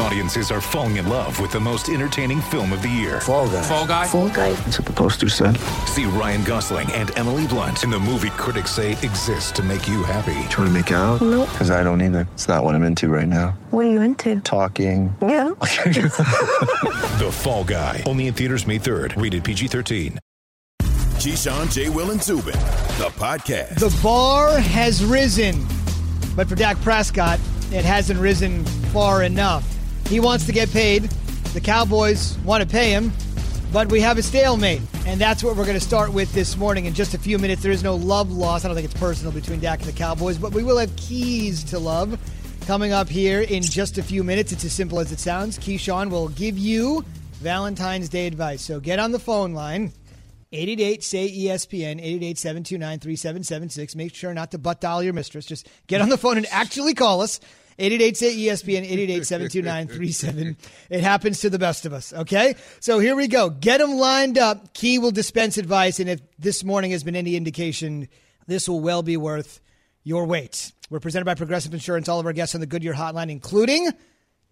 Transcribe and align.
Audiences 0.00 0.50
are 0.52 0.60
falling 0.60 0.96
in 0.96 1.08
love 1.08 1.40
with 1.40 1.50
the 1.50 1.58
most 1.58 1.88
entertaining 1.88 2.40
film 2.40 2.72
of 2.72 2.82
the 2.82 2.88
year. 2.88 3.20
Fall 3.20 3.48
guy. 3.48 3.62
Fall 3.62 3.86
guy. 3.86 4.06
Fall 4.06 4.28
guy. 4.28 4.52
That's 4.52 4.78
what 4.78 4.86
the 4.86 4.92
poster 4.92 5.28
said. 5.28 5.56
See 5.86 6.04
Ryan 6.04 6.44
Gosling 6.44 6.90
and 6.92 7.16
Emily 7.18 7.46
Blunt 7.48 7.82
in 7.82 7.90
the 7.90 7.98
movie 7.98 8.30
critics 8.30 8.70
say 8.70 8.92
exists 8.92 9.50
to 9.52 9.62
make 9.62 9.88
you 9.88 10.04
happy. 10.04 10.34
Trying 10.50 10.68
to 10.68 10.70
make 10.70 10.90
it 10.92 10.94
out? 10.94 11.20
Nope. 11.20 11.48
Because 11.50 11.70
I 11.72 11.82
don't 11.82 12.00
either. 12.00 12.28
It's 12.34 12.46
not 12.46 12.62
what 12.62 12.74
I'm 12.76 12.84
into 12.84 13.08
right 13.08 13.26
now. 13.26 13.58
What 13.70 13.86
are 13.86 13.90
you 13.90 14.00
into? 14.00 14.40
Talking. 14.40 15.14
Yeah. 15.20 15.50
The 17.18 17.30
Fall 17.32 17.64
Guy. 17.64 18.04
Only 18.06 18.28
in 18.28 18.34
theaters 18.34 18.64
May 18.66 18.78
3rd. 18.78 19.20
Rated 19.20 19.42
PG-13. 19.42 20.18
Keyshawn, 21.18 21.70
J. 21.72 21.88
Will, 21.88 22.12
and 22.12 22.22
Zubin, 22.22 22.52
the 22.52 23.10
podcast. 23.16 23.80
The 23.80 23.98
bar 24.04 24.56
has 24.56 25.04
risen, 25.04 25.66
but 26.36 26.46
for 26.48 26.54
Dak 26.54 26.80
Prescott, 26.82 27.40
it 27.72 27.84
hasn't 27.84 28.20
risen 28.20 28.64
far 28.92 29.24
enough. 29.24 29.64
He 30.08 30.20
wants 30.20 30.46
to 30.46 30.52
get 30.52 30.70
paid. 30.70 31.02
The 31.52 31.60
Cowboys 31.60 32.38
want 32.38 32.62
to 32.62 32.68
pay 32.68 32.90
him, 32.90 33.12
but 33.72 33.90
we 33.90 34.00
have 34.00 34.16
a 34.16 34.22
stalemate, 34.22 34.80
and 35.04 35.20
that's 35.20 35.44
what 35.44 35.54
we're 35.54 35.64
going 35.64 35.78
to 35.78 35.84
start 35.84 36.12
with 36.14 36.32
this 36.32 36.56
morning. 36.56 36.86
In 36.86 36.94
just 36.94 37.12
a 37.12 37.18
few 37.18 37.38
minutes, 37.38 37.62
there 37.62 37.72
is 37.72 37.82
no 37.82 37.94
love 37.94 38.32
loss. 38.32 38.64
I 38.64 38.68
don't 38.68 38.74
think 38.74 38.90
it's 38.90 38.98
personal 38.98 39.32
between 39.32 39.60
Dak 39.60 39.80
and 39.80 39.88
the 39.88 39.92
Cowboys, 39.92 40.38
but 40.38 40.52
we 40.52 40.62
will 40.62 40.78
have 40.78 40.94
keys 40.96 41.62
to 41.64 41.78
love 41.78 42.18
coming 42.66 42.92
up 42.92 43.08
here 43.08 43.42
in 43.42 43.62
just 43.62 43.98
a 43.98 44.02
few 44.02 44.24
minutes. 44.24 44.50
It's 44.50 44.64
as 44.64 44.72
simple 44.72 44.98
as 44.98 45.12
it 45.12 45.18
sounds. 45.18 45.58
Keyshawn 45.58 46.10
will 46.10 46.28
give 46.28 46.56
you 46.56 47.04
Valentine's 47.40 48.08
Day 48.08 48.26
advice. 48.26 48.62
So 48.62 48.80
get 48.80 48.98
on 48.98 49.12
the 49.12 49.18
phone 49.18 49.52
line. 49.52 49.92
888 50.52 51.04
say 51.04 51.30
ESPN, 51.30 51.98
888 52.00 52.38
729 52.38 52.98
3776. 53.00 53.96
Make 53.96 54.14
sure 54.14 54.32
not 54.32 54.50
to 54.52 54.58
butt 54.58 54.80
dial 54.80 55.02
your 55.02 55.12
mistress. 55.12 55.44
Just 55.44 55.68
get 55.86 56.00
on 56.00 56.08
the 56.08 56.16
phone 56.16 56.38
and 56.38 56.46
actually 56.50 56.94
call 56.94 57.20
us. 57.20 57.40
888 57.78 58.16
say 58.16 58.36
ESPN, 58.36 58.82
888 58.82 59.26
729 59.26 59.88
37. 59.88 60.56
It 60.90 61.00
happens 61.00 61.40
to 61.40 61.50
the 61.50 61.58
best 61.58 61.86
of 61.86 61.92
us, 61.92 62.12
okay? 62.12 62.56
So 62.80 62.98
here 62.98 63.14
we 63.14 63.28
go. 63.28 63.50
Get 63.50 63.78
them 63.78 63.92
lined 63.92 64.36
up. 64.36 64.74
Key 64.74 64.98
will 64.98 65.12
dispense 65.12 65.58
advice, 65.58 66.00
and 66.00 66.10
if 66.10 66.20
this 66.38 66.64
morning 66.64 66.90
has 66.90 67.04
been 67.04 67.14
any 67.14 67.36
indication, 67.36 68.08
this 68.46 68.68
will 68.68 68.80
well 68.80 69.02
be 69.02 69.16
worth 69.16 69.60
your 70.02 70.24
wait. 70.24 70.72
We're 70.90 71.00
presented 71.00 71.26
by 71.26 71.34
Progressive 71.34 71.72
Insurance. 71.72 72.08
All 72.08 72.18
of 72.18 72.26
our 72.26 72.32
guests 72.32 72.54
on 72.54 72.60
the 72.60 72.66
Goodyear 72.66 72.94
Hotline, 72.94 73.30
including 73.30 73.90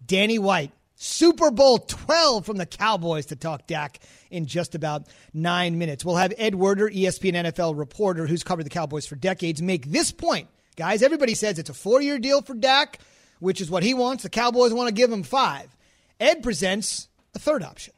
Danny 0.05 0.39
White. 0.39 0.71
Super 0.99 1.51
Bowl 1.51 1.77
12 1.77 2.43
from 2.43 2.57
the 2.57 2.65
Cowboys 2.65 3.27
to 3.27 3.35
talk 3.35 3.67
Dak 3.67 3.99
in 4.31 4.47
just 4.47 4.73
about 4.73 5.07
nine 5.31 5.77
minutes. 5.77 6.03
We'll 6.03 6.15
have 6.15 6.33
Ed 6.39 6.55
Werder, 6.55 6.89
ESPN 6.89 7.33
NFL 7.33 7.77
reporter 7.77 8.25
who's 8.25 8.43
covered 8.43 8.65
the 8.65 8.71
Cowboys 8.71 9.05
for 9.05 9.15
decades, 9.15 9.61
make 9.61 9.85
this 9.85 10.11
point. 10.11 10.47
Guys, 10.75 11.03
everybody 11.03 11.35
says 11.35 11.59
it's 11.59 11.69
a 11.69 11.73
four 11.75 12.01
year 12.01 12.17
deal 12.17 12.41
for 12.41 12.55
Dak, 12.55 12.99
which 13.39 13.61
is 13.61 13.69
what 13.69 13.83
he 13.83 13.93
wants. 13.93 14.23
The 14.23 14.29
Cowboys 14.29 14.73
want 14.73 14.87
to 14.87 14.93
give 14.93 15.11
him 15.11 15.23
five. 15.23 15.75
Ed 16.19 16.43
presents 16.43 17.07
a 17.35 17.39
third 17.39 17.63
option. 17.63 17.93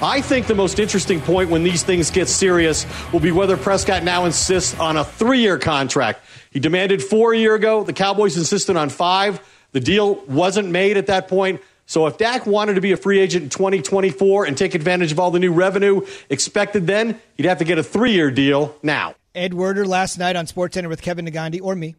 I 0.00 0.20
think 0.20 0.46
the 0.46 0.54
most 0.54 0.78
interesting 0.78 1.22
point 1.22 1.48
when 1.48 1.64
these 1.64 1.82
things 1.82 2.10
get 2.10 2.28
serious 2.28 2.86
will 3.12 3.20
be 3.20 3.32
whether 3.32 3.56
Prescott 3.56 4.04
now 4.04 4.26
insists 4.26 4.78
on 4.78 4.98
a 4.98 5.04
three 5.04 5.40
year 5.40 5.58
contract. 5.58 6.22
He 6.50 6.60
demanded 6.60 7.02
four 7.02 7.32
a 7.32 7.38
year 7.38 7.54
ago. 7.54 7.82
The 7.82 7.94
Cowboys 7.94 8.36
insisted 8.36 8.76
on 8.76 8.90
five. 8.90 9.40
The 9.72 9.80
deal 9.80 10.16
wasn't 10.26 10.68
made 10.68 10.98
at 10.98 11.06
that 11.06 11.28
point. 11.28 11.62
So 11.86 12.06
if 12.06 12.18
Dak 12.18 12.46
wanted 12.46 12.74
to 12.74 12.80
be 12.80 12.92
a 12.92 12.96
free 12.96 13.20
agent 13.20 13.44
in 13.44 13.50
2024 13.50 14.44
and 14.44 14.58
take 14.58 14.74
advantage 14.74 15.12
of 15.12 15.20
all 15.20 15.30
the 15.30 15.38
new 15.38 15.52
revenue 15.52 16.02
expected 16.28 16.86
then, 16.86 17.18
he'd 17.36 17.46
have 17.46 17.58
to 17.58 17.64
get 17.64 17.78
a 17.78 17.82
three 17.82 18.12
year 18.12 18.30
deal 18.30 18.76
now. 18.82 19.14
Ed 19.34 19.54
Werder 19.54 19.86
last 19.86 20.18
night 20.18 20.34
on 20.34 20.46
SportsCenter 20.46 20.88
with 20.88 21.00
Kevin 21.00 21.26
Negandhi 21.26 21.60
or 21.62 21.74
me. 21.74 21.94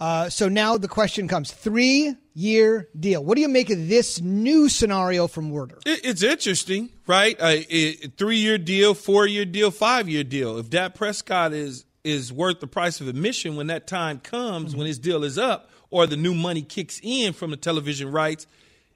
Uh, 0.00 0.28
so 0.28 0.48
now 0.48 0.76
the 0.76 0.88
question 0.88 1.28
comes 1.28 1.50
three 1.50 2.16
year 2.34 2.88
deal. 2.98 3.24
What 3.24 3.36
do 3.36 3.40
you 3.40 3.48
make 3.48 3.70
of 3.70 3.88
this 3.88 4.20
new 4.20 4.68
scenario 4.68 5.28
from 5.28 5.50
Werder? 5.50 5.78
It, 5.86 6.00
it's 6.04 6.22
interesting, 6.22 6.90
right? 7.06 7.36
A, 7.40 7.74
a 7.74 7.92
three 8.16 8.38
year 8.38 8.58
deal, 8.58 8.94
four 8.94 9.26
year 9.26 9.44
deal, 9.44 9.70
five 9.70 10.08
year 10.08 10.24
deal. 10.24 10.58
If 10.58 10.70
Dak 10.70 10.94
Prescott 10.94 11.52
is 11.52 11.84
is 12.04 12.32
worth 12.32 12.60
the 12.60 12.66
price 12.66 13.00
of 13.00 13.06
admission 13.06 13.54
when 13.54 13.68
that 13.68 13.86
time 13.86 14.18
comes, 14.18 14.70
mm-hmm. 14.70 14.78
when 14.78 14.86
his 14.88 14.98
deal 14.98 15.22
is 15.22 15.38
up, 15.38 15.70
or 15.90 16.06
the 16.06 16.16
new 16.16 16.34
money 16.34 16.62
kicks 16.62 17.00
in 17.02 17.32
from 17.32 17.50
the 17.50 17.56
television 17.56 18.10
rights, 18.10 18.46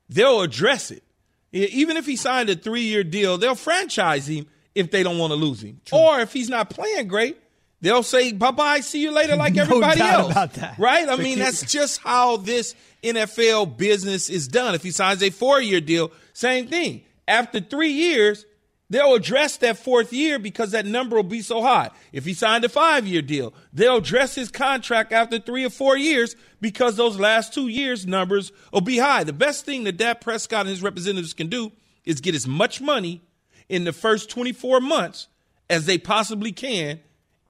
they'll 0.09 0.41
address 0.41 0.91
it. 0.91 1.05
Even 1.53 1.97
if 1.97 2.05
he 2.05 2.17
signed 2.17 2.51
a 2.51 2.57
three 2.57 2.83
year 2.83 3.05
deal, 3.05 3.39
they'll 3.39 3.55
franchise 3.55 4.29
him 4.29 4.47
if 4.75 4.91
they 4.91 5.03
don't 5.03 5.19
want 5.19 5.31
to 5.31 5.37
lose 5.37 5.63
him. 5.63 5.81
True. 5.85 5.99
Or 5.99 6.21
if 6.21 6.33
he's 6.33 6.49
not 6.49 6.69
playing 6.71 7.09
great, 7.09 7.39
they'll 7.81 8.03
say 8.03 8.33
bye 8.33 8.51
bye, 8.51 8.81
see 8.81 9.03
you 9.03 9.11
later, 9.11 9.37
like 9.37 9.55
no 9.57 9.63
everybody 9.63 10.01
else. 10.01 10.33
About 10.33 10.55
that. 10.55 10.79
Right? 10.79 11.09
I 11.09 11.17
mean, 11.17 11.39
that's 11.39 11.71
just 11.71 12.01
how 12.01 12.39
this 12.39 12.75
NFL 13.03 13.77
business 13.77 14.29
is 14.29 14.49
done. 14.49 14.75
If 14.75 14.83
he 14.83 14.91
signs 14.91 15.23
a 15.23 15.31
four 15.31 15.61
year 15.61 15.81
deal, 15.81 16.11
same 16.33 16.69
thing. 16.69 17.03
After 17.29 17.61
three 17.61 17.91
years, 17.93 18.45
they'll 18.89 19.15
address 19.15 19.57
that 19.59 19.79
fourth 19.79 20.13
year 20.13 20.39
because 20.39 20.73
that 20.73 20.87
number 20.87 21.17
will 21.17 21.23
be 21.23 21.43
so 21.43 21.63
high. 21.63 21.91
If 22.13 22.25
he 22.25 22.35
signed 22.35 22.65
a 22.65 22.69
five 22.69 23.07
year 23.07 23.23
deal, 23.23 23.55
they'll 23.73 23.99
address 23.99 24.35
his 24.35 24.51
contract 24.51 25.13
after 25.13 25.39
three 25.39 25.65
or 25.65 25.71
four 25.71 25.97
years 25.97 26.37
because 26.61 26.97
those 26.97 27.19
last 27.19 27.53
two 27.53 27.69
years' 27.69 28.07
numbers 28.07 28.53
will 28.73 28.81
be 28.81 28.99
high. 28.99 29.25
The 29.25 29.33
best 29.33 29.65
thing 29.65 29.85
that 29.85 29.97
Dak 29.97 30.21
Prescott 30.21 30.61
and 30.61 30.71
his 30.71 30.83
representatives 30.83 31.35
can 31.35 31.49
do 31.49 31.73
is 32.05 32.21
get 32.21 32.35
as 32.35 32.47
much 32.47 32.81
money 32.81 33.23
in 33.69 33.85
the 33.85 33.93
first 33.93 34.31
24 34.31 34.81
months 34.81 35.27
as 35.69 35.87
they 35.87 35.99
possibly 35.99 36.53
can 36.53 37.01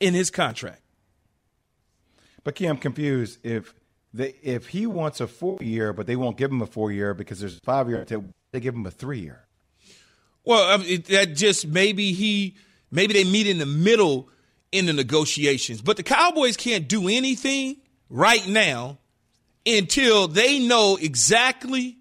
in 0.00 0.14
his 0.14 0.30
contract. 0.30 0.82
But 2.44 2.54
Key, 2.54 2.66
I'm 2.66 2.78
confused. 2.78 3.38
If 3.44 3.74
they, 4.14 4.34
if 4.42 4.68
he 4.68 4.86
wants 4.86 5.20
a 5.20 5.26
four 5.26 5.58
year, 5.60 5.92
but 5.92 6.06
they 6.06 6.16
won't 6.16 6.36
give 6.36 6.50
him 6.50 6.62
a 6.62 6.66
four 6.66 6.92
year 6.92 7.12
because 7.14 7.40
there's 7.40 7.56
a 7.58 7.60
five 7.60 7.88
year, 7.88 8.04
they 8.52 8.60
give 8.60 8.74
him 8.74 8.86
a 8.86 8.90
three 8.90 9.20
year. 9.20 9.46
Well, 10.44 10.78
that 10.78 11.32
just 11.34 11.66
maybe 11.66 12.12
he 12.12 12.56
maybe 12.90 13.14
they 13.14 13.24
meet 13.24 13.48
in 13.48 13.58
the 13.58 13.66
middle 13.66 14.28
in 14.70 14.86
the 14.86 14.92
negotiations. 14.92 15.82
But 15.82 15.96
the 15.96 16.02
Cowboys 16.02 16.56
can't 16.56 16.86
do 16.86 17.08
anything 17.08 17.76
right 18.08 18.46
now 18.46 18.98
until 19.66 20.28
they 20.28 20.60
know 20.60 20.96
exactly 21.00 21.98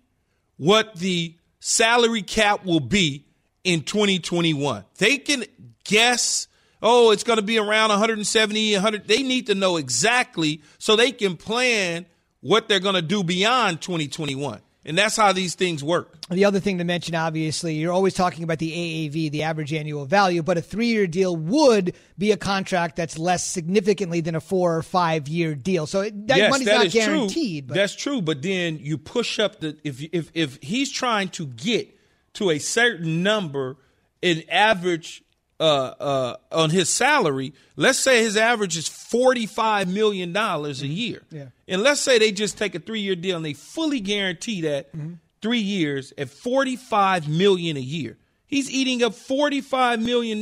what 0.57 0.95
the 0.95 1.35
salary 1.59 2.21
cap 2.21 2.63
will 2.63 2.79
be 2.79 3.25
in 3.63 3.81
2021. 3.81 4.85
They 4.97 5.17
can 5.17 5.45
guess, 5.83 6.47
oh, 6.85 7.11
it's 7.11 7.23
going 7.23 7.37
to 7.37 7.43
be 7.43 7.57
around 7.57 7.89
170, 7.89 8.73
100. 8.73 9.07
They 9.07 9.23
need 9.23 9.47
to 9.47 9.55
know 9.55 9.75
exactly 9.75 10.61
so 10.77 10.95
they 10.95 11.11
can 11.11 11.35
plan 11.35 12.05
what 12.39 12.69
they're 12.69 12.79
going 12.79 12.95
to 12.95 13.01
do 13.01 13.23
beyond 13.23 13.81
2021. 13.81 14.61
And 14.87 14.95
that's 14.95 15.17
how 15.17 15.33
these 15.33 15.55
things 15.55 15.83
work. 15.83 16.13
The 16.29 16.45
other 16.45 16.59
thing 16.59 16.77
to 16.77 16.83
mention, 16.83 17.15
obviously, 17.15 17.73
you're 17.73 17.91
always 17.91 18.13
talking 18.13 18.43
about 18.43 18.59
the 18.59 18.71
AAV, 18.71 19.31
the 19.31 19.41
average 19.41 19.73
annual 19.73 20.05
value, 20.05 20.43
but 20.43 20.59
a 20.59 20.61
three 20.61 20.87
year 20.87 21.07
deal 21.07 21.35
would 21.35 21.95
be 22.19 22.31
a 22.31 22.37
contract 22.37 22.95
that's 22.95 23.17
less 23.17 23.43
significantly 23.43 24.21
than 24.21 24.35
a 24.35 24.39
four 24.39 24.77
or 24.77 24.83
five 24.83 25.27
year 25.27 25.55
deal. 25.55 25.87
So 25.87 26.03
that 26.03 26.37
yes, 26.37 26.51
money's 26.51 26.67
that 26.67 26.75
not 26.75 26.85
is 26.85 26.93
guaranteed. 26.93 27.67
True. 27.67 27.75
That's 27.75 27.95
true. 27.95 28.21
But 28.21 28.43
then 28.43 28.77
you 28.79 28.99
push 28.99 29.39
up 29.39 29.59
the 29.59 29.75
if 29.83 30.03
if 30.13 30.29
if 30.35 30.59
he's 30.61 30.91
trying 30.91 31.29
to 31.29 31.47
get 31.47 31.89
to 32.33 32.51
a 32.51 32.59
certain 32.59 33.23
number 33.23 33.77
in 34.21 34.43
average 34.51 35.23
uh, 35.59 35.63
uh, 35.63 36.35
on 36.51 36.69
his 36.69 36.89
salary, 36.89 37.53
let's 37.75 37.99
say 37.99 38.21
his 38.23 38.35
average 38.37 38.75
is 38.77 38.89
$45 38.89 39.87
million 39.87 40.35
a 40.35 40.69
year. 40.71 41.21
Yeah. 41.31 41.45
And 41.67 41.81
let's 41.81 42.01
say 42.01 42.19
they 42.19 42.31
just 42.31 42.57
take 42.57 42.75
a 42.75 42.79
three 42.79 42.99
year 43.01 43.15
deal 43.15 43.37
and 43.37 43.45
they 43.45 43.53
fully 43.53 43.99
guarantee 43.99 44.61
that 44.61 44.95
Mm-hmm. 44.95 45.13
three 45.41 45.59
years 45.59 46.11
at 46.17 46.29
45 46.29 47.27
million 47.29 47.77
a 47.77 47.81
year. 47.81 48.17
He's 48.47 48.69
eating 48.69 49.03
up 49.03 49.13
$45 49.13 50.01
million 50.01 50.39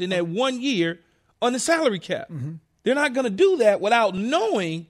in 0.00 0.10
that 0.10 0.26
one 0.26 0.60
year 0.60 1.00
on 1.42 1.52
the 1.52 1.58
salary 1.58 1.98
cap. 1.98 2.28
Mm-hmm. 2.30 2.54
They're 2.82 2.94
not 2.94 3.12
going 3.14 3.24
to 3.24 3.30
do 3.30 3.58
that 3.58 3.80
without 3.80 4.14
knowing 4.14 4.86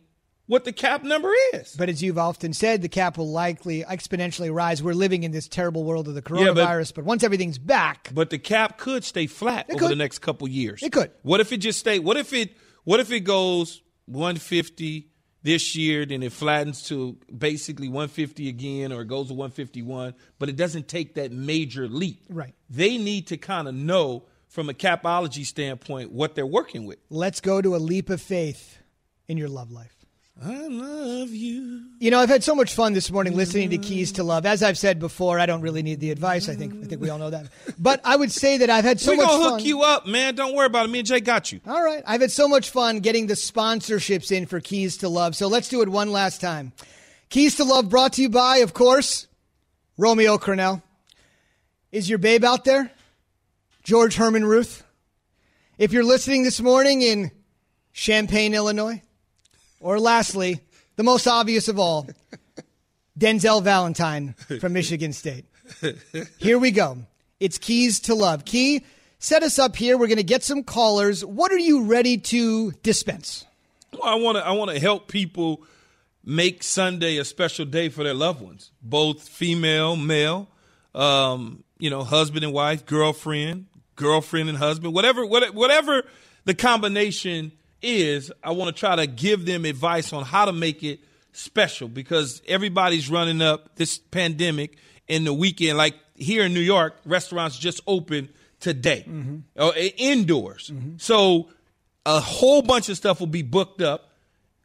what 0.47 0.65
the 0.65 0.73
cap 0.73 1.03
number 1.03 1.31
is. 1.55 1.75
But 1.77 1.89
as 1.89 2.03
you've 2.03 2.19
often 2.19 2.53
said, 2.53 2.83
the 2.83 2.89
cap 2.89 3.19
will 3.19 3.31
likely 3.31 3.83
exponentially 3.85 4.53
rise. 4.55 4.83
We're 4.83 4.95
living 4.95 5.23
in 5.25 5.33
this 5.33 5.49
terrible 5.49 5.85
world 5.85 6.09
of 6.09 6.15
the 6.15 6.23
Yeah, 6.37 6.53
but- 6.53 6.67
coronavirus, 6.69 6.95
but, 6.95 7.05
once 7.05 7.23
everything's 7.25 7.59
back, 7.59 8.11
But 8.15 8.31
the 8.31 8.39
cap 8.39 8.79
could 8.79 9.05
stay 9.05 9.27
flat 9.27 9.67
over 9.71 9.79
could. 9.81 9.91
the 9.91 9.97
next 9.97 10.21
couple 10.21 10.47
years. 10.49 10.83
It 10.83 10.93
could. 10.93 11.11
What 11.23 11.41
if 11.41 11.53
it 11.53 11.59
just 11.59 11.79
stay? 11.81 11.99
What 11.99 12.17
if 12.17 12.33
it? 12.33 12.57
What 12.85 13.01
if 13.01 13.11
it 13.11 13.21
goes 13.21 13.83
150 14.07 15.09
this 15.43 15.77
year, 15.77 16.05
then 16.05 16.23
it 16.23 16.33
flattens 16.33 16.83
to 16.89 17.17
basically 17.37 17.89
150 17.89 18.49
again, 18.49 18.93
or 18.93 19.03
it 19.03 19.07
goes 19.09 19.29
to 19.29 19.35
151, 19.35 20.15
but 20.39 20.49
it 20.49 20.57
doesn't 20.57 20.89
take 20.89 21.15
that 21.15 21.31
major 21.33 21.87
leap. 21.89 22.25
Right. 22.29 22.55
They 22.69 22.99
need 22.99 23.29
to 23.29 23.37
kind 23.37 23.69
of 23.69 23.75
know 23.75 24.25
from 24.49 24.69
a 24.69 24.73
capology 24.75 25.45
standpoint 25.47 26.11
what 26.13 26.35
they're 26.35 26.47
working 26.47 26.85
with. 26.87 26.99
let's 27.11 27.41
go 27.41 27.61
to 27.63 27.77
a 27.77 27.79
leap 27.79 28.11
of 28.11 28.21
faith 28.21 28.79
in 29.29 29.37
your 29.39 29.49
love 29.49 29.71
life. 29.71 29.96
I 30.45 30.67
love 30.69 31.31
you. 31.31 31.83
You 31.99 32.11
know, 32.11 32.21
I've 32.21 32.29
had 32.29 32.45
so 32.45 32.55
much 32.55 32.75
fun 32.75 32.93
this 32.93 33.11
morning 33.11 33.35
listening 33.35 33.71
to 33.71 33.79
Keys 33.79 34.13
to 34.13 34.23
Love. 34.23 34.45
As 34.45 34.63
I've 34.63 34.77
said 34.77 34.99
before, 34.99 35.39
I 35.39 35.47
don't 35.47 35.63
really 35.63 35.83
need 35.83 35.99
the 35.99 36.11
advice. 36.11 36.49
I 36.51 36.55
think 36.55 36.85
I 36.85 36.87
think 36.87 37.01
we 37.01 37.09
all 37.09 37.19
know 37.19 37.31
that. 37.31 37.47
But 37.79 38.03
I 38.05 38.17
would 38.17 38.31
say 38.31 38.59
that 38.59 38.69
I've 38.69 38.85
had 38.85 39.01
so 39.01 39.13
We're 39.13 39.17
much 39.17 39.27
gonna 39.29 39.45
fun. 39.45 39.53
hook 39.61 39.65
you 39.67 39.81
up, 39.83 40.07
man. 40.07 40.35
Don't 40.35 40.55
worry 40.55 40.67
about 40.67 40.85
it. 40.87 40.91
Me 40.91 40.99
and 40.99 41.09
Jay 41.09 41.21
got 41.21 41.53
you. 41.53 41.61
All 41.67 41.83
right. 41.83 42.03
I've 42.07 42.21
had 42.21 42.31
so 42.31 42.49
much 42.49 42.69
fun 42.69 43.01
getting 43.01 43.29
the 43.29 43.35
sponsorships 43.35 44.31
in 44.31 44.45
for 44.45 44.61
Keys 44.61 44.99
to 44.99 45.09
Love. 45.09 45.35
So 45.35 45.49
let's 45.49 45.71
do 45.71 45.81
it 45.81 45.89
one 45.89 46.13
last 46.13 46.43
time. 46.43 46.73
Keys 47.31 47.57
to 47.57 47.65
Love 47.65 47.89
brought 47.89 48.13
to 48.15 48.23
you 48.23 48.29
by, 48.29 48.59
of 48.59 48.75
course, 48.75 49.27
Romeo 49.97 50.37
Crennel. 50.37 50.83
Is 51.93 52.11
your 52.11 52.19
babe 52.19 52.45
out 52.45 52.65
there? 52.65 52.91
George 53.85 54.17
Herman 54.17 54.45
Ruth. 54.45 54.85
If 55.79 55.93
you're 55.93 56.05
listening 56.05 56.43
this 56.43 56.61
morning 56.61 57.01
in 57.01 57.31
Champaign, 57.95 58.53
Illinois, 58.53 59.01
or 59.87 60.01
lastly, 60.01 60.61
the 60.97 61.05
most 61.05 61.29
obvious 61.29 61.69
of 61.69 61.79
all, 61.79 62.09
Denzel 63.17 63.63
Valentine 63.63 64.35
from 64.59 64.73
Michigan 64.73 65.13
State. 65.13 65.45
Here 66.39 66.59
we 66.59 66.73
go. 66.73 66.99
It's 67.39 67.57
Keys 67.57 68.01
to 68.01 68.15
Love. 68.17 68.45
Key, 68.45 68.85
set 69.21 69.45
us 69.45 69.61
up 69.61 69.77
here. 69.77 69.97
We're 69.97 70.09
going 70.09 70.17
to 70.17 70.25
get 70.25 70.43
some 70.43 70.65
callers. 70.65 71.25
What 71.25 71.53
are 71.53 71.59
you 71.59 71.85
ready 71.85 72.19
to 72.19 72.73
dispense? 72.83 73.47
Well, 73.93 74.03
I 74.03 74.17
want 74.17 74.39
to 74.39 74.45
I 74.45 74.51
want 74.53 74.73
to 74.73 74.81
help 74.81 75.07
people 75.07 75.63
make 76.25 76.65
Sunday 76.65 77.19
a 77.19 77.25
special 77.25 77.65
day 77.65 77.89
for 77.89 78.03
their 78.03 78.13
loved 78.13 78.41
ones, 78.41 78.73
both 78.83 79.29
female, 79.29 79.95
male, 79.95 80.49
um, 80.97 81.63
you 81.79 81.91
know, 81.91 82.03
husband 82.03 82.43
and 82.43 82.53
wife, 82.53 82.87
girlfriend, 82.87 83.67
girlfriend 83.95 84.49
and 84.49 84.59
husband, 84.59 84.93
whatever, 84.95 85.25
whatever, 85.25 85.53
whatever 85.53 86.03
the 86.45 86.55
combination 86.55 87.53
is. 87.87 88.33
I 88.43 88.53
want 88.53 88.75
to 88.75 88.79
try 88.79 88.97
to 88.97 89.07
give 89.07 89.47
them 89.47 89.65
advice 89.65 90.13
on 90.13 90.25
how 90.25 90.45
to 90.45 90.53
make 90.53 90.83
it 90.83 91.01
special 91.33 91.89
because 91.89 92.43
everybody's 92.49 93.09
running 93.11 93.43
up 93.43 93.77
this 93.77 93.99
pandemic 93.99 94.77
in 95.09 95.25
the 95.25 95.33
weekend. 95.33 95.79
Like 95.79 95.95
here 96.15 96.45
in 96.45 96.55
New 96.55 96.61
York, 96.61 96.97
restaurants 97.05 97.59
just 97.59 97.81
opened 97.87 98.29
today, 98.61 99.05
uh, 99.57 99.73
indoors. 99.97 100.73
So 100.97 101.49
a 102.05 102.21
whole 102.21 102.63
bunch 102.63 102.89
of 102.89 102.97
stuff 102.97 103.21
will 103.21 103.27
be 103.27 103.43
booked 103.43 103.83
up. 103.83 104.11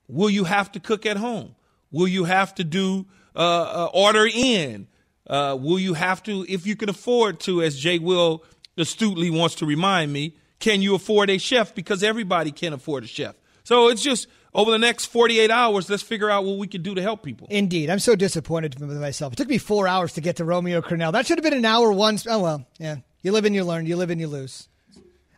Will 0.07 0.29
you 0.29 0.45
have 0.45 0.71
to 0.73 0.79
cook 0.79 1.05
at 1.05 1.17
home? 1.17 1.55
Will 1.91 2.07
you 2.07 2.23
have 2.23 2.55
to 2.55 2.63
do 2.63 3.05
uh, 3.35 3.39
uh, 3.39 3.89
order 3.93 4.27
in? 4.33 4.87
Uh, 5.27 5.57
will 5.59 5.79
you 5.79 5.93
have 5.93 6.23
to, 6.23 6.45
if 6.49 6.65
you 6.65 6.75
can 6.75 6.89
afford 6.89 7.39
to, 7.41 7.61
as 7.61 7.77
Jay 7.77 7.99
Will 7.99 8.43
astutely 8.77 9.29
wants 9.29 9.55
to 9.55 9.65
remind 9.65 10.11
me, 10.11 10.35
can 10.61 10.81
you 10.81 10.95
afford 10.95 11.29
a 11.29 11.37
chef? 11.37 11.75
Because 11.75 12.03
everybody 12.03 12.51
can 12.51 12.71
afford 12.71 13.03
a 13.03 13.07
chef. 13.07 13.35
So 13.63 13.89
it's 13.89 14.01
just 14.01 14.27
over 14.53 14.71
the 14.71 14.79
next 14.79 15.05
48 15.05 15.49
hours, 15.51 15.89
let's 15.89 16.03
figure 16.03 16.29
out 16.29 16.45
what 16.45 16.57
we 16.57 16.67
can 16.67 16.81
do 16.81 16.95
to 16.95 17.01
help 17.01 17.23
people. 17.23 17.47
Indeed. 17.49 17.89
I'm 17.89 17.99
so 17.99 18.15
disappointed 18.15 18.79
with 18.79 18.99
myself. 18.99 19.33
It 19.33 19.35
took 19.37 19.49
me 19.49 19.57
four 19.57 19.87
hours 19.87 20.13
to 20.13 20.21
get 20.21 20.37
to 20.37 20.45
Romeo 20.45 20.81
Crennel. 20.81 21.11
That 21.11 21.25
should 21.25 21.37
have 21.37 21.43
been 21.43 21.53
an 21.53 21.65
hour 21.65 21.91
once. 21.91 22.25
Oh, 22.27 22.39
well, 22.39 22.65
yeah. 22.79 22.97
You 23.21 23.31
live 23.31 23.45
and 23.45 23.55
you 23.55 23.63
learn. 23.63 23.85
You 23.85 23.97
live 23.97 24.09
and 24.09 24.19
you 24.19 24.27
lose. 24.27 24.67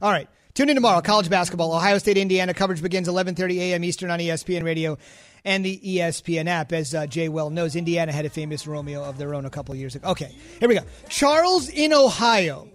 All 0.02 0.12
right. 0.12 0.28
Tune 0.54 0.70
in 0.70 0.76
tomorrow. 0.76 1.02
College 1.02 1.30
basketball. 1.30 1.74
Ohio 1.74 1.98
State, 1.98 2.18
Indiana. 2.18 2.54
Coverage 2.54 2.82
begins 2.82 3.08
11.30 3.08 3.58
a.m. 3.58 3.84
Eastern 3.84 4.12
on 4.12 4.20
ESPN 4.20 4.64
Radio 4.64 4.98
and 5.46 5.66
the 5.66 5.80
ESPN 5.84 6.48
app. 6.48 6.72
As 6.72 6.94
uh, 6.94 7.08
Jay 7.08 7.30
well 7.30 7.50
knows, 7.50 7.76
Indiana 7.76 8.12
had 8.12 8.26
a 8.26 8.30
famous 8.30 8.68
Romeo 8.68 9.04
of 9.04 9.18
their 9.18 9.34
own 9.34 9.46
a 9.46 9.50
couple 9.50 9.76
years 9.76 9.96
ago. 9.96 10.10
Okay. 10.10 10.34
Here 10.60 10.70
we 10.70 10.76
go. 10.76 10.84
Charles 11.10 11.70
in 11.70 11.94
Ohio. 11.94 12.68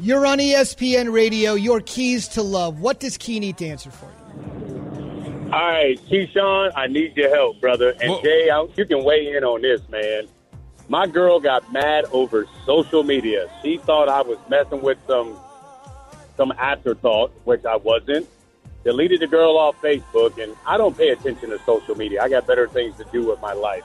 You're 0.00 0.24
on 0.24 0.38
ESPN 0.38 1.12
Radio. 1.12 1.54
Your 1.54 1.82
keys 1.82 2.26
to 2.28 2.42
love. 2.42 2.80
What 2.80 3.00
does 3.00 3.18
Key 3.18 3.38
need 3.38 3.58
to 3.58 3.66
answer 3.66 3.90
for 3.90 4.06
you? 4.06 5.50
All 5.52 5.60
right, 5.60 6.00
Keyshawn, 6.08 6.72
I 6.74 6.86
need 6.86 7.16
your 7.16 7.28
help, 7.28 7.60
brother. 7.60 7.90
And 8.00 8.10
Whoa. 8.10 8.22
Jay, 8.22 8.48
I, 8.48 8.66
you 8.76 8.86
can 8.86 9.04
weigh 9.04 9.36
in 9.36 9.44
on 9.44 9.60
this, 9.60 9.86
man. 9.90 10.26
My 10.88 11.06
girl 11.06 11.38
got 11.38 11.70
mad 11.70 12.06
over 12.12 12.46
social 12.64 13.02
media. 13.02 13.50
She 13.62 13.76
thought 13.78 14.08
I 14.08 14.22
was 14.22 14.38
messing 14.48 14.80
with 14.80 14.98
some 15.06 15.36
some 16.36 16.52
afterthought, 16.52 17.32
which 17.44 17.66
I 17.66 17.76
wasn't. 17.76 18.26
Deleted 18.84 19.20
the 19.20 19.26
girl 19.26 19.58
off 19.58 19.76
Facebook, 19.82 20.42
and 20.42 20.56
I 20.66 20.78
don't 20.78 20.96
pay 20.96 21.10
attention 21.10 21.50
to 21.50 21.58
social 21.66 21.94
media. 21.94 22.22
I 22.22 22.30
got 22.30 22.46
better 22.46 22.66
things 22.66 22.96
to 22.96 23.04
do 23.12 23.28
with 23.28 23.40
my 23.42 23.52
life. 23.52 23.84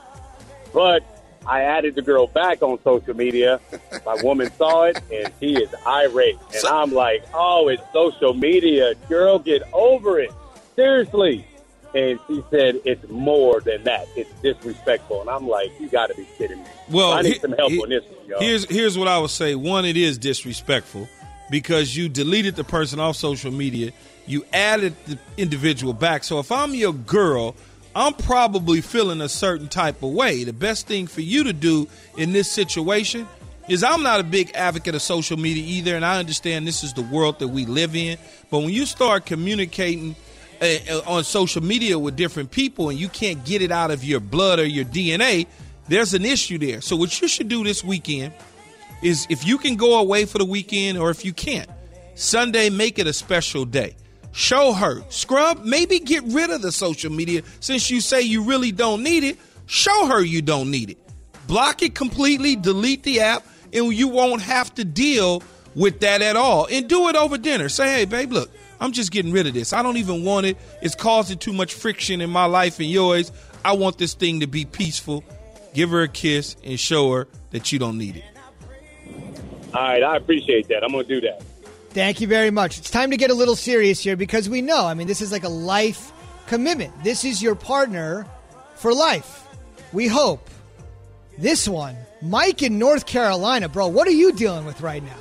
But 0.72 1.02
I 1.46 1.62
added 1.62 1.94
the 1.94 2.02
girl 2.02 2.26
back 2.26 2.62
on 2.62 2.78
social 2.82 3.14
media. 3.14 3.60
My 4.04 4.20
woman 4.22 4.50
saw 4.56 4.84
it, 4.84 5.00
and 5.12 5.32
she 5.40 5.54
is 5.54 5.72
irate. 5.86 6.38
And 6.54 6.66
I'm 6.66 6.92
like, 6.92 7.24
oh, 7.34 7.68
it's 7.68 7.82
social 7.92 8.34
media. 8.34 8.94
Girl, 9.08 9.38
get 9.38 9.62
over 9.72 10.18
it. 10.20 10.32
Seriously. 10.74 11.46
And 11.94 12.18
she 12.26 12.42
said, 12.50 12.80
it's 12.84 13.08
more 13.08 13.60
than 13.60 13.84
that. 13.84 14.06
It's 14.16 14.30
disrespectful. 14.42 15.22
And 15.22 15.30
I'm 15.30 15.48
like, 15.48 15.70
you 15.80 15.88
got 15.88 16.08
to 16.08 16.14
be 16.14 16.26
kidding 16.36 16.58
me. 16.58 16.68
Well, 16.90 17.12
I 17.12 17.22
need 17.22 17.34
he- 17.34 17.38
some 17.38 17.52
help 17.52 17.70
he- 17.70 17.82
on 17.82 17.88
this 17.88 18.04
one, 18.04 18.26
y'all. 18.26 18.40
Here's 18.40 18.68
here's 18.68 18.98
what 18.98 19.08
I 19.08 19.18
would 19.18 19.30
say. 19.30 19.54
One, 19.54 19.84
it 19.84 19.96
is 19.96 20.18
disrespectful 20.18 21.08
because 21.50 21.96
you 21.96 22.08
deleted 22.08 22.56
the 22.56 22.64
person 22.64 23.00
off 23.00 23.16
social 23.16 23.50
media. 23.50 23.92
You 24.26 24.44
added 24.52 24.94
the 25.06 25.18
individual 25.36 25.92
back. 25.92 26.24
So 26.24 26.38
if 26.38 26.50
I'm 26.52 26.74
your 26.74 26.92
girl, 26.92 27.54
I'm 27.96 28.12
probably 28.12 28.82
feeling 28.82 29.22
a 29.22 29.28
certain 29.28 29.68
type 29.68 30.02
of 30.02 30.10
way. 30.10 30.44
The 30.44 30.52
best 30.52 30.86
thing 30.86 31.06
for 31.06 31.22
you 31.22 31.44
to 31.44 31.54
do 31.54 31.88
in 32.18 32.32
this 32.32 32.52
situation 32.52 33.26
is 33.70 33.82
I'm 33.82 34.02
not 34.02 34.20
a 34.20 34.22
big 34.22 34.54
advocate 34.54 34.94
of 34.94 35.00
social 35.00 35.38
media 35.38 35.64
either, 35.64 35.96
and 35.96 36.04
I 36.04 36.18
understand 36.18 36.66
this 36.66 36.84
is 36.84 36.92
the 36.92 37.00
world 37.00 37.38
that 37.38 37.48
we 37.48 37.64
live 37.64 37.96
in. 37.96 38.18
But 38.50 38.58
when 38.58 38.68
you 38.68 38.84
start 38.84 39.24
communicating 39.24 40.14
uh, 40.60 40.66
uh, 40.90 41.00
on 41.06 41.24
social 41.24 41.62
media 41.62 41.98
with 41.98 42.16
different 42.16 42.50
people 42.50 42.90
and 42.90 42.98
you 42.98 43.08
can't 43.08 43.42
get 43.46 43.62
it 43.62 43.72
out 43.72 43.90
of 43.90 44.04
your 44.04 44.20
blood 44.20 44.58
or 44.58 44.66
your 44.66 44.84
DNA, 44.84 45.46
there's 45.88 46.12
an 46.12 46.26
issue 46.26 46.58
there. 46.58 46.82
So 46.82 46.96
what 46.96 47.18
you 47.22 47.28
should 47.28 47.48
do 47.48 47.64
this 47.64 47.82
weekend 47.82 48.34
is 49.00 49.26
if 49.30 49.46
you 49.46 49.56
can 49.56 49.76
go 49.76 49.98
away 49.98 50.26
for 50.26 50.36
the 50.36 50.44
weekend 50.44 50.98
or 50.98 51.08
if 51.08 51.24
you 51.24 51.32
can't, 51.32 51.70
Sunday 52.14 52.68
make 52.68 52.98
it 52.98 53.06
a 53.06 53.12
special 53.14 53.64
day. 53.64 53.96
Show 54.36 54.74
her. 54.74 55.02
Scrub, 55.08 55.64
maybe 55.64 55.98
get 55.98 56.22
rid 56.24 56.50
of 56.50 56.60
the 56.60 56.70
social 56.70 57.10
media 57.10 57.40
since 57.60 57.90
you 57.90 58.02
say 58.02 58.20
you 58.20 58.42
really 58.42 58.70
don't 58.70 59.02
need 59.02 59.24
it. 59.24 59.38
Show 59.64 60.08
her 60.08 60.22
you 60.22 60.42
don't 60.42 60.70
need 60.70 60.90
it. 60.90 60.98
Block 61.46 61.80
it 61.80 61.94
completely, 61.94 62.54
delete 62.54 63.02
the 63.02 63.20
app, 63.20 63.46
and 63.72 63.94
you 63.94 64.08
won't 64.08 64.42
have 64.42 64.74
to 64.74 64.84
deal 64.84 65.42
with 65.74 66.00
that 66.00 66.20
at 66.20 66.36
all. 66.36 66.68
And 66.70 66.86
do 66.86 67.08
it 67.08 67.16
over 67.16 67.38
dinner. 67.38 67.70
Say, 67.70 67.88
hey, 67.88 68.04
babe, 68.04 68.30
look, 68.30 68.50
I'm 68.78 68.92
just 68.92 69.10
getting 69.10 69.32
rid 69.32 69.46
of 69.46 69.54
this. 69.54 69.72
I 69.72 69.82
don't 69.82 69.96
even 69.96 70.22
want 70.22 70.44
it. 70.44 70.58
It's 70.82 70.94
causing 70.94 71.38
too 71.38 71.54
much 71.54 71.72
friction 71.72 72.20
in 72.20 72.28
my 72.28 72.44
life 72.44 72.78
and 72.78 72.90
yours. 72.90 73.32
I 73.64 73.72
want 73.72 73.96
this 73.96 74.12
thing 74.12 74.40
to 74.40 74.46
be 74.46 74.66
peaceful. 74.66 75.24
Give 75.72 75.88
her 75.88 76.02
a 76.02 76.08
kiss 76.08 76.56
and 76.62 76.78
show 76.78 77.10
her 77.12 77.26
that 77.52 77.72
you 77.72 77.78
don't 77.78 77.96
need 77.96 78.16
it. 78.16 78.24
All 79.72 79.80
right, 79.80 80.02
I 80.02 80.18
appreciate 80.18 80.68
that. 80.68 80.84
I'm 80.84 80.92
going 80.92 81.06
to 81.06 81.20
do 81.20 81.26
that. 81.26 81.42
Thank 81.96 82.20
you 82.20 82.26
very 82.26 82.50
much. 82.50 82.76
It's 82.76 82.90
time 82.90 83.12
to 83.12 83.16
get 83.16 83.30
a 83.30 83.34
little 83.34 83.56
serious 83.56 84.00
here 84.00 84.16
because 84.16 84.50
we 84.50 84.60
know, 84.60 84.84
I 84.84 84.92
mean, 84.92 85.06
this 85.06 85.22
is 85.22 85.32
like 85.32 85.44
a 85.44 85.48
life 85.48 86.12
commitment. 86.46 86.92
This 87.02 87.24
is 87.24 87.40
your 87.40 87.54
partner 87.54 88.26
for 88.74 88.92
life. 88.92 89.48
We 89.94 90.06
hope. 90.06 90.50
This 91.38 91.66
one, 91.66 91.96
Mike 92.20 92.60
in 92.60 92.78
North 92.78 93.06
Carolina, 93.06 93.70
bro, 93.70 93.88
what 93.88 94.06
are 94.06 94.10
you 94.10 94.34
dealing 94.34 94.66
with 94.66 94.82
right 94.82 95.02
now? 95.02 95.16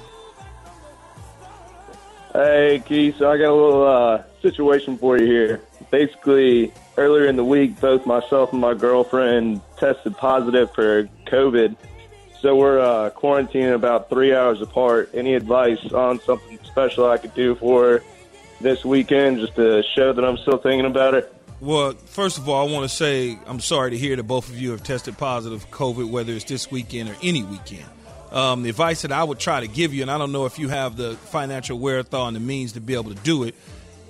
Hey, 2.34 2.84
Keith. 2.86 3.16
So 3.20 3.32
I 3.32 3.38
got 3.38 3.52
a 3.52 3.56
little 3.56 3.88
uh, 3.88 4.24
situation 4.42 4.98
for 4.98 5.18
you 5.18 5.28
here. 5.28 5.62
Basically, 5.92 6.74
earlier 6.98 7.28
in 7.28 7.38
the 7.38 7.46
week, 7.46 7.80
both 7.80 8.06
myself 8.06 8.52
and 8.52 8.60
my 8.60 8.74
girlfriend 8.74 9.62
tested 9.78 10.18
positive 10.18 10.74
for 10.74 11.06
COVID. 11.28 11.78
So 12.46 12.56
we're 12.56 12.80
uh, 12.80 13.10
quarantining 13.10 13.74
about 13.74 14.08
three 14.08 14.32
hours 14.32 14.62
apart. 14.62 15.10
Any 15.16 15.34
advice 15.34 15.84
on 15.92 16.20
something 16.22 16.60
special 16.64 17.10
I 17.10 17.18
could 17.18 17.34
do 17.34 17.56
for 17.56 18.04
this 18.62 18.86
weekend 18.86 19.40
just 19.40 19.56
to 19.56 19.82
show 19.96 20.14
that 20.14 20.24
I'm 20.24 20.38
still 20.38 20.60
thinking 20.60 20.86
about 20.86 21.16
it? 21.16 21.34
Well, 21.60 21.94
first 21.94 22.38
of 22.38 22.48
all, 22.48 22.70
I 22.70 22.72
want 22.72 22.88
to 22.88 22.96
say 22.96 23.40
I'm 23.48 23.60
sorry 23.60 23.90
to 23.90 23.98
hear 23.98 24.16
that 24.16 24.26
both 24.26 24.48
of 24.48 24.62
you 24.62 24.70
have 24.74 24.84
tested 24.84 25.18
positive 25.18 25.72
COVID, 25.72 26.12
whether 26.12 26.34
it's 26.34 26.46
this 26.46 26.70
weekend 26.70 27.10
or 27.10 27.16
any 27.24 27.42
weekend. 27.42 27.88
Um, 28.32 28.62
the 28.62 28.70
advice 28.70 29.02
that 29.02 29.12
I 29.12 29.24
would 29.24 29.40
try 29.40 29.62
to 29.62 29.68
give 29.68 29.92
you, 29.92 30.04
and 30.04 30.12
I 30.12 30.20
don't 30.20 30.32
know 30.32 30.46
if 30.46 30.60
you 30.60 30.70
have 30.70 30.98
the 30.98 31.16
financial 31.16 31.80
wherewithal 31.80 32.28
and 32.28 32.36
the 32.36 32.42
means 32.42 32.74
to 32.74 32.80
be 32.80 32.94
able 32.94 33.10
to 33.10 33.22
do 33.24 33.46
it, 33.46 33.56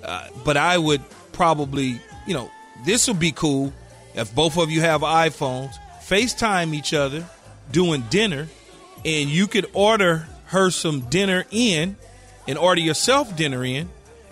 uh, 0.04 0.28
but 0.44 0.58
I 0.58 0.76
would 0.76 1.00
probably, 1.32 2.02
you 2.26 2.34
know, 2.34 2.50
this 2.84 3.08
would 3.08 3.18
be 3.18 3.32
cool 3.32 3.72
if 4.14 4.34
both 4.34 4.58
of 4.58 4.70
you 4.70 4.82
have 4.82 5.00
iPhones, 5.00 5.72
FaceTime 6.02 6.74
each 6.74 6.92
other 6.92 7.24
doing 7.70 8.04
dinner, 8.10 8.48
and 9.04 9.28
you 9.28 9.46
could 9.46 9.66
order 9.72 10.26
her 10.46 10.70
some 10.70 11.00
dinner 11.00 11.44
in 11.50 11.96
and 12.48 12.58
order 12.58 12.80
yourself 12.80 13.36
dinner 13.36 13.64
in 13.64 13.88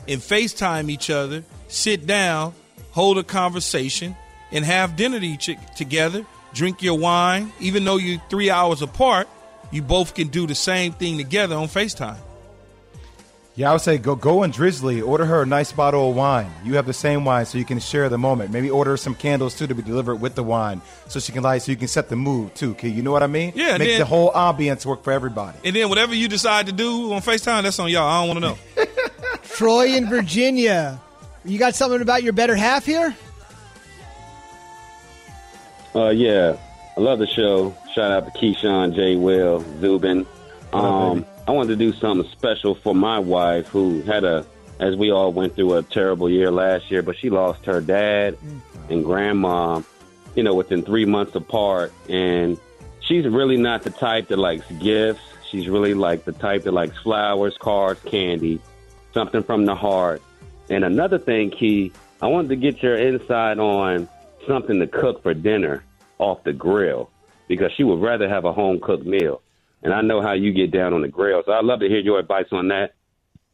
and 0.08 0.20
FaceTime 0.20 0.90
each 0.90 1.10
other, 1.10 1.44
sit 1.68 2.06
down, 2.06 2.54
hold 2.92 3.18
a 3.18 3.24
conversation, 3.24 4.16
and 4.52 4.64
have 4.64 4.96
dinner 4.96 5.18
to 5.18 5.56
together, 5.76 6.24
drink 6.52 6.82
your 6.82 6.98
wine. 6.98 7.52
Even 7.60 7.84
though 7.84 7.96
you're 7.96 8.22
three 8.30 8.50
hours 8.50 8.82
apart, 8.82 9.28
you 9.72 9.82
both 9.82 10.14
can 10.14 10.28
do 10.28 10.46
the 10.46 10.54
same 10.54 10.92
thing 10.92 11.16
together 11.16 11.56
on 11.56 11.66
FaceTime. 11.66 12.18
Yeah, 13.56 13.70
I 13.70 13.72
would 13.72 13.82
say 13.82 13.98
go 13.98 14.16
go 14.16 14.42
and 14.42 14.52
Drizly. 14.52 15.06
Order 15.06 15.26
her 15.26 15.42
a 15.42 15.46
nice 15.46 15.70
bottle 15.70 16.10
of 16.10 16.16
wine. 16.16 16.50
You 16.64 16.74
have 16.74 16.86
the 16.86 16.92
same 16.92 17.24
wine, 17.24 17.46
so 17.46 17.56
you 17.56 17.64
can 17.64 17.78
share 17.78 18.08
the 18.08 18.18
moment. 18.18 18.50
Maybe 18.50 18.68
order 18.68 18.96
some 18.96 19.14
candles 19.14 19.56
too 19.56 19.68
to 19.68 19.74
be 19.76 19.82
delivered 19.82 20.16
with 20.16 20.34
the 20.34 20.42
wine, 20.42 20.80
so 21.06 21.20
she 21.20 21.30
can 21.30 21.44
light, 21.44 21.62
so 21.62 21.70
you 21.70 21.76
can 21.78 21.86
set 21.86 22.08
the 22.08 22.16
mood 22.16 22.56
too. 22.56 22.72
Okay, 22.72 22.88
you 22.88 23.02
know 23.02 23.12
what 23.12 23.22
I 23.22 23.28
mean? 23.28 23.52
Yeah, 23.54 23.78
make 23.78 23.90
then- 23.90 24.00
the 24.00 24.06
whole 24.06 24.32
ambiance 24.32 24.84
work 24.84 25.04
for 25.04 25.12
everybody. 25.12 25.56
And 25.64 25.76
then 25.76 25.88
whatever 25.88 26.14
you 26.16 26.26
decide 26.26 26.66
to 26.66 26.72
do 26.72 27.12
on 27.12 27.22
FaceTime, 27.22 27.62
that's 27.62 27.78
on 27.78 27.88
y'all. 27.90 28.08
I 28.08 28.26
don't 28.26 28.36
want 28.40 28.66
to 28.76 28.84
know. 28.84 28.86
Troy 29.54 29.86
in 29.94 30.08
Virginia. 30.08 31.00
You 31.44 31.56
got 31.58 31.76
something 31.76 32.00
about 32.00 32.24
your 32.24 32.32
better 32.32 32.56
half 32.56 32.84
here? 32.84 33.14
Uh, 35.94 36.08
yeah, 36.08 36.56
I 36.96 37.00
love 37.00 37.20
the 37.20 37.26
show. 37.28 37.72
Shout 37.94 38.10
out 38.10 38.24
to 38.34 38.36
Keyshawn, 38.40 38.94
Jay, 38.96 39.14
Will, 39.14 39.60
Zubin. 39.80 40.26
Um, 40.72 41.24
I 41.46 41.50
wanted 41.50 41.70
to 41.70 41.76
do 41.76 41.92
something 41.98 42.30
special 42.30 42.74
for 42.74 42.94
my 42.94 43.18
wife, 43.18 43.68
who 43.68 44.00
had 44.02 44.24
a, 44.24 44.46
as 44.80 44.96
we 44.96 45.10
all 45.10 45.30
went 45.30 45.54
through 45.54 45.74
a 45.74 45.82
terrible 45.82 46.30
year 46.30 46.50
last 46.50 46.90
year, 46.90 47.02
but 47.02 47.18
she 47.18 47.28
lost 47.28 47.66
her 47.66 47.82
dad 47.82 48.38
and 48.88 49.04
grandma, 49.04 49.82
you 50.34 50.42
know, 50.42 50.54
within 50.54 50.82
three 50.82 51.04
months 51.04 51.34
apart, 51.34 51.92
and 52.08 52.58
she's 53.00 53.26
really 53.26 53.58
not 53.58 53.82
the 53.82 53.90
type 53.90 54.28
that 54.28 54.38
likes 54.38 54.66
gifts. 54.80 55.20
She's 55.50 55.68
really 55.68 55.92
like 55.92 56.24
the 56.24 56.32
type 56.32 56.62
that 56.62 56.72
likes 56.72 56.96
flowers, 56.98 57.56
cards, 57.58 58.00
candy, 58.06 58.58
something 59.12 59.42
from 59.42 59.66
the 59.66 59.74
heart. 59.74 60.22
And 60.70 60.82
another 60.82 61.18
thing, 61.18 61.50
Key, 61.50 61.92
I 62.22 62.26
wanted 62.26 62.48
to 62.48 62.56
get 62.56 62.82
your 62.82 62.96
insight 62.96 63.58
on 63.58 64.08
something 64.46 64.80
to 64.80 64.86
cook 64.86 65.22
for 65.22 65.34
dinner 65.34 65.84
off 66.18 66.42
the 66.44 66.54
grill 66.54 67.10
because 67.48 67.70
she 67.76 67.84
would 67.84 68.00
rather 68.00 68.28
have 68.28 68.46
a 68.46 68.52
home 68.52 68.80
cooked 68.80 69.04
meal. 69.04 69.42
And 69.84 69.92
I 69.92 70.00
know 70.00 70.22
how 70.22 70.32
you 70.32 70.52
get 70.52 70.70
down 70.70 70.94
on 70.94 71.02
the 71.02 71.08
grill, 71.08 71.42
so 71.44 71.52
I'd 71.52 71.64
love 71.64 71.80
to 71.80 71.88
hear 71.88 72.00
your 72.00 72.18
advice 72.18 72.46
on 72.50 72.68
that. 72.68 72.94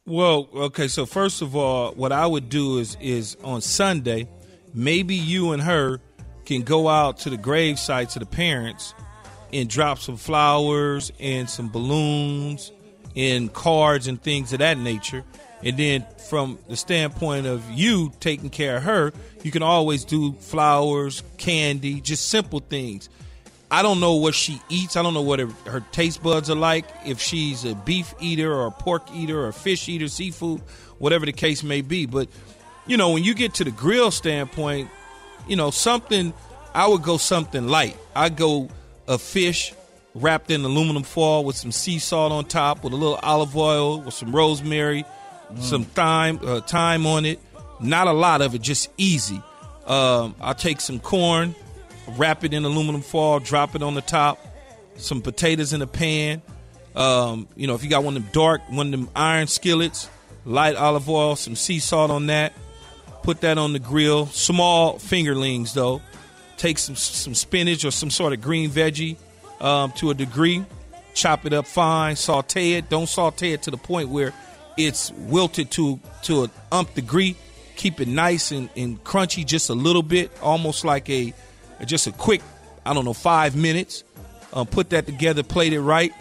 Well, 0.05 0.49
okay. 0.55 0.87
So 0.87 1.05
first 1.05 1.41
of 1.41 1.55
all, 1.55 1.91
what 1.91 2.11
I 2.11 2.25
would 2.25 2.49
do 2.49 2.79
is 2.79 2.97
is 2.99 3.37
on 3.43 3.61
Sunday, 3.61 4.27
maybe 4.73 5.13
you 5.13 5.51
and 5.51 5.61
her 5.61 5.99
can 6.45 6.63
go 6.63 6.87
out 6.87 7.19
to 7.19 7.29
the 7.29 7.37
grave 7.37 7.77
sites 7.77 8.15
of 8.15 8.21
the 8.21 8.25
parents 8.25 8.95
and 9.53 9.69
drop 9.69 9.99
some 9.99 10.17
flowers 10.17 11.11
and 11.19 11.49
some 11.49 11.69
balloons 11.69 12.71
and 13.15 13.51
cards 13.53 14.07
and 14.07 14.21
things 14.21 14.53
of 14.53 14.59
that 14.59 14.77
nature. 14.77 15.23
And 15.63 15.77
then 15.77 16.05
from 16.29 16.57
the 16.67 16.75
standpoint 16.75 17.45
of 17.45 17.69
you 17.69 18.11
taking 18.19 18.49
care 18.49 18.77
of 18.77 18.83
her, 18.83 19.13
you 19.43 19.51
can 19.51 19.61
always 19.61 20.05
do 20.05 20.33
flowers, 20.33 21.21
candy, 21.37 22.01
just 22.01 22.29
simple 22.29 22.59
things. 22.59 23.09
I 23.71 23.81
don't 23.83 24.01
know 24.01 24.15
what 24.15 24.35
she 24.35 24.61
eats. 24.67 24.97
I 24.97 25.01
don't 25.01 25.13
know 25.13 25.21
what 25.21 25.39
her, 25.39 25.47
her 25.65 25.79
taste 25.93 26.21
buds 26.21 26.49
are 26.49 26.55
like. 26.55 26.85
If 27.05 27.21
she's 27.21 27.63
a 27.63 27.73
beef 27.73 28.13
eater 28.19 28.53
or 28.53 28.67
a 28.67 28.71
pork 28.71 29.03
eater 29.13 29.39
or 29.39 29.47
a 29.47 29.53
fish 29.53 29.87
eater, 29.87 30.09
seafood, 30.09 30.61
whatever 30.99 31.25
the 31.25 31.31
case 31.31 31.63
may 31.63 31.81
be. 31.81 32.05
But, 32.05 32.27
you 32.85 32.97
know, 32.97 33.11
when 33.11 33.23
you 33.23 33.33
get 33.33 33.53
to 33.55 33.63
the 33.63 33.71
grill 33.71 34.11
standpoint, 34.11 34.89
you 35.47 35.55
know, 35.55 35.71
something, 35.71 36.33
I 36.73 36.87
would 36.87 37.01
go 37.01 37.15
something 37.15 37.67
light. 37.67 37.97
I'd 38.13 38.35
go 38.35 38.67
a 39.07 39.17
fish 39.17 39.73
wrapped 40.13 40.51
in 40.51 40.65
aluminum 40.65 41.03
foil 41.03 41.45
with 41.45 41.55
some 41.55 41.71
sea 41.71 41.99
salt 41.99 42.33
on 42.33 42.43
top, 42.43 42.83
with 42.83 42.91
a 42.91 42.97
little 42.97 43.19
olive 43.23 43.55
oil, 43.55 44.01
with 44.01 44.13
some 44.13 44.35
rosemary, 44.35 45.05
some 45.59 45.85
thyme, 45.85 46.39
uh, 46.43 46.59
thyme 46.59 47.05
on 47.07 47.25
it. 47.25 47.39
Not 47.79 48.07
a 48.07 48.13
lot 48.13 48.41
of 48.41 48.53
it, 48.53 48.61
just 48.61 48.89
easy. 48.97 49.41
Um, 49.85 50.35
I'll 50.41 50.53
take 50.53 50.81
some 50.81 50.99
corn, 50.99 51.55
wrap 52.07 52.43
it 52.43 52.53
in 52.53 52.65
aluminum 52.65 53.01
foil, 53.01 53.39
drop 53.39 53.75
it 53.75 53.83
on 53.83 53.95
the 53.95 54.01
top, 54.01 54.39
some 54.95 55.21
potatoes 55.21 55.73
in 55.73 55.81
a 55.81 55.87
pan. 55.87 56.41
Um, 56.95 57.47
you 57.55 57.67
know, 57.67 57.75
if 57.75 57.83
you 57.83 57.89
got 57.89 58.03
one 58.03 58.17
of 58.17 58.23
them 58.23 58.31
dark, 58.33 58.61
one 58.69 58.87
of 58.87 58.91
them 58.91 59.09
iron 59.15 59.47
skillets, 59.47 60.09
light 60.45 60.75
olive 60.75 61.09
oil, 61.09 61.35
some 61.35 61.55
sea 61.55 61.79
salt 61.79 62.11
on 62.11 62.27
that. 62.27 62.53
Put 63.23 63.41
that 63.41 63.57
on 63.57 63.73
the 63.73 63.79
grill. 63.79 64.25
Small 64.27 64.95
fingerlings 64.95 65.73
though. 65.73 66.01
Take 66.57 66.79
some 66.79 66.95
some 66.95 67.35
spinach 67.35 67.85
or 67.85 67.91
some 67.91 68.09
sort 68.09 68.33
of 68.33 68.41
green 68.41 68.69
veggie 68.69 69.17
um, 69.61 69.91
to 69.93 70.09
a 70.09 70.13
degree. 70.13 70.65
Chop 71.13 71.45
it 71.45 71.53
up 71.53 71.67
fine. 71.67 72.15
Saute 72.15 72.73
it. 72.73 72.89
Don't 72.89 73.07
saute 73.07 73.51
it 73.51 73.63
to 73.63 73.71
the 73.71 73.77
point 73.77 74.09
where 74.09 74.33
it's 74.77 75.11
wilted 75.11 75.71
to 75.71 75.99
to 76.23 76.43
an 76.43 76.51
umph 76.71 76.93
degree. 76.95 77.35
Keep 77.75 78.01
it 78.01 78.07
nice 78.07 78.51
and, 78.51 78.69
and 78.75 79.03
crunchy, 79.03 79.45
just 79.45 79.69
a 79.69 79.73
little 79.73 80.03
bit, 80.03 80.31
almost 80.41 80.85
like 80.85 81.09
a 81.09 81.33
just 81.85 82.07
a 82.07 82.11
quick, 82.11 82.41
I 82.85 82.93
don't 82.93 83.05
know, 83.05 83.13
five 83.13 83.55
minutes. 83.55 84.03
Um, 84.53 84.67
put 84.67 84.89
that 84.89 85.05
together, 85.05 85.43
plate 85.43 85.73
it 85.73 85.81
right. 85.81 86.11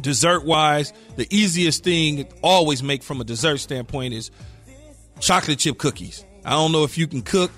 Dessert 0.00 0.44
wise, 0.44 0.92
the 1.16 1.26
easiest 1.30 1.84
thing 1.84 2.26
always 2.42 2.82
make 2.82 3.02
from 3.02 3.20
a 3.20 3.24
dessert 3.24 3.58
standpoint 3.58 4.14
is 4.14 4.30
chocolate 5.20 5.58
chip 5.58 5.78
cookies. 5.78 6.24
I 6.44 6.50
don't 6.50 6.72
know 6.72 6.84
if 6.84 6.96
you 6.96 7.06
can 7.06 7.22
cook 7.22 7.50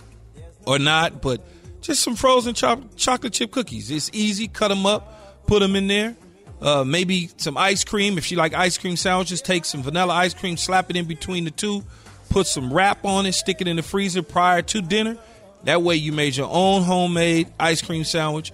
or 0.66 0.78
not, 0.78 1.20
but 1.20 1.42
just 1.80 2.02
some 2.02 2.16
frozen 2.16 2.54
cho- 2.54 2.84
chocolate 2.96 3.32
chip 3.32 3.50
cookies. 3.50 3.90
It's 3.90 4.10
easy. 4.12 4.48
Cut 4.48 4.68
them 4.68 4.86
up, 4.86 5.46
put 5.46 5.60
them 5.60 5.76
in 5.76 5.86
there. 5.86 6.16
Uh, 6.60 6.84
maybe 6.84 7.30
some 7.36 7.56
ice 7.56 7.84
cream. 7.84 8.18
If 8.18 8.30
you 8.30 8.36
like 8.36 8.52
ice 8.54 8.76
cream 8.76 8.96
sandwiches, 8.96 9.40
take 9.40 9.64
some 9.64 9.82
vanilla 9.82 10.14
ice 10.14 10.34
cream, 10.34 10.56
slap 10.56 10.90
it 10.90 10.96
in 10.96 11.06
between 11.06 11.44
the 11.44 11.50
two, 11.50 11.82
put 12.28 12.46
some 12.46 12.72
wrap 12.72 13.04
on 13.04 13.24
it, 13.26 13.32
stick 13.32 13.60
it 13.60 13.68
in 13.68 13.76
the 13.76 13.82
freezer 13.82 14.22
prior 14.22 14.60
to 14.62 14.82
dinner. 14.82 15.16
That 15.64 15.82
way, 15.82 15.96
you 15.96 16.12
made 16.12 16.36
your 16.36 16.48
own 16.50 16.82
homemade 16.82 17.48
ice 17.58 17.82
cream 17.82 18.04
sandwich. 18.04 18.52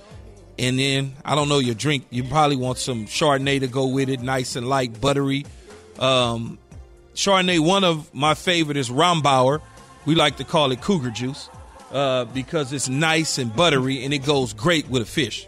And 0.58 0.78
then, 0.78 1.14
I 1.24 1.34
don't 1.34 1.48
know, 1.48 1.58
your 1.58 1.74
drink, 1.74 2.06
you 2.10 2.24
probably 2.24 2.56
want 2.56 2.78
some 2.78 3.04
Chardonnay 3.04 3.60
to 3.60 3.66
go 3.66 3.88
with 3.88 4.08
it, 4.08 4.22
nice 4.22 4.56
and 4.56 4.66
light, 4.66 5.00
buttery. 5.00 5.44
Um, 5.98 6.58
Chardonnay, 7.14 7.60
one 7.60 7.84
of 7.84 8.12
my 8.14 8.34
favorite 8.34 8.76
is 8.76 8.88
Rombauer. 8.88 9.60
We 10.06 10.14
like 10.14 10.36
to 10.36 10.44
call 10.44 10.72
it 10.72 10.80
cougar 10.80 11.10
juice 11.10 11.50
uh, 11.92 12.24
because 12.26 12.72
it's 12.72 12.88
nice 12.88 13.38
and 13.38 13.54
buttery 13.54 14.04
and 14.04 14.14
it 14.14 14.24
goes 14.24 14.52
great 14.52 14.88
with 14.88 15.02
a 15.02 15.06
fish. 15.06 15.46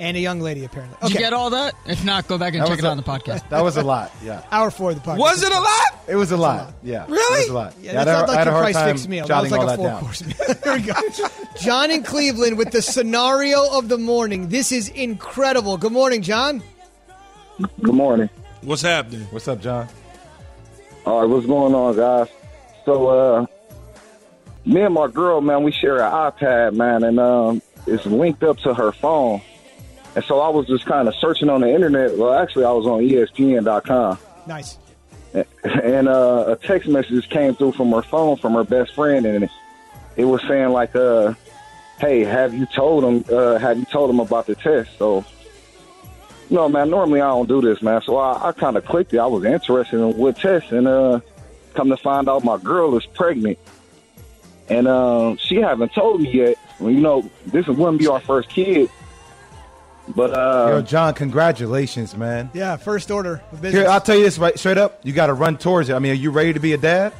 And 0.00 0.16
a 0.16 0.20
young 0.20 0.40
lady, 0.40 0.64
apparently. 0.64 0.96
Did 1.02 1.12
you 1.14 1.18
get 1.18 1.32
all 1.32 1.50
that? 1.50 1.74
If 1.84 2.04
not, 2.04 2.28
go 2.28 2.38
back 2.38 2.54
and 2.54 2.62
That 2.62 2.68
check 2.68 2.78
it 2.78 2.84
a- 2.84 2.86
out 2.88 2.90
on 2.92 2.96
the 2.98 3.02
podcast. 3.02 3.48
That 3.50 3.64
was 3.64 3.76
a 3.76 3.82
lot. 3.82 4.12
Yeah. 4.22 4.42
Hour 4.52 4.70
four 4.70 4.90
of 4.90 4.96
the 4.96 5.02
podcast. 5.02 5.18
Was 5.18 5.42
it 5.42 5.50
a 5.50 5.58
lot? 5.60 6.04
It 6.06 6.14
was 6.14 6.30
a 6.30 6.36
lot. 6.36 6.72
Yeah. 6.84 7.04
Really? 7.08 7.40
It 7.42 7.46
was 7.46 7.48
a 7.48 7.52
lot. 7.54 7.74
Yeah, 7.80 7.90
I 8.00 8.04
that's 8.04 8.06
not 8.06 8.30
I 8.30 8.32
like 8.34 8.46
a 8.46 8.50
your 8.50 8.60
price 8.60 8.74
time 8.76 8.88
fixed 8.90 9.08
meal. 9.08 9.26
That 9.26 9.40
was 9.42 9.50
jotting 9.50 9.66
like 9.66 9.78
a 9.78 9.82
four 9.82 9.98
course 10.00 10.24
meal. 10.24 10.36
Here 10.64 10.74
we 10.74 10.80
go. 10.82 10.94
John 11.60 11.90
in 11.90 12.02
Cleveland 12.04 12.56
with 12.58 12.70
the 12.70 12.80
scenario 12.80 13.68
of 13.76 13.88
the 13.88 13.98
morning. 13.98 14.48
This 14.50 14.70
is 14.70 14.88
incredible. 14.90 15.76
Good 15.76 15.92
morning, 15.92 16.22
John. 16.22 16.62
Good 17.82 17.94
morning. 17.94 18.30
What's 18.62 18.82
happening? 18.82 19.22
What's 19.30 19.48
up, 19.48 19.60
John? 19.60 19.88
All 21.06 21.22
right, 21.22 21.28
what's 21.28 21.46
going 21.46 21.74
on, 21.74 21.96
guys? 21.96 22.28
So, 22.84 23.06
uh, 23.08 23.46
me 24.64 24.82
and 24.82 24.94
my 24.94 25.08
girl, 25.08 25.40
man, 25.40 25.62
we 25.64 25.72
share 25.72 25.96
an 25.96 26.12
iPad, 26.12 26.74
man, 26.74 27.02
and 27.02 27.18
um, 27.18 27.62
it's 27.86 28.06
linked 28.06 28.42
up 28.44 28.58
to 28.58 28.74
her 28.74 28.92
phone. 28.92 29.40
And 30.18 30.24
so 30.24 30.40
I 30.40 30.48
was 30.48 30.66
just 30.66 30.84
kind 30.84 31.06
of 31.06 31.14
searching 31.14 31.48
on 31.48 31.60
the 31.60 31.72
internet. 31.72 32.18
Well, 32.18 32.34
actually, 32.34 32.64
I 32.64 32.72
was 32.72 32.86
on 32.86 33.02
ESPN.com. 33.02 34.18
Nice. 34.48 34.76
and 35.32 36.08
uh, 36.08 36.44
a 36.48 36.56
text 36.56 36.88
message 36.88 37.28
came 37.28 37.54
through 37.54 37.70
from 37.70 37.92
her 37.92 38.02
phone 38.02 38.36
from 38.36 38.54
her 38.54 38.64
best 38.64 38.96
friend, 38.96 39.24
and 39.24 39.44
it, 39.44 39.50
it 40.16 40.24
was 40.24 40.42
saying 40.48 40.70
like, 40.70 40.96
uh, 40.96 41.34
"Hey, 42.00 42.24
have 42.24 42.52
you 42.52 42.66
told 42.66 43.04
him? 43.04 43.24
Uh, 43.32 43.58
have 43.58 43.78
you 43.78 43.84
told 43.84 44.10
him 44.10 44.18
about 44.18 44.48
the 44.48 44.56
test?" 44.56 44.90
So, 44.98 45.24
no, 46.50 46.68
man. 46.68 46.90
Normally 46.90 47.20
I 47.20 47.28
don't 47.28 47.48
do 47.48 47.60
this, 47.60 47.80
man. 47.80 48.02
So 48.02 48.16
I, 48.16 48.48
I 48.48 48.50
kind 48.50 48.76
of 48.76 48.84
clicked 48.84 49.14
it. 49.14 49.18
I 49.18 49.26
was 49.26 49.44
interested 49.44 50.00
in 50.00 50.16
what 50.16 50.36
test, 50.36 50.72
and 50.72 50.88
uh, 50.88 51.20
come 51.74 51.90
to 51.90 51.96
find 51.96 52.28
out, 52.28 52.42
my 52.42 52.58
girl 52.58 52.96
is 52.96 53.06
pregnant, 53.06 53.56
and 54.68 54.88
uh, 54.88 55.36
she 55.36 55.58
haven't 55.58 55.92
told 55.94 56.22
me 56.22 56.32
yet. 56.32 56.56
Well, 56.80 56.90
you 56.90 57.02
know, 57.02 57.30
this 57.46 57.68
wouldn't 57.68 58.00
be 58.00 58.08
our 58.08 58.18
first 58.18 58.48
kid, 58.48 58.90
but 60.14 60.32
uh, 60.32 60.68
Yo, 60.70 60.82
John, 60.82 61.14
congratulations, 61.14 62.16
man. 62.16 62.50
Yeah, 62.54 62.76
first 62.76 63.10
order 63.10 63.42
of 63.52 63.60
business. 63.60 63.82
Here, 63.82 63.90
I'll 63.90 64.00
tell 64.00 64.16
you 64.16 64.24
this 64.24 64.38
right 64.38 64.58
straight 64.58 64.78
up. 64.78 65.00
You 65.04 65.12
got 65.12 65.26
to 65.26 65.34
run 65.34 65.58
towards 65.58 65.88
it. 65.88 65.94
I 65.94 65.98
mean, 65.98 66.12
are 66.12 66.14
you 66.14 66.30
ready 66.30 66.52
to 66.52 66.60
be 66.60 66.72
a 66.72 66.78
dad? 66.78 67.12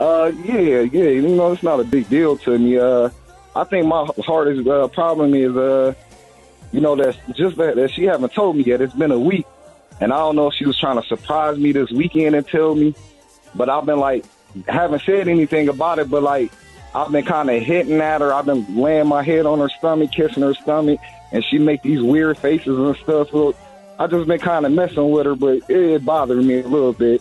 Uh, 0.00 0.32
yeah, 0.44 0.80
yeah. 0.80 1.04
You 1.04 1.28
know, 1.28 1.52
it's 1.52 1.62
not 1.62 1.80
a 1.80 1.84
big 1.84 2.08
deal 2.08 2.36
to 2.38 2.58
me. 2.58 2.78
Uh, 2.78 3.10
I 3.54 3.64
think 3.64 3.86
my 3.86 4.08
hardest 4.24 4.66
uh, 4.66 4.88
problem 4.88 5.34
is, 5.34 5.56
uh, 5.56 5.94
you 6.72 6.80
know, 6.80 6.96
that 6.96 7.16
just 7.34 7.56
that, 7.56 7.76
that 7.76 7.90
she 7.92 8.04
haven't 8.04 8.32
told 8.32 8.56
me 8.56 8.64
yet. 8.64 8.80
It's 8.80 8.94
been 8.94 9.12
a 9.12 9.18
week, 9.18 9.46
and 10.00 10.12
I 10.12 10.18
don't 10.18 10.36
know 10.36 10.48
if 10.48 10.54
she 10.54 10.66
was 10.66 10.78
trying 10.78 11.00
to 11.00 11.06
surprise 11.06 11.56
me 11.58 11.72
this 11.72 11.90
weekend 11.90 12.34
and 12.34 12.46
tell 12.46 12.74
me. 12.74 12.94
But 13.54 13.68
I've 13.68 13.86
been 13.86 14.00
like, 14.00 14.24
haven't 14.66 15.02
said 15.02 15.28
anything 15.28 15.68
about 15.68 16.00
it. 16.00 16.10
But 16.10 16.24
like, 16.24 16.50
I've 16.94 17.12
been 17.12 17.24
kind 17.24 17.48
of 17.48 17.62
hitting 17.62 18.00
at 18.00 18.20
her. 18.20 18.32
I've 18.32 18.46
been 18.46 18.76
laying 18.76 19.06
my 19.06 19.22
head 19.22 19.46
on 19.46 19.60
her 19.60 19.68
stomach, 19.68 20.10
kissing 20.10 20.42
her 20.42 20.54
stomach, 20.54 20.98
and 21.34 21.44
she 21.44 21.58
make 21.58 21.82
these 21.82 22.00
weird 22.00 22.38
faces 22.38 22.78
and 22.78 22.96
stuff. 22.96 23.28
So 23.30 23.56
I 23.98 24.06
just 24.06 24.28
been 24.28 24.38
kind 24.38 24.64
of 24.64 24.70
messing 24.70 25.10
with 25.10 25.26
her, 25.26 25.34
but 25.34 25.68
it, 25.68 26.04
bothered 26.04 26.42
me 26.42 26.60
a 26.60 26.66
little 26.66 26.92
bit. 26.92 27.20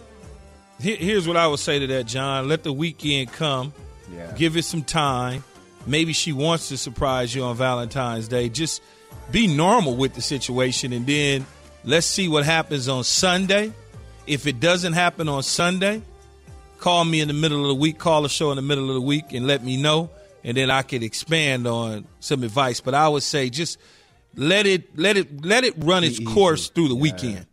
Here's 0.80 1.28
what 1.28 1.36
I 1.36 1.48
would 1.48 1.60
say 1.60 1.80
to 1.80 1.88
that, 1.88 2.06
John. 2.06 2.48
Let 2.48 2.64
the 2.64 2.72
weekend 2.72 3.32
come. 3.32 3.74
Yeah. 4.14 4.32
Give 4.38 4.56
it 4.56 4.66
some 4.66 4.84
time. 4.84 5.44
Maybe 5.88 6.14
she 6.14 6.32
wants 6.32 6.70
to 6.70 6.78
surprise 6.78 7.34
you 7.34 7.44
on 7.44 7.56
Valentine's 7.56 8.28
Day. 8.28 8.50
Just 8.50 8.84
be 9.32 9.48
normal 9.48 9.96
with 9.96 10.14
the 10.14 10.22
situation, 10.22 10.94
and 10.94 11.08
then 11.08 11.46
let's 11.84 12.06
see 12.06 12.28
what 12.28 12.46
happens 12.46 12.88
on 12.88 13.04
Sunday. 13.04 13.74
If 14.28 14.46
it 14.46 14.60
doesn't 14.60 14.94
happen 14.94 15.28
on 15.28 15.42
Sunday, 15.42 16.04
call 16.78 17.04
me 17.04 17.20
in 17.20 17.30
the 17.30 17.34
middle 17.34 17.62
of 17.64 17.70
the 17.70 17.82
week, 17.82 17.98
call 17.98 18.22
the 18.22 18.30
show 18.30 18.52
in 18.52 18.58
the 18.58 18.62
middle 18.62 18.90
of 18.90 18.96
the 18.96 19.02
week, 19.02 19.34
and 19.34 19.48
let 19.48 19.64
me 19.64 19.82
know, 19.82 20.12
and 20.44 20.56
then 20.56 20.70
I 20.70 20.84
could 20.84 21.02
expand 21.02 21.66
on 21.66 22.06
some 22.20 22.44
advice. 22.44 22.80
But 22.80 22.94
I 22.94 23.08
would 23.08 23.24
say 23.24 23.50
just 23.50 23.80
let 24.36 24.66
it 24.66 24.98
let 24.98 25.18
it 25.18 25.46
let 25.46 25.64
it 25.64 25.76
run 25.78 26.04
its 26.04 26.20
course 26.20 26.70
through 26.70 26.88
the 26.88 26.96
weekend. 26.96 27.46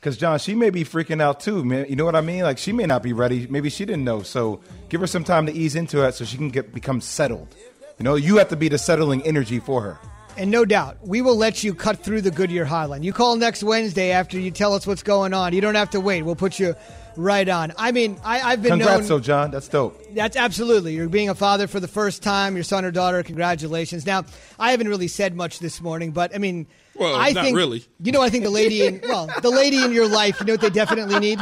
Because 0.00 0.16
John, 0.16 0.38
she 0.38 0.54
may 0.54 0.70
be 0.70 0.82
freaking 0.82 1.20
out 1.20 1.40
too, 1.40 1.62
man. 1.62 1.86
You 1.88 1.96
know 1.96 2.06
what 2.06 2.16
I 2.16 2.22
mean? 2.22 2.42
Like 2.42 2.56
she 2.58 2.72
may 2.72 2.86
not 2.86 3.02
be 3.02 3.12
ready. 3.12 3.46
Maybe 3.48 3.68
she 3.68 3.84
didn't 3.84 4.04
know. 4.04 4.22
So 4.22 4.60
give 4.88 5.00
her 5.02 5.06
some 5.06 5.24
time 5.24 5.46
to 5.46 5.52
ease 5.52 5.74
into 5.74 6.02
it, 6.06 6.14
so 6.14 6.24
she 6.24 6.36
can 6.36 6.48
get 6.48 6.72
become 6.72 7.00
settled. 7.00 7.54
You 7.98 8.04
know, 8.04 8.14
you 8.14 8.38
have 8.38 8.48
to 8.48 8.56
be 8.56 8.68
the 8.68 8.78
settling 8.78 9.22
energy 9.22 9.60
for 9.60 9.82
her. 9.82 9.98
And 10.38 10.50
no 10.50 10.64
doubt, 10.64 10.96
we 11.06 11.20
will 11.20 11.36
let 11.36 11.62
you 11.62 11.74
cut 11.74 12.02
through 12.02 12.22
the 12.22 12.30
Goodyear 12.30 12.64
Highline. 12.64 13.02
You 13.02 13.12
call 13.12 13.36
next 13.36 13.62
Wednesday 13.62 14.12
after 14.12 14.40
you 14.40 14.50
tell 14.50 14.72
us 14.72 14.86
what's 14.86 15.02
going 15.02 15.34
on. 15.34 15.52
You 15.52 15.60
don't 15.60 15.74
have 15.74 15.90
to 15.90 16.00
wait. 16.00 16.22
We'll 16.22 16.36
put 16.36 16.58
you 16.58 16.74
right 17.16 17.48
on. 17.48 17.72
I 17.76 17.92
mean, 17.92 18.18
I, 18.24 18.40
I've 18.40 18.62
been 18.62 18.70
Congrats, 18.70 19.00
known. 19.00 19.08
though, 19.08 19.20
John. 19.20 19.50
That's 19.50 19.68
dope. 19.68 20.00
That's 20.14 20.36
absolutely. 20.36 20.94
You're 20.94 21.08
being 21.08 21.28
a 21.28 21.34
father 21.34 21.66
for 21.66 21.80
the 21.80 21.88
first 21.88 22.22
time, 22.22 22.54
your 22.54 22.64
son 22.64 22.84
or 22.84 22.90
daughter. 22.90 23.22
Congratulations. 23.22 24.06
Now, 24.06 24.24
I 24.58 24.70
haven't 24.70 24.88
really 24.88 25.08
said 25.08 25.34
much 25.34 25.58
this 25.58 25.80
morning, 25.80 26.12
but 26.12 26.34
I 26.34 26.38
mean, 26.38 26.66
Well, 26.94 27.14
I 27.14 27.32
not 27.32 27.44
think, 27.44 27.56
really. 27.56 27.84
You 28.02 28.12
know, 28.12 28.22
I 28.22 28.30
think 28.30 28.44
the 28.44 28.50
lady 28.50 28.86
in 28.86 29.00
well, 29.08 29.28
the 29.42 29.50
lady 29.50 29.82
in 29.82 29.92
your 29.92 30.08
life. 30.08 30.40
You 30.40 30.46
know 30.46 30.54
what 30.54 30.60
they 30.60 30.70
definitely 30.70 31.18
need. 31.18 31.40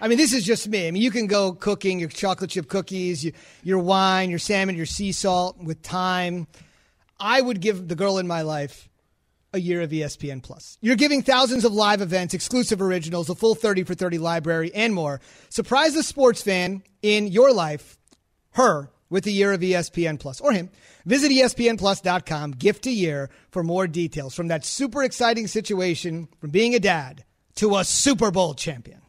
I 0.00 0.06
mean, 0.08 0.18
this 0.18 0.32
is 0.32 0.44
just 0.44 0.68
me. 0.68 0.86
I 0.86 0.90
mean, 0.92 1.02
you 1.02 1.10
can 1.10 1.26
go 1.26 1.52
cooking 1.52 1.98
your 1.98 2.08
chocolate 2.08 2.50
chip 2.50 2.68
cookies, 2.68 3.24
your, 3.24 3.32
your 3.64 3.78
wine, 3.80 4.30
your 4.30 4.38
salmon, 4.38 4.76
your 4.76 4.86
sea 4.86 5.10
salt 5.12 5.58
with 5.58 5.82
time. 5.82 6.46
I 7.18 7.40
would 7.40 7.60
give 7.60 7.88
the 7.88 7.96
girl 7.96 8.18
in 8.18 8.28
my 8.28 8.42
life 8.42 8.88
a 9.52 9.60
year 9.60 9.80
of 9.80 9.90
ESPN 9.90 10.42
Plus. 10.42 10.78
You're 10.80 10.96
giving 10.96 11.22
thousands 11.22 11.64
of 11.64 11.72
live 11.72 12.00
events, 12.00 12.34
exclusive 12.34 12.82
originals, 12.82 13.30
a 13.30 13.34
full 13.34 13.54
30 13.54 13.84
for 13.84 13.94
30 13.94 14.18
library, 14.18 14.70
and 14.74 14.94
more. 14.94 15.20
Surprise 15.48 15.94
the 15.94 16.02
sports 16.02 16.42
fan 16.42 16.82
in 17.02 17.28
your 17.28 17.52
life, 17.52 17.98
her, 18.52 18.90
with 19.10 19.26
a 19.26 19.30
year 19.30 19.52
of 19.52 19.60
ESPN 19.60 20.18
Plus, 20.20 20.40
or 20.40 20.52
him. 20.52 20.70
Visit 21.06 21.30
ESPNPlus.com, 21.30 22.52
gift 22.52 22.86
a 22.86 22.90
year 22.90 23.30
for 23.50 23.62
more 23.62 23.86
details 23.86 24.34
from 24.34 24.48
that 24.48 24.64
super 24.64 25.02
exciting 25.02 25.46
situation 25.46 26.28
from 26.40 26.50
being 26.50 26.74
a 26.74 26.80
dad 26.80 27.24
to 27.56 27.76
a 27.76 27.84
Super 27.84 28.30
Bowl 28.30 28.54
champion. 28.54 29.00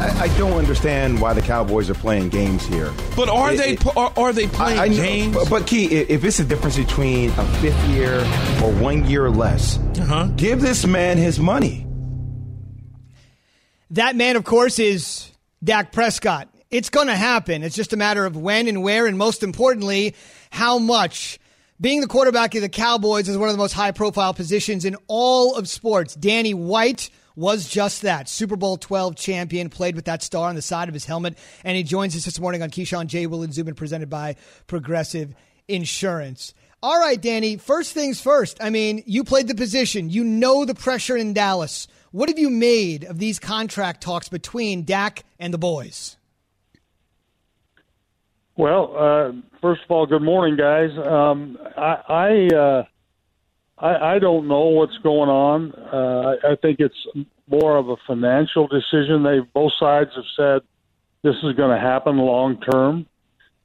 I, 0.00 0.24
I 0.24 0.38
don't 0.38 0.52
understand 0.52 1.20
why 1.20 1.32
the 1.34 1.42
Cowboys 1.42 1.90
are 1.90 1.94
playing 1.94 2.28
games 2.28 2.64
here. 2.66 2.92
But 3.16 3.28
are 3.28 3.52
It- 3.52 3.56
they 3.58 3.72
it- 3.72 3.96
are, 3.96 4.12
are 4.16 4.32
they 4.32 4.46
playing 4.46 4.78
I, 4.78 4.84
I 4.84 4.88
know, 4.88 4.96
games? 4.96 5.34
But, 5.34 5.50
but 5.50 5.66
Key, 5.66 5.86
if 5.86 6.24
it's 6.24 6.38
a 6.38 6.44
difference 6.44 6.76
between 6.76 7.30
a 7.30 7.44
fifth 7.60 7.82
year 7.88 8.18
or 8.62 8.72
one 8.80 9.04
year 9.06 9.28
less, 9.30 9.78
Uh-huh. 9.98 10.28
give 10.36 10.60
this 10.60 10.86
man 10.86 11.16
his 11.18 11.38
money. 11.38 11.84
That 13.92 14.16
man, 14.16 14.36
of 14.36 14.44
course, 14.44 14.78
is 14.78 15.30
Dak 15.64 15.92
Prescott. 15.92 16.48
It's 16.70 16.90
going 16.90 17.06
to 17.06 17.16
happen. 17.16 17.62
It's 17.62 17.74
just 17.74 17.92
a 17.92 17.96
matter 17.96 18.26
of 18.26 18.36
when 18.36 18.68
and 18.68 18.82
where, 18.82 19.06
and 19.06 19.16
most 19.16 19.42
importantly, 19.42 20.14
how 20.50 20.78
much. 20.78 21.38
Being 21.80 22.00
the 22.00 22.06
quarterback 22.08 22.54
of 22.56 22.60
the 22.60 22.68
Cowboys 22.68 23.28
is 23.28 23.38
one 23.38 23.48
of 23.48 23.54
the 23.54 23.58
most 23.58 23.72
high 23.72 23.92
profile 23.92 24.34
positions 24.34 24.84
in 24.84 24.96
all 25.06 25.54
of 25.56 25.68
sports. 25.68 26.14
Danny 26.16 26.52
White 26.52 27.08
was 27.38 27.68
just 27.68 28.02
that. 28.02 28.28
Super 28.28 28.56
Bowl 28.56 28.76
12 28.76 29.14
champion, 29.14 29.70
played 29.70 29.94
with 29.94 30.06
that 30.06 30.24
star 30.24 30.48
on 30.48 30.56
the 30.56 30.62
side 30.62 30.88
of 30.88 30.94
his 30.94 31.04
helmet, 31.04 31.38
and 31.62 31.76
he 31.76 31.84
joins 31.84 32.16
us 32.16 32.24
this 32.24 32.40
morning 32.40 32.62
on 32.62 32.70
Keyshawn 32.70 33.06
J. 33.06 33.28
Will 33.28 33.44
and 33.44 33.54
Zubin, 33.54 33.76
presented 33.76 34.10
by 34.10 34.34
Progressive 34.66 35.34
Insurance. 35.68 36.52
All 36.82 36.98
right, 36.98 37.20
Danny, 37.20 37.56
first 37.56 37.92
things 37.92 38.20
first. 38.20 38.58
I 38.60 38.70
mean, 38.70 39.04
you 39.06 39.22
played 39.22 39.46
the 39.46 39.54
position, 39.54 40.10
you 40.10 40.24
know 40.24 40.64
the 40.64 40.74
pressure 40.74 41.16
in 41.16 41.32
Dallas. 41.32 41.86
What 42.10 42.28
have 42.28 42.40
you 42.40 42.50
made 42.50 43.04
of 43.04 43.18
these 43.18 43.38
contract 43.38 44.02
talks 44.02 44.28
between 44.28 44.84
Dak 44.84 45.24
and 45.38 45.54
the 45.54 45.58
boys? 45.58 46.16
Well, 48.56 48.96
uh, 48.96 49.32
first 49.60 49.82
of 49.84 49.90
all, 49.92 50.06
good 50.06 50.22
morning, 50.22 50.56
guys. 50.56 50.90
Um, 51.06 51.56
I 51.76 52.02
I, 52.08 52.56
uh, 52.56 52.84
I 53.80 54.14
I 54.14 54.18
don't 54.18 54.48
know 54.48 54.64
what's 54.64 54.96
going 54.98 55.30
on. 55.30 55.72
Uh, 55.72 56.52
I, 56.52 56.56
think 56.56 56.80
it's 56.80 57.06
more 57.48 57.76
of 57.76 57.88
a 57.88 57.96
financial 58.06 58.66
decision. 58.68 59.22
They 59.22 59.40
both 59.54 59.72
sides 59.78 60.10
have 60.16 60.24
said 60.36 60.62
this 61.22 61.36
is 61.42 61.54
going 61.56 61.74
to 61.74 61.80
happen 61.80 62.18
long 62.18 62.60
term. 62.60 63.06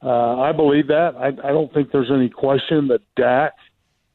Uh, 0.02 0.40
I 0.40 0.52
believe 0.52 0.88
that. 0.88 1.16
I, 1.16 1.28
I 1.28 1.52
don't 1.52 1.74
think 1.74 1.92
there's 1.92 2.12
any 2.14 2.30
question 2.30 2.88
that 2.90 3.02
Dak 3.16 3.54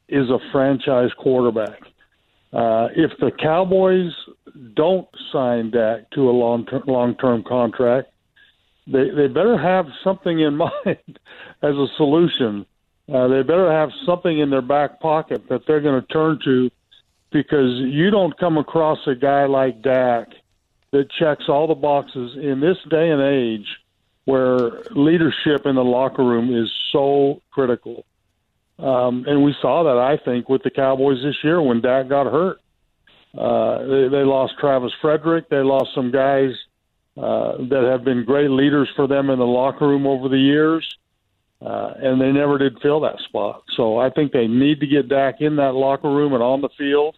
is 0.08 0.28
a 0.28 0.38
franchise 0.52 1.10
quarterback. 1.18 1.80
Uh, 2.52 2.88
if 2.96 3.10
the 3.20 3.30
Cowboys 3.30 4.12
don't 4.74 5.08
sign 5.32 5.70
Dak 5.70 6.10
to 6.10 6.28
a 6.28 6.32
long 6.32 6.66
long 6.86 7.14
term 7.16 7.42
contract, 7.42 8.10
they 8.86 9.10
they 9.10 9.26
better 9.26 9.58
have 9.58 9.86
something 10.02 10.40
in 10.40 10.56
mind 10.56 11.18
as 11.62 11.74
a 11.74 11.86
solution. 11.96 12.66
Uh, 13.12 13.26
they 13.28 13.42
better 13.42 13.72
have 13.72 13.90
something 14.04 14.38
in 14.38 14.50
their 14.50 14.62
back 14.62 15.00
pocket 15.00 15.48
that 15.48 15.66
they're 15.66 15.80
going 15.80 16.00
to 16.00 16.06
turn 16.08 16.38
to, 16.44 16.70
because 17.30 17.78
you 17.80 18.10
don't 18.10 18.38
come 18.38 18.58
across 18.58 18.98
a 19.06 19.14
guy 19.14 19.46
like 19.46 19.82
Dak 19.82 20.28
that 20.92 21.10
checks 21.18 21.44
all 21.48 21.66
the 21.66 21.74
boxes 21.74 22.36
in 22.36 22.60
this 22.60 22.78
day 22.88 23.10
and 23.10 23.20
age, 23.20 23.66
where 24.24 24.82
leadership 24.90 25.66
in 25.66 25.74
the 25.74 25.84
locker 25.84 26.24
room 26.24 26.54
is 26.54 26.70
so 26.92 27.42
critical. 27.50 28.04
Um, 28.78 29.24
and 29.26 29.42
we 29.42 29.54
saw 29.60 29.84
that, 29.84 29.98
I 29.98 30.22
think, 30.24 30.48
with 30.48 30.62
the 30.62 30.70
Cowboys 30.70 31.22
this 31.22 31.36
year 31.42 31.60
when 31.60 31.80
Dak 31.80 32.08
got 32.08 32.30
hurt. 32.30 32.58
Uh, 33.36 33.78
they, 33.86 34.08
they 34.08 34.24
lost 34.24 34.54
Travis 34.58 34.92
Frederick. 35.02 35.48
They 35.48 35.56
lost 35.56 35.90
some 35.94 36.10
guys 36.10 36.52
uh, 37.16 37.58
that 37.68 37.88
have 37.90 38.04
been 38.04 38.24
great 38.24 38.50
leaders 38.50 38.88
for 38.96 39.06
them 39.06 39.28
in 39.30 39.38
the 39.38 39.46
locker 39.46 39.86
room 39.86 40.06
over 40.06 40.28
the 40.28 40.38
years, 40.38 40.86
uh, 41.60 41.94
and 42.00 42.20
they 42.20 42.30
never 42.30 42.58
did 42.58 42.78
fill 42.80 43.00
that 43.00 43.18
spot. 43.20 43.64
So 43.76 43.98
I 43.98 44.10
think 44.10 44.32
they 44.32 44.46
need 44.46 44.80
to 44.80 44.86
get 44.86 45.08
Dak 45.08 45.40
in 45.40 45.56
that 45.56 45.72
locker 45.74 46.10
room 46.10 46.32
and 46.32 46.42
on 46.42 46.60
the 46.60 46.68
field. 46.78 47.16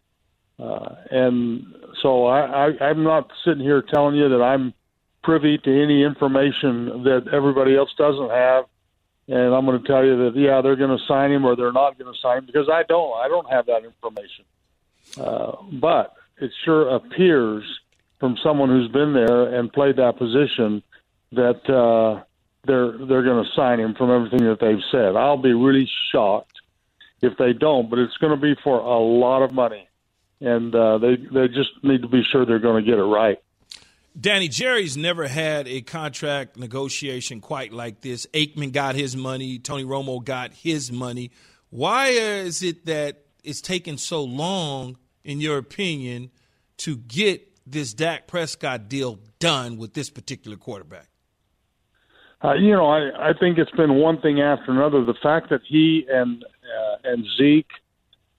Uh, 0.59 0.95
and 1.11 1.75
so 2.03 2.27
I, 2.27 2.69
I, 2.69 2.85
I'm 2.89 3.03
not 3.03 3.31
sitting 3.45 3.63
here 3.63 3.83
telling 3.83 4.17
you 4.17 4.29
that 4.31 4.43
I'm 4.43 4.75
privy 5.23 5.59
to 5.59 5.83
any 5.83 6.03
information 6.03 7.05
that 7.05 7.29
everybody 7.33 7.77
else 7.77 7.91
doesn't 7.97 8.31
have. 8.31 8.65
And 9.29 9.55
I'm 9.55 9.65
going 9.65 9.81
to 9.81 9.87
tell 9.87 10.05
you 10.05 10.17
that 10.25 10.33
yeah, 10.35 10.61
they're 10.61 10.77
going 10.77 10.97
to 10.97 11.05
sign 11.07 11.31
him 11.31 11.45
or 11.45 11.55
they're 11.55 11.73
not 11.73 11.99
going 11.99 12.13
to 12.13 12.19
sign 12.21 12.39
him 12.39 12.47
because 12.47 12.69
I 12.71 12.83
don't. 12.83 13.13
I 13.17 13.29
don't 13.29 13.49
have 13.51 13.67
that 13.67 13.85
information. 13.85 14.45
Uh, 15.17 15.53
but 15.81 16.15
it 16.41 16.51
sure 16.65 16.89
appears 16.95 17.63
from 18.19 18.37
someone 18.43 18.71
who's 18.71 18.91
been 18.91 19.13
there 19.13 19.55
and 19.55 19.73
played 19.73 19.97
that 19.97 20.19
position 20.19 20.83
that 21.33 21.69
uh, 21.71 22.25
they're 22.67 22.93
they're 22.93 23.23
going 23.23 23.45
to 23.45 23.51
sign 23.57 23.81
him 23.81 23.95
from 23.95 24.11
everything 24.11 24.47
that 24.47 24.59
they've 24.61 24.83
said. 24.91 25.17
I'll 25.17 25.41
be 25.41 25.53
really 25.53 25.89
shocked 26.13 26.59
if 27.23 27.37
they 27.39 27.53
don't, 27.53 27.89
but 27.91 27.99
it's 27.99 28.17
going 28.19 28.39
to 28.39 28.41
be 28.41 28.55
for 28.63 28.79
a 28.79 28.99
lot 28.99 29.43
of 29.43 29.53
money, 29.53 29.89
and 30.41 30.75
uh, 30.75 30.99
they 30.99 31.17
they 31.17 31.49
just 31.49 31.71
need 31.83 32.03
to 32.03 32.09
be 32.09 32.23
sure 32.31 32.45
they're 32.45 32.59
going 32.59 32.85
to 32.85 32.91
get 32.91 32.99
it 32.99 33.05
right. 33.05 33.39
Danny 34.19 34.49
Jerry's 34.49 34.97
never 34.97 35.29
had 35.29 35.69
a 35.69 35.83
contract 35.83 36.57
negotiation 36.57 37.41
quite 37.41 37.73
like 37.73 38.01
this. 38.01 38.27
Aikman 38.35 38.73
got 38.73 38.97
his 38.97 39.17
money, 39.17 39.59
Tony 39.59 39.85
Romo 39.85 40.23
got 40.23 40.53
his 40.53 40.91
money. 40.91 41.31
Why 41.71 42.09
is 42.09 42.63
it 42.63 42.87
that 42.87 43.25
it's 43.45 43.61
taken 43.61 43.97
so 43.99 44.25
long, 44.25 44.99
in 45.23 45.41
your 45.41 45.59
opinion, 45.59 46.33
to 46.79 46.97
get 46.97 47.47
this 47.65 47.95
Dak 47.95 48.27
Prescott 48.27 48.89
deal 48.89 49.21
done 49.39 49.77
with 49.77 49.95
this 49.95 50.11
particular 50.11 50.57
quarterback? 50.57 51.10
Uh, 52.43 52.55
you 52.55 52.71
know, 52.73 52.87
I, 52.87 53.31
I 53.31 53.33
think 53.39 53.59
it's 53.59 53.71
been 53.73 53.97
one 53.97 54.21
thing 54.21 54.41
after 54.41 54.71
another. 54.71 55.05
The 55.05 55.15
fact 55.23 55.51
that 55.51 55.61
he 55.67 56.07
and 56.11 56.43
uh, 56.45 56.97
and 57.05 57.27
Zeke, 57.37 57.71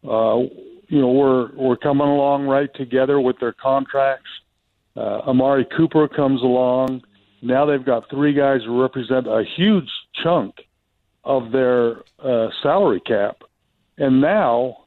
uh, 0.04 0.40
you 0.88 1.02
know, 1.02 1.12
were 1.12 1.52
were 1.56 1.78
coming 1.78 2.08
along 2.08 2.48
right 2.48 2.74
together 2.74 3.20
with 3.20 3.40
their 3.40 3.54
contracts. 3.54 4.30
Uh, 4.96 5.20
Amari 5.28 5.66
Cooper 5.78 6.08
comes 6.08 6.42
along. 6.42 7.04
Now 7.44 7.66
they've 7.66 7.86
got 7.86 8.10
three 8.10 8.34
guys 8.34 8.62
who 8.66 8.82
represent 8.82 9.28
a 9.28 9.44
huge 9.56 9.90
chunk 10.24 10.56
of 11.24 11.52
their 11.52 11.98
uh, 12.20 12.50
salary 12.64 13.02
cap, 13.02 13.44
and 13.98 14.20
now 14.20 14.78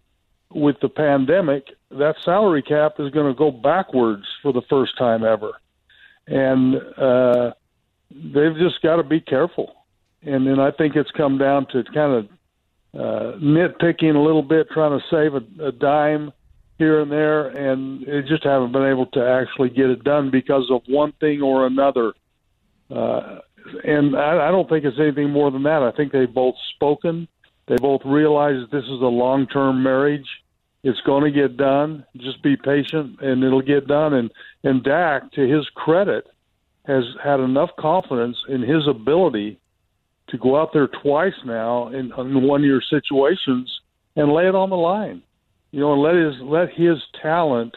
with 0.51 0.77
the 0.81 0.89
pandemic, 0.89 1.69
that 1.91 2.17
salary 2.25 2.63
cap 2.63 2.95
is 2.99 3.11
going 3.11 3.27
to 3.33 3.37
go 3.37 3.51
backwards 3.51 4.25
for 4.43 4.53
the 4.53 4.63
first 4.69 4.97
time 4.99 5.25
ever, 5.25 5.53
and 6.27 6.77
uh, 6.97 7.53
they've 8.11 8.57
just 8.57 8.83
got 8.83 8.97
to 8.97 9.03
be 9.03 9.21
careful. 9.21 9.75
And 10.23 10.47
then 10.47 10.59
I 10.59 10.71
think 10.71 10.97
it's 10.97 11.11
come 11.11 11.39
down 11.39 11.67
to 11.73 11.85
kind 11.93 12.13
of 12.13 12.29
uh, 12.95 13.39
nitpicking 13.39 14.15
a 14.15 14.19
little 14.19 14.43
bit, 14.43 14.69
trying 14.71 14.99
to 14.99 15.05
save 15.11 15.35
a, 15.35 15.69
a 15.69 15.73
dime 15.73 16.33
here 16.79 17.01
and 17.01 17.11
there, 17.11 17.49
and 17.49 18.05
they 18.07 18.23
just 18.23 18.43
haven't 18.43 18.73
been 18.73 18.87
able 18.87 19.07
to 19.07 19.21
actually 19.21 19.69
get 19.69 19.91
it 19.91 20.03
done 20.03 20.31
because 20.31 20.71
of 20.71 20.83
one 20.89 21.13
thing 21.21 21.43
or 21.43 21.67
another. 21.67 22.15
Uh, 22.91 23.39
and 23.85 24.17
I, 24.17 24.49
I 24.49 24.51
don't 24.51 24.69
think 24.69 24.85
it's 24.85 24.99
anything 24.99 25.31
more 25.31 25.51
than 25.51 25.63
that. 25.65 25.83
I 25.83 25.93
think 25.93 26.13
they've 26.13 26.33
both 26.33 26.55
spoken. 26.75 27.29
They 27.67 27.77
both 27.77 28.03
realize 28.05 28.57
this 28.71 28.85
is 28.85 29.01
a 29.01 29.07
long-term 29.07 29.83
marriage, 29.83 30.27
It's 30.83 31.01
going 31.01 31.25
to 31.25 31.31
get 31.31 31.57
done. 31.57 32.05
Just 32.19 32.43
be 32.43 32.57
patient, 32.57 33.21
and 33.23 33.43
it'll 33.43 33.63
get 33.63 33.87
done. 33.87 34.13
And 34.13 34.31
and 34.63 34.85
Dak, 34.85 35.33
to 35.33 35.41
his 35.41 35.67
credit, 35.75 36.27
has 36.87 37.05
had 37.23 37.41
enough 37.41 37.71
confidence 37.79 38.37
in 38.49 38.63
his 38.63 38.87
ability 38.89 39.59
to 40.29 40.39
go 40.39 40.61
out 40.61 40.71
there 40.73 40.89
twice 41.03 41.35
now 41.45 41.89
in, 41.89 42.13
in 42.19 42.47
one 42.47 42.63
year 42.63 42.81
situations 42.89 43.71
and 44.17 44.33
lay 44.33 44.47
it 44.47 44.55
on 44.55 44.71
the 44.71 44.77
line. 44.77 45.23
You 45.71 45.81
know, 45.81 45.93
and 45.93 46.03
let 46.03 46.15
his 46.15 46.35
let 46.43 46.69
his 46.73 46.99
talent 47.21 47.77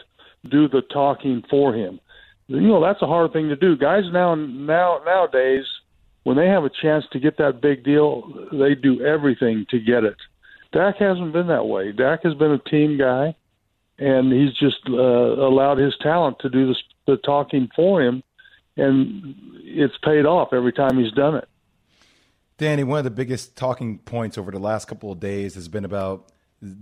do 0.50 0.68
the 0.68 0.82
talking 0.92 1.42
for 1.50 1.74
him. 1.74 2.00
You 2.46 2.60
know, 2.60 2.80
that's 2.80 3.02
a 3.02 3.06
hard 3.06 3.32
thing 3.32 3.48
to 3.48 3.56
do. 3.56 3.76
Guys 3.76 4.04
now 4.12 4.34
now 4.34 5.00
nowadays 5.04 5.64
when 6.28 6.36
they 6.36 6.46
have 6.46 6.64
a 6.64 6.70
chance 6.82 7.04
to 7.12 7.18
get 7.18 7.38
that 7.38 7.62
big 7.62 7.84
deal, 7.84 8.30
they 8.52 8.74
do 8.74 9.00
everything 9.00 9.64
to 9.70 9.80
get 9.80 10.04
it. 10.04 10.16
Dak 10.72 10.96
hasn't 10.98 11.32
been 11.32 11.46
that 11.46 11.66
way. 11.66 11.92
Dak 11.92 12.22
has 12.24 12.34
been 12.34 12.52
a 12.52 12.70
team 12.70 12.98
guy, 12.98 13.34
and 13.98 14.30
he's 14.30 14.52
just 14.58 14.76
uh, 14.90 14.92
allowed 14.92 15.78
his 15.78 15.94
talent 16.02 16.36
to 16.40 16.50
do 16.50 16.66
the, 16.66 16.76
the 17.06 17.16
talking 17.24 17.68
for 17.74 18.02
him, 18.02 18.22
and 18.78 19.34
it's 19.64 19.96
paid 20.02 20.24
off 20.24 20.48
every 20.52 20.72
time 20.72 20.98
he's 20.98 21.12
done 21.12 21.34
it. 21.34 21.48
Danny, 22.56 22.82
one 22.82 22.98
of 22.98 23.04
the 23.04 23.10
biggest 23.10 23.56
talking 23.56 23.98
points 23.98 24.36
over 24.36 24.50
the 24.50 24.58
last 24.58 24.88
couple 24.88 25.12
of 25.12 25.20
days 25.20 25.54
has 25.54 25.68
been 25.68 25.84
about 25.84 26.32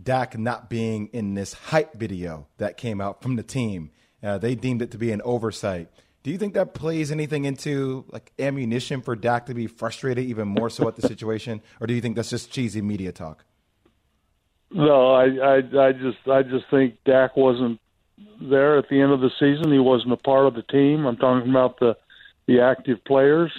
Dak 0.02 0.38
not 0.38 0.70
being 0.70 1.08
in 1.08 1.34
this 1.34 1.52
hype 1.52 1.94
video 1.94 2.46
that 2.56 2.76
came 2.76 3.00
out 3.00 3.22
from 3.22 3.36
the 3.36 3.42
team. 3.42 3.90
Uh, 4.22 4.38
they 4.38 4.54
deemed 4.54 4.80
it 4.80 4.90
to 4.92 4.98
be 4.98 5.12
an 5.12 5.20
oversight. 5.22 5.90
Do 6.22 6.30
you 6.30 6.38
think 6.38 6.54
that 6.54 6.74
plays 6.74 7.12
anything 7.12 7.44
into 7.44 8.04
like 8.08 8.32
ammunition 8.38 9.02
for 9.02 9.14
Dak 9.14 9.46
to 9.46 9.54
be 9.54 9.66
frustrated 9.66 10.24
even 10.24 10.48
more 10.48 10.70
so 10.70 10.88
at 10.88 10.96
the 10.96 11.06
situation, 11.06 11.60
or 11.80 11.86
do 11.86 11.94
you 11.94 12.00
think 12.00 12.16
that's 12.16 12.30
just 12.30 12.50
cheesy 12.50 12.80
media 12.80 13.12
talk? 13.12 13.44
No, 14.70 15.12
I, 15.12 15.24
I, 15.24 15.56
I 15.88 15.92
just, 15.92 16.26
I 16.26 16.42
just 16.42 16.64
think 16.70 16.96
Dak 17.04 17.36
wasn't 17.36 17.80
there 18.40 18.78
at 18.78 18.88
the 18.88 19.00
end 19.00 19.12
of 19.12 19.20
the 19.20 19.30
season. 19.38 19.72
He 19.72 19.78
wasn't 19.78 20.12
a 20.12 20.16
part 20.16 20.46
of 20.46 20.54
the 20.54 20.62
team. 20.62 21.06
I'm 21.06 21.16
talking 21.16 21.50
about 21.50 21.78
the, 21.80 21.96
the 22.46 22.60
active 22.60 23.04
players, 23.04 23.52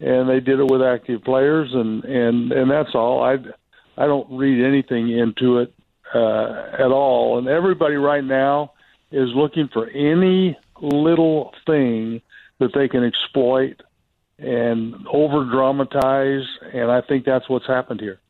and 0.00 0.28
they 0.28 0.40
did 0.40 0.58
it 0.60 0.70
with 0.70 0.82
active 0.82 1.22
players, 1.24 1.70
and 1.72 2.04
and 2.04 2.52
and 2.52 2.70
that's 2.70 2.94
all. 2.94 3.22
I, 3.22 3.36
I 3.96 4.06
don't 4.06 4.30
read 4.30 4.64
anything 4.64 5.10
into 5.10 5.58
it 5.58 5.74
uh, 6.14 6.70
at 6.78 6.90
all. 6.90 7.38
And 7.38 7.48
everybody 7.48 7.96
right 7.96 8.24
now 8.24 8.72
is 9.12 9.28
looking 9.34 9.68
for 9.72 9.88
any 9.88 10.56
little 10.80 11.52
thing 11.66 12.22
that 12.58 12.70
they 12.74 12.88
can 12.88 13.04
exploit 13.04 13.82
and 14.38 14.94
over 15.12 15.44
dramatize, 15.44 16.46
and 16.72 16.90
I 16.90 17.02
think 17.02 17.26
that's 17.26 17.48
what's 17.48 17.66
happened 17.66 18.00
here. 18.00 18.20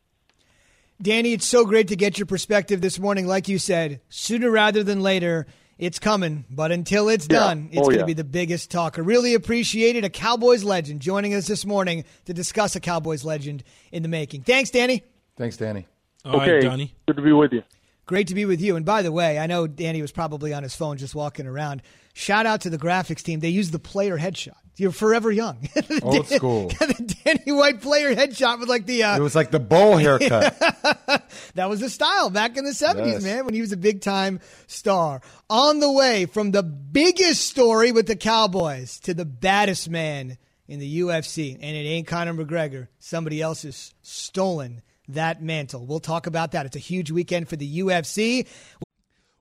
Danny, 1.01 1.33
it's 1.33 1.47
so 1.47 1.65
great 1.65 1.89
to 1.89 1.97
get 1.97 2.19
your 2.19 2.27
perspective 2.27 2.81
this 2.81 2.99
morning. 2.99 3.27
Like 3.27 3.49
you 3.49 3.59
said, 3.59 4.01
sooner 4.09 4.51
rather 4.51 4.83
than 4.83 5.01
later, 5.01 5.47
it's 5.81 5.99
coming. 5.99 6.45
But 6.51 6.71
until 6.73 7.09
it's 7.09 7.27
Yeah. 7.31 7.39
done, 7.41 7.69
it's 7.73 7.79
Oh, 7.79 7.83
going 7.83 7.95
to 7.95 8.01
yeah. 8.01 8.05
be 8.07 8.13
the 8.13 8.25
biggest 8.25 8.71
talker. 8.71 9.03
Really 9.03 9.35
appreciate 9.35 9.97
it. 9.97 10.05
A 10.05 10.09
Cowboys 10.11 10.63
legend 10.63 11.01
joining 11.01 11.35
us 11.35 11.47
this 11.47 11.65
morning 11.67 12.05
to 12.27 12.33
discuss 12.35 12.77
a 12.77 12.81
Cowboys 12.81 13.25
legend 13.25 13.65
in 13.91 14.03
the 14.03 14.09
making. 14.09 14.43
Thanks, 14.43 14.71
Danny. 14.71 15.03
Thanks, 15.37 15.57
Danny. 15.57 15.87
okay, 16.25 16.61
Danny. 16.61 16.95
good 17.07 17.17
to 17.17 17.23
be 17.23 17.33
with 17.33 17.53
you. 17.53 17.63
Great 18.07 18.27
to 18.27 18.35
be 18.35 18.45
with 18.45 18.61
you. 18.61 18.77
And 18.77 18.85
by 18.85 19.03
the 19.03 19.13
way, 19.13 19.39
I 19.39 19.47
know 19.47 19.67
Danny 19.67 20.03
was 20.03 20.11
probably 20.13 20.53
on 20.53 20.63
his 20.65 20.75
phone 20.75 20.97
just 20.99 21.15
walking 21.15 21.47
around. 21.47 21.81
Shout 22.13 22.45
out 22.45 22.61
to 22.63 22.71
the 22.71 22.77
graphics 22.79 23.23
team. 23.23 23.39
They 23.41 23.49
used 23.51 23.73
the 23.73 23.79
player 23.79 24.19
headshot. 24.19 24.55
You're 24.77 24.93
forever 24.93 25.31
young. 25.31 25.69
Old 26.03 26.27
school. 26.29 26.69
the 26.81 27.17
Danny 27.25 27.53
White 27.53 27.83
player 27.83 28.15
headshot 28.15 28.61
with 28.61 28.69
like 28.69 28.87
the 28.87 29.03
uh, 29.03 29.17
It 29.19 29.21
was 29.21 29.35
like 29.35 29.51
the 29.51 29.61
bowl 29.61 29.97
haircut. 29.99 30.59
that 31.55 31.69
was 31.69 31.81
the 31.81 31.91
style 31.91 32.31
back 32.31 32.57
in 32.57 32.65
the 32.65 32.71
70s, 32.71 33.07
Yes. 33.07 33.23
man, 33.23 33.45
when 33.45 33.53
he 33.55 33.61
was 33.61 33.73
a 33.73 33.77
big 33.77 34.01
time 34.01 34.41
star. 34.69 35.21
On 35.51 35.81
the 35.81 35.91
way 35.93 36.25
from 36.27 36.51
the 36.53 36.63
biggest 36.63 37.47
story 37.47 37.93
with 37.93 38.07
the 38.07 38.17
Cowboys 38.17 38.99
to 39.01 39.13
the 39.13 39.25
baddest 39.27 39.91
man 39.91 40.39
in 40.67 40.79
the 40.79 41.01
UFC, 41.01 41.55
and 41.55 41.77
it 41.77 41.81
ain't 41.81 42.07
Conor 42.07 42.33
McGregor. 42.33 42.87
Somebody 43.01 43.43
else 43.43 43.63
has 43.63 43.93
stolen 44.03 44.83
that 45.09 45.43
mantle. 45.43 45.85
We'll 45.85 45.99
talk 46.01 46.27
about 46.29 46.53
that. 46.53 46.65
It's 46.67 46.77
a 46.77 46.81
huge 46.81 47.11
weekend 47.11 47.49
for 47.49 47.57
the 47.57 47.81
UFC. 47.81 48.47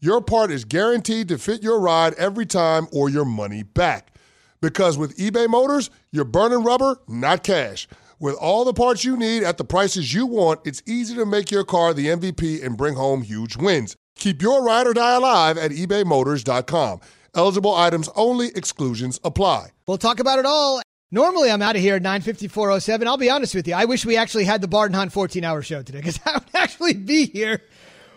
your 0.00 0.20
part 0.20 0.50
is 0.50 0.64
guaranteed 0.64 1.28
to 1.28 1.38
fit 1.38 1.62
your 1.62 1.80
ride 1.80 2.14
every 2.14 2.46
time 2.46 2.86
or 2.92 3.08
your 3.08 3.24
money 3.24 3.62
back. 3.62 4.12
Because 4.60 4.98
with 4.98 5.16
eBay 5.16 5.48
Motors, 5.48 5.90
you're 6.10 6.24
burning 6.24 6.62
rubber, 6.62 6.98
not 7.08 7.42
cash. 7.42 7.88
With 8.18 8.34
all 8.36 8.64
the 8.64 8.72
parts 8.72 9.04
you 9.04 9.16
need 9.16 9.42
at 9.42 9.58
the 9.58 9.64
prices 9.64 10.14
you 10.14 10.26
want, 10.26 10.60
it's 10.64 10.82
easy 10.86 11.14
to 11.16 11.26
make 11.26 11.50
your 11.50 11.64
car 11.64 11.92
the 11.92 12.06
MVP 12.06 12.64
and 12.64 12.76
bring 12.76 12.94
home 12.94 13.22
huge 13.22 13.56
wins. 13.56 13.96
Keep 14.16 14.40
your 14.40 14.64
ride 14.64 14.86
or 14.86 14.94
die 14.94 15.14
alive 15.16 15.58
at 15.58 15.70
ebaymotors.com. 15.70 17.00
Eligible 17.34 17.74
items 17.74 18.08
only, 18.16 18.48
exclusions 18.54 19.20
apply. 19.22 19.68
We'll 19.86 19.98
talk 19.98 20.20
about 20.20 20.38
it 20.38 20.46
all. 20.46 20.80
Normally, 21.10 21.50
I'm 21.50 21.62
out 21.62 21.76
of 21.76 21.82
here 21.82 21.96
at 21.96 22.02
95407. 22.02 23.06
I'll 23.06 23.18
be 23.18 23.30
honest 23.30 23.54
with 23.54 23.68
you. 23.68 23.74
I 23.74 23.84
wish 23.84 24.04
we 24.04 24.16
actually 24.16 24.44
had 24.44 24.60
the 24.60 24.68
Barton 24.68 24.94
Hunt 24.94 25.12
14 25.12 25.44
hour 25.44 25.62
show 25.62 25.82
today 25.82 25.98
because 25.98 26.18
I 26.26 26.34
would 26.34 26.54
actually 26.54 26.94
be 26.94 27.26
here 27.26 27.62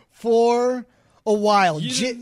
for 0.09 0.85
a 1.25 1.33
while. 1.33 1.79
J- 1.79 2.13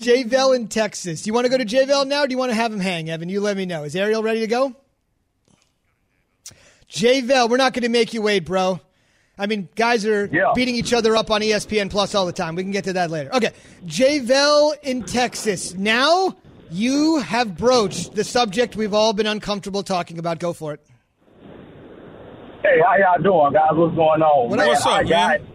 JVL 0.00 0.56
in 0.56 0.68
Texas. 0.68 1.22
Do 1.22 1.28
you 1.28 1.34
want 1.34 1.44
to 1.44 1.50
go 1.50 1.58
to 1.58 1.64
JVL 1.64 2.06
now 2.06 2.24
or 2.24 2.26
do 2.26 2.32
you 2.32 2.38
want 2.38 2.50
to 2.50 2.54
have 2.56 2.72
him 2.72 2.80
hang, 2.80 3.10
Evan? 3.10 3.28
You 3.28 3.40
let 3.40 3.56
me 3.56 3.66
know. 3.66 3.84
Is 3.84 3.94
Ariel 3.94 4.22
ready 4.22 4.40
to 4.40 4.46
go? 4.46 4.74
JVL, 6.90 7.48
we're 7.48 7.56
not 7.58 7.72
going 7.72 7.82
to 7.82 7.88
make 7.88 8.14
you 8.14 8.22
wait, 8.22 8.44
bro. 8.44 8.80
I 9.38 9.46
mean, 9.46 9.68
guys 9.74 10.04
are 10.04 10.28
beating 10.54 10.74
each 10.74 10.92
other 10.92 11.16
up 11.16 11.30
on 11.30 11.40
ESPN 11.40 11.90
Plus 11.90 12.14
all 12.14 12.26
the 12.26 12.32
time. 12.32 12.56
We 12.56 12.62
can 12.62 12.72
get 12.72 12.84
to 12.84 12.92
that 12.94 13.10
later. 13.10 13.34
Okay, 13.34 13.52
JVL 13.86 14.74
in 14.82 15.02
Texas. 15.04 15.74
Now 15.74 16.36
you 16.70 17.18
have 17.18 17.56
broached 17.56 18.14
the 18.14 18.24
subject 18.24 18.76
we've 18.76 18.92
all 18.92 19.12
been 19.12 19.26
uncomfortable 19.26 19.82
talking 19.82 20.18
about. 20.18 20.40
Go 20.40 20.52
for 20.52 20.74
it. 20.74 20.80
Hey, 22.62 22.80
how 22.84 22.96
y'all 22.96 23.22
doing, 23.22 23.52
guys? 23.54 23.70
What's 23.72 23.96
going 23.96 24.20
on? 24.20 24.50
What 24.50 24.58
man? 24.58 24.68
What's 24.68 24.84
up, 24.84 24.92
I 24.92 25.04
got, 25.04 25.40
man? 25.40 25.48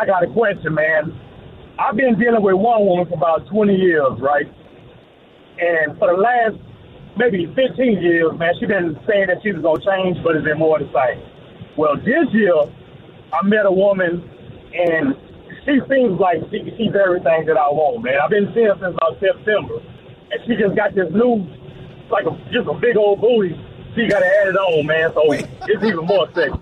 I 0.00 0.06
got 0.06 0.24
a 0.24 0.32
question, 0.32 0.74
man. 0.74 1.20
I've 1.78 1.96
been 1.96 2.18
dealing 2.18 2.42
with 2.42 2.54
one 2.54 2.86
woman 2.86 3.06
for 3.06 3.14
about 3.14 3.46
20 3.48 3.74
years, 3.74 4.20
right? 4.20 4.46
And 5.58 5.98
for 5.98 6.08
the 6.08 6.20
last 6.20 6.56
maybe 7.16 7.46
15 7.46 8.02
years, 8.02 8.38
man, 8.38 8.54
she 8.58 8.66
been 8.66 8.98
saying 9.08 9.26
that 9.28 9.42
she 9.42 9.52
was 9.52 9.62
going 9.62 9.80
to 9.80 9.86
change, 9.86 10.18
but 10.24 10.36
it's 10.36 10.44
been 10.44 10.58
more 10.58 10.78
the 10.78 10.90
same. 10.92 11.22
Well, 11.76 11.96
this 11.96 12.28
year, 12.32 12.54
I 13.32 13.42
met 13.44 13.64
a 13.66 13.72
woman, 13.72 14.22
and 14.74 15.16
she 15.64 15.80
seems 15.88 16.20
like 16.20 16.38
she, 16.50 16.64
she's 16.76 16.92
everything 16.94 17.46
that 17.46 17.56
I 17.56 17.68
want, 17.70 18.04
man. 18.04 18.18
I've 18.22 18.30
been 18.30 18.52
seeing 18.54 18.66
her 18.66 18.76
since 18.80 18.96
about 18.96 19.20
September, 19.20 19.80
and 19.80 20.38
she 20.46 20.56
just 20.56 20.76
got 20.76 20.94
this 20.94 21.08
new, 21.12 21.46
like 22.10 22.26
a, 22.26 22.32
just 22.52 22.68
a 22.68 22.74
big 22.74 22.96
old 22.96 23.20
booty. 23.20 23.56
She 23.94 24.08
got 24.08 24.20
to 24.20 24.26
add 24.26 24.48
it 24.48 24.56
on, 24.56 24.86
man, 24.86 25.12
so 25.12 25.32
it's 25.32 25.84
even 25.84 26.04
more 26.04 26.28
sexy. 26.34 26.58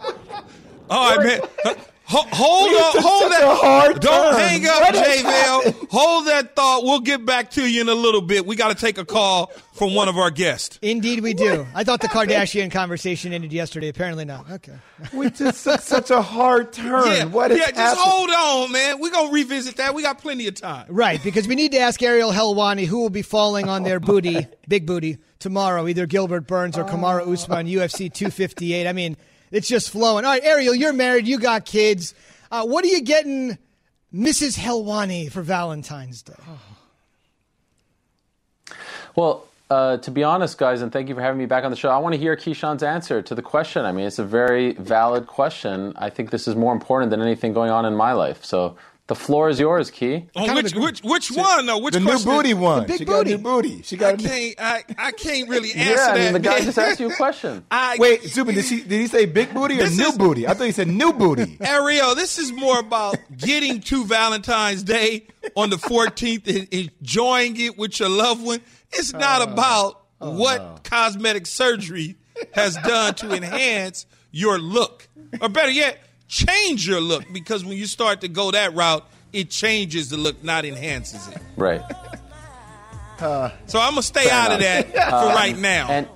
All 0.91 1.17
right, 1.17 1.41
man. 1.65 1.77
Ho- 2.11 2.27
hold 2.33 2.71
We 2.71 2.77
on, 2.77 2.93
hold 3.03 3.31
that. 3.33 3.43
a 3.45 3.55
hard 3.55 4.01
Don't 4.01 4.33
turn. 4.33 4.41
hang 4.41 4.67
up, 4.67 4.81
What 4.81 4.95
JVL. 4.97 5.89
Hold 5.91 6.27
that 6.27 6.57
thought. 6.57 6.83
We'll 6.83 6.99
get 7.01 7.25
back 7.25 7.53
to 7.53 7.65
you 7.65 7.81
in 7.83 7.89
a 7.89 7.95
little 7.95 8.21
bit. 8.21 8.45
We 8.45 8.57
got 8.57 8.69
to 8.69 8.75
take 8.75 8.99
a 8.99 9.05
call 9.05 9.47
from 9.75 9.95
one 9.95 10.09
of 10.09 10.19
our 10.19 10.33
guests. 10.33 10.79
Indeed, 10.83 11.21
we 11.21 11.35
do. 11.35 11.65
I 11.73 11.85
thought 11.85 12.01
the 12.01 12.09
Kardashian 12.09 12.73
conversation 12.73 13.33
ended 13.33 13.53
yesterday. 13.53 13.89
Apparently 13.89 14.25
not. 14.25 14.51
Okay. 14.51 14.75
We 15.15 15.31
just 15.31 15.63
took 15.65 15.81
such 15.81 16.11
a 16.11 16.21
hard 16.21 16.73
turn. 16.73 17.07
Yeah, 17.07 17.25
what 17.27 17.53
is 17.53 17.59
yeah. 17.59 17.67
Just 17.71 17.77
happening? 17.79 18.05
hold 18.05 18.31
on, 18.67 18.73
man. 18.73 19.01
We're 19.01 19.11
gonna 19.13 19.33
revisit 19.33 19.77
that. 19.77 19.95
We 19.95 20.03
got 20.03 20.19
plenty 20.21 20.47
of 20.49 20.55
time. 20.57 20.87
Right, 20.91 21.23
because 21.23 21.47
we 21.49 21.55
need 21.55 21.73
to 21.73 21.79
ask 21.79 22.03
Ariel 22.03 22.33
Helwani 22.33 22.87
who 22.87 22.99
will 22.99 23.09
be 23.11 23.23
falling 23.23 23.69
on 23.69 23.83
their 23.83 23.99
booty, 24.01 24.47
big 24.69 24.85
booty, 24.85 25.19
tomorrow. 25.39 25.87
Either 25.87 26.07
Gilbert 26.07 26.47
Burns 26.49 26.77
or 26.77 26.85
Kamaru 26.85 27.33
Usman, 27.33 27.67
UFC 27.69 28.13
258. 28.13 28.87
I 28.87 28.93
mean, 28.93 29.17
it's 29.51 29.69
just 29.69 29.91
flowing. 29.91 30.25
All 30.25 30.31
right, 30.31 30.45
Ariel, 30.45 30.75
you're 30.75 30.93
married. 30.93 31.27
You 31.27 31.39
got 31.39 31.65
kids. 31.65 32.15
Uh, 32.51 32.67
what 32.67 32.85
are 32.85 32.89
you 32.89 33.03
getting 33.03 33.59
Mrs. 34.13 34.59
Helwani 34.59 35.31
for 35.31 35.43
Valentine's 35.43 36.23
Day? 36.23 36.35
Well, 39.17 39.47
uh, 39.71 39.99
to 39.99 40.11
be 40.11 40.25
honest, 40.25 40.59
guys, 40.59 40.83
and 40.83 40.93
thank 40.93 41.09
you 41.09 41.15
for 41.15 41.21
having 41.21 41.39
me 41.39 41.47
back 41.47 41.65
on 41.65 41.71
the 41.71 41.77
show. 41.77 41.91
I 41.91 41.99
want 41.99 42.15
to 42.15 42.19
hear 42.19 42.37
Keyshawn's 42.37 42.83
answer 42.83 43.23
to 43.23 43.35
the 43.35 43.43
question. 43.43 43.85
I 43.85 43.93
mean, 43.93 44.05
it's 44.05 44.19
a 44.19 44.25
very 44.25 44.73
valid 44.73 45.27
question. 45.27 45.93
I 45.97 46.11
think 46.11 46.31
this 46.31 46.49
is 46.49 46.57
more 46.57 46.73
important 46.73 47.11
than 47.11 47.23
anything 47.23 47.53
going 47.53 47.71
on 47.71 47.85
in 47.85 47.95
my 47.95 48.13
life. 48.13 48.45
So 48.45 48.77
the 49.11 49.17
floor 49.17 49.49
is 49.49 49.59
yours, 49.59 49.91
Key. 49.91 50.25
Oh, 50.37 50.49
on 50.49 50.55
which 50.55 50.73
which 50.73 51.01
which 51.01 51.33
one 51.33 51.67
though? 51.67 51.79
Which 51.79 51.95
one? 51.97 52.05
the 52.05 52.11
new 52.11 52.13
question? 52.13 52.31
booty 52.31 52.55
one. 52.55 52.87
big 52.87 52.99
she 52.99 53.05
got 53.05 53.25
booty. 53.25 53.31
new 53.31 53.39
booty. 53.39 53.83
She 53.83 53.97
got 53.97 54.15
a 54.15 54.17
new. 54.19 54.29
can't. 54.29 54.55
I, 54.61 54.85
I 54.97 55.11
can't 55.11 55.49
really 55.49 55.73
answer 55.75 55.91
Yeah, 55.91 56.07
I 56.13 56.17
that. 56.17 56.25
mean, 56.25 56.33
the 56.35 56.39
guy 56.39 56.55
man. 56.55 56.63
just 56.63 56.79
asked 56.79 57.01
you 57.01 57.11
a 57.11 57.17
question. 57.17 57.65
I, 57.73 57.97
Wait, 57.99 58.23
Zubin, 58.23 58.55
did, 58.55 58.65
she, 58.65 58.83
did 58.83 59.01
he 59.01 59.09
say 59.09 59.27
big 59.27 59.53
booty 59.53 59.81
or 59.81 59.83
This 59.83 59.99
new 59.99 60.11
is- 60.11 60.17
booty? 60.17 60.47
I 60.47 60.55
thought 60.55 60.63
he 60.63 60.71
said 60.71 60.87
new 60.87 61.13
booty. 61.13 61.59
Ariel, 61.61 62.15
this 62.15 62.39
is 62.39 62.53
more 62.53 62.79
about 62.79 63.17
getting 63.37 63.81
to 63.81 64.05
Valentine's 64.05 64.85
Day 64.85 65.27
on 65.57 65.71
the 65.71 65.77
14th 65.77 66.47
and 66.47 66.69
enjoying 66.73 67.61
it 67.61 67.77
with 67.77 67.99
your 67.99 68.11
loved 68.11 68.45
one. 68.45 68.61
It's 68.93 69.13
not 69.13 69.41
oh. 69.41 69.53
about 69.53 70.05
oh, 70.21 70.37
what 70.39 70.85
cosmetic 70.85 71.49
surgery 71.49 72.15
has 72.53 72.77
done 72.77 73.15
to 73.15 73.33
enhance 73.33 74.07
your 74.31 74.61
look. 74.61 75.09
Or 75.41 75.49
better 75.49 75.73
yet, 75.73 75.99
change 76.31 76.87
your 76.87 77.01
look 77.01 77.25
because 77.33 77.65
when 77.65 77.77
you 77.77 77.87
start 77.87 78.21
to 78.23 78.29
go 78.29 78.53
that 78.53 78.73
route, 78.75 79.05
it 79.33 79.51
changes 79.51 80.09
the 80.11 80.17
look, 80.17 80.43
not 80.45 80.65
enhances 80.65 81.27
it. 81.29 81.39
Right. 81.57 81.83
So 83.21 83.79
I'm 83.79 83.91
going 83.91 83.97
to 83.97 84.03
stay 84.03 84.31
out 84.31 84.51
of 84.51 84.61
that 84.61 84.91
for 84.95 84.99
Um, 85.15 85.35
right 85.35 85.55
now. 85.59 85.89
And 85.91 86.09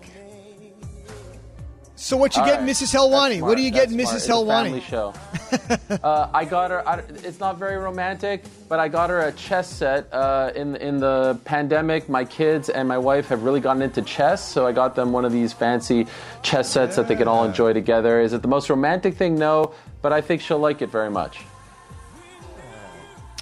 So 1.96 2.16
what 2.16 2.35
you 2.35 2.40
All 2.40 2.48
getting, 2.48 2.64
right. 2.64 2.74
Mrs. 2.74 2.94
Helwani? 2.94 3.29
That's 3.33 3.42
What 3.42 3.59
are 3.59 3.61
you 3.61 3.68
smart. 3.68 3.83
getting, 3.90 3.96
That's 3.98 4.11
Mrs. 4.12 4.20
smart. 4.20 4.46
It's 4.46 4.50
Helwani? 4.50 4.64
family 4.64 4.81
show. 4.81 5.14
uh, 6.03 6.31
I 6.33 6.45
got 6.45 6.71
her. 6.71 6.87
I, 6.88 6.99
it's 6.99 7.40
not 7.40 7.59
very 7.59 7.77
romantic, 7.77 8.45
but 8.69 8.79
I 8.79 8.88
got 8.88 9.11
her 9.11 9.21
a 9.21 9.33
chess 9.33 9.69
set. 9.69 10.12
Uh, 10.12 10.53
in 10.55 10.77
in 10.77 10.99
the 10.99 11.38
pandemic, 11.45 12.09
my 12.09 12.25
kids 12.25 12.69
and 12.69 12.88
my 12.88 12.99
wife 12.99 13.29
have 13.29 13.43
really 13.43 13.61
gotten 13.61 13.83
into 13.83 14.03
chess, 14.03 14.47
so 14.47 14.67
I 14.67 14.73
got 14.73 14.95
them 14.95 15.12
one 15.12 15.25
of 15.25 15.33
these 15.33 15.53
fancy 15.53 16.07
chess 16.43 16.71
sets 16.71 16.97
that 16.97 17.09
they 17.09 17.17
can 17.17 17.29
all 17.29 17.45
enjoy 17.45 17.73
together. 17.73 18.21
Is 18.21 18.33
it 18.33 18.43
the 18.43 18.49
most 18.49 18.71
romantic 18.71 19.14
thing? 19.14 19.37
No, 19.37 19.75
but 20.03 20.12
I 20.12 20.21
think 20.21 20.40
she'll 20.40 20.59
like 20.59 20.83
it 20.83 20.90
very 20.90 21.11
much. 21.11 21.40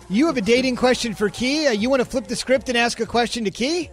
You 0.09 0.27
have 0.27 0.37
a 0.37 0.43
dating 0.43 0.77
question 0.77 1.15
for 1.15 1.31
Key. 1.31 1.69
Uh, 1.69 1.71
you 1.71 1.89
want 1.89 2.01
to 2.01 2.05
flip 2.05 2.27
the 2.27 2.37
script 2.37 2.69
and 2.69 2.77
ask 2.77 3.01
a 3.01 3.07
question 3.07 3.45
to 3.45 3.51
Key? 3.51 3.91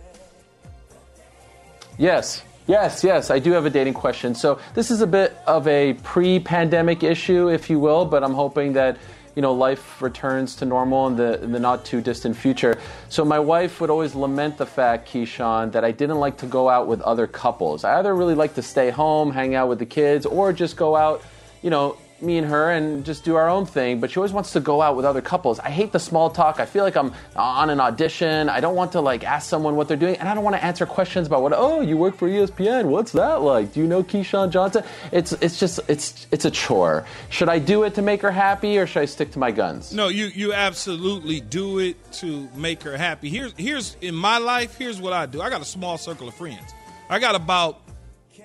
Yes. 1.97 2.43
Yes, 2.69 3.03
yes, 3.03 3.32
I 3.32 3.39
do 3.39 3.51
have 3.53 3.65
a 3.65 3.69
dating 3.71 3.95
question. 3.95 4.36
So 4.36 4.60
this 4.75 4.91
is 4.91 5.01
a 5.01 5.08
bit 5.08 5.36
of 5.47 5.67
a 5.67 5.93
pre-pandemic 6.03 7.01
issue, 7.01 7.49
if 7.49 7.67
you 7.67 7.79
will, 7.79 8.05
but 8.05 8.23
I'm 8.23 8.36
hoping 8.36 8.73
that 8.73 8.99
you 9.36 9.41
know 9.41 9.53
life 9.53 10.03
returns 10.03 10.55
to 10.58 10.65
normal 10.65 11.08
in 11.08 11.15
the 11.15 11.41
in 11.41 11.51
the 11.51 11.60
not 11.60 11.84
too 11.84 11.99
distant 11.99 12.38
future. 12.38 12.77
So 13.10 13.25
my 13.25 13.39
wife 13.39 13.82
would 13.82 13.89
always 13.89 14.13
lament 14.13 14.60
the 14.60 14.67
fact, 14.67 15.10
Keyshawn, 15.12 15.71
that 15.71 15.84
I 15.84 15.89
didn't 15.89 16.19
like 16.19 16.38
to 16.38 16.45
go 16.45 16.69
out 16.69 16.86
with 16.86 17.01
other 17.01 17.25
couples. 17.25 17.84
I 17.84 17.97
either 17.97 18.15
really 18.15 18.36
like 18.36 18.53
to 18.53 18.62
stay 18.62 18.91
home, 18.91 19.32
hang 19.32 19.55
out 19.55 19.67
with 19.67 19.79
the 19.79 19.88
kids, 19.88 20.27
or 20.27 20.53
just 20.53 20.77
go 20.77 20.95
out, 20.95 21.23
you 21.63 21.71
know, 21.71 21.97
me 22.21 22.38
and 22.38 22.47
her 22.47 22.71
and 22.71 23.05
just 23.05 23.23
do 23.23 23.36
our 23.36 23.49
own 23.49 23.65
thing, 23.65 23.99
but 23.99 24.12
she 24.12 24.17
always 24.17 24.34
wants 24.34 24.53
to 24.53 24.60
go 24.60 24.82
out 24.82 24.95
with 24.95 25.05
other 25.05 25.21
couples. 25.21 25.60
I 25.60 25.69
hate 25.69 25.91
the 25.91 25.99
small 25.99 26.29
talk. 26.29 26.60
I 26.60 26.65
feel 26.65 26.84
like 26.84 26.95
I'm 26.95 27.13
on 27.36 27.69
an 27.69 27.79
audition. 27.79 28.49
I 28.49 28.60
don't 28.60 28.75
want 28.75 28.91
to 28.93 29.01
like 29.01 29.23
ask 29.23 29.49
someone 29.49 29.75
what 29.75 29.88
they're 29.88 29.97
doing, 29.97 30.15
and 30.15 30.27
I 30.27 30.34
don't 30.34 30.43
want 30.43 30.55
to 30.55 30.63
answer 30.63 30.86
questions 30.86 31.27
about 31.27 31.41
what. 31.41 31.53
Oh, 31.55 31.82
you 31.82 31.97
work 31.97 32.15
for 32.15 32.27
ESPN. 32.27 32.86
What's 32.86 33.12
that 33.13 33.41
like? 33.41 33.73
Do 33.73 33.79
you 33.79 33.88
know 33.88 34.03
Keyshawn 34.03 34.51
Johnson? 34.51 34.84
It's 35.12 35.32
it's 35.34 35.60
just 35.60 35.79
it's 35.88 36.27
it's 36.32 36.45
a 36.45 36.51
chore. 36.51 37.05
Should 37.29 37.49
I 37.49 37.60
do 37.60 37.84
it 37.84 37.95
to 37.95 38.01
make 38.01 38.21
her 38.21 38.32
happy, 38.32 38.77
or 38.77 38.88
should 38.88 39.01
I 39.01 39.05
stick 39.05 39.32
to 39.32 39.39
my 39.39 39.51
guns? 39.51 39.93
No, 39.93 40.08
you 40.08 40.25
you 40.25 40.53
absolutely 40.53 41.41
do 41.41 41.79
it 41.79 42.12
to 42.13 42.49
make 42.55 42.84
her 42.84 42.97
happy. 42.97 43.29
Here's 43.29 43.53
here's 43.58 43.95
in 44.01 44.15
my 44.15 44.38
life. 44.38 44.77
Here's 44.77 44.99
what 44.99 45.13
I 45.13 45.25
do. 45.25 45.41
I 45.41 45.49
got 45.49 45.62
a 45.62 45.65
small 45.65 45.97
circle 45.97 46.27
of 46.27 46.34
friends. 46.34 46.73
I 47.10 47.19
got 47.19 47.36
about 47.36 47.82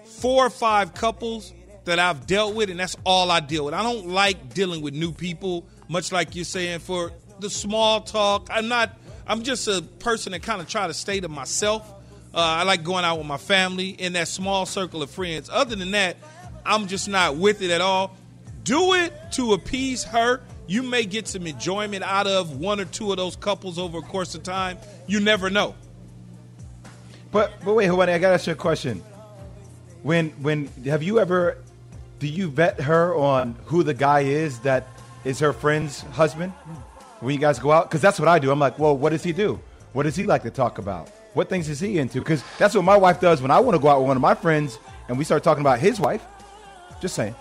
four 0.04 0.46
or 0.46 0.50
five 0.50 0.94
couples 0.94 1.52
that 1.84 1.98
I've 1.98 2.26
dealt 2.26 2.54
with, 2.54 2.70
and 2.70 2.80
that's 2.80 2.96
all 3.04 3.30
I 3.30 3.40
deal 3.40 3.64
with. 3.66 3.74
I 3.74 3.82
don't 3.82 4.08
like 4.08 4.54
dealing 4.54 4.82
with 4.82 4.94
new 4.94 5.12
people, 5.12 5.66
much 5.88 6.12
like 6.12 6.34
you're 6.34 6.44
saying 6.44 6.80
for 6.80 7.12
the 7.40 7.50
small 7.50 8.00
talk. 8.00 8.48
I'm 8.50 8.68
not. 8.68 8.98
I'm 9.26 9.42
just 9.42 9.68
a 9.68 9.80
person 9.80 10.32
that 10.32 10.42
kind 10.42 10.60
of 10.60 10.68
try 10.68 10.86
to 10.86 10.94
stay 10.94 11.20
to 11.20 11.28
myself. 11.28 11.90
Uh, 12.34 12.38
I 12.38 12.62
like 12.64 12.82
going 12.82 13.04
out 13.04 13.18
with 13.18 13.26
my 13.26 13.36
family 13.36 13.90
in 13.90 14.14
that 14.14 14.28
small 14.28 14.66
circle 14.66 15.02
of 15.02 15.10
friends. 15.10 15.48
Other 15.50 15.76
than 15.76 15.92
that, 15.92 16.16
I'm 16.66 16.88
just 16.88 17.08
not 17.08 17.36
with 17.36 17.62
it 17.62 17.70
at 17.70 17.80
all. 17.80 18.16
Do 18.64 18.94
it 18.94 19.12
to 19.32 19.52
appease 19.52 20.04
her. 20.04 20.42
You 20.66 20.82
may 20.82 21.04
get 21.04 21.28
some 21.28 21.46
enjoyment 21.46 22.02
out 22.02 22.26
of 22.26 22.58
one 22.58 22.80
or 22.80 22.86
two 22.86 23.10
of 23.10 23.18
those 23.18 23.36
couples 23.36 23.78
over 23.78 23.98
a 23.98 24.02
course 24.02 24.34
of 24.34 24.42
time. 24.42 24.78
You 25.06 25.20
never 25.20 25.50
know. 25.50 25.74
But 27.30 27.52
but 27.64 27.74
wait, 27.74 27.88
Helwani, 27.88 28.10
I 28.10 28.18
gotta 28.18 28.34
ask 28.34 28.46
you 28.46 28.52
a 28.52 28.56
question. 28.56 29.02
When 30.02 30.30
when 30.42 30.68
have 30.86 31.02
you 31.02 31.18
ever 31.18 31.58
do 32.24 32.30
you 32.30 32.48
vet 32.48 32.80
her 32.80 33.14
on 33.14 33.54
who 33.66 33.82
the 33.82 33.92
guy 33.92 34.20
is 34.20 34.58
that 34.60 34.88
is 35.26 35.40
her 35.40 35.52
friend's 35.52 36.00
husband 36.00 36.52
when 37.20 37.34
you 37.34 37.38
guys 37.38 37.58
go 37.58 37.70
out? 37.70 37.90
Because 37.90 38.00
that's 38.00 38.18
what 38.18 38.28
I 38.28 38.38
do. 38.38 38.50
I'm 38.50 38.58
like, 38.58 38.78
well, 38.78 38.96
what 38.96 39.10
does 39.10 39.22
he 39.22 39.34
do? 39.34 39.60
What 39.92 40.04
does 40.04 40.16
he 40.16 40.24
like 40.24 40.42
to 40.44 40.50
talk 40.50 40.78
about? 40.78 41.10
What 41.34 41.50
things 41.50 41.68
is 41.68 41.80
he 41.80 41.98
into? 41.98 42.20
Because 42.20 42.42
that's 42.56 42.74
what 42.74 42.82
my 42.82 42.96
wife 42.96 43.20
does 43.20 43.42
when 43.42 43.50
I 43.50 43.60
want 43.60 43.74
to 43.74 43.78
go 43.78 43.88
out 43.88 43.98
with 43.98 44.08
one 44.08 44.16
of 44.16 44.22
my 44.22 44.34
friends 44.34 44.78
and 45.08 45.18
we 45.18 45.24
start 45.24 45.44
talking 45.44 45.60
about 45.60 45.80
his 45.80 46.00
wife. 46.00 46.24
Just 46.98 47.14
saying. 47.14 47.34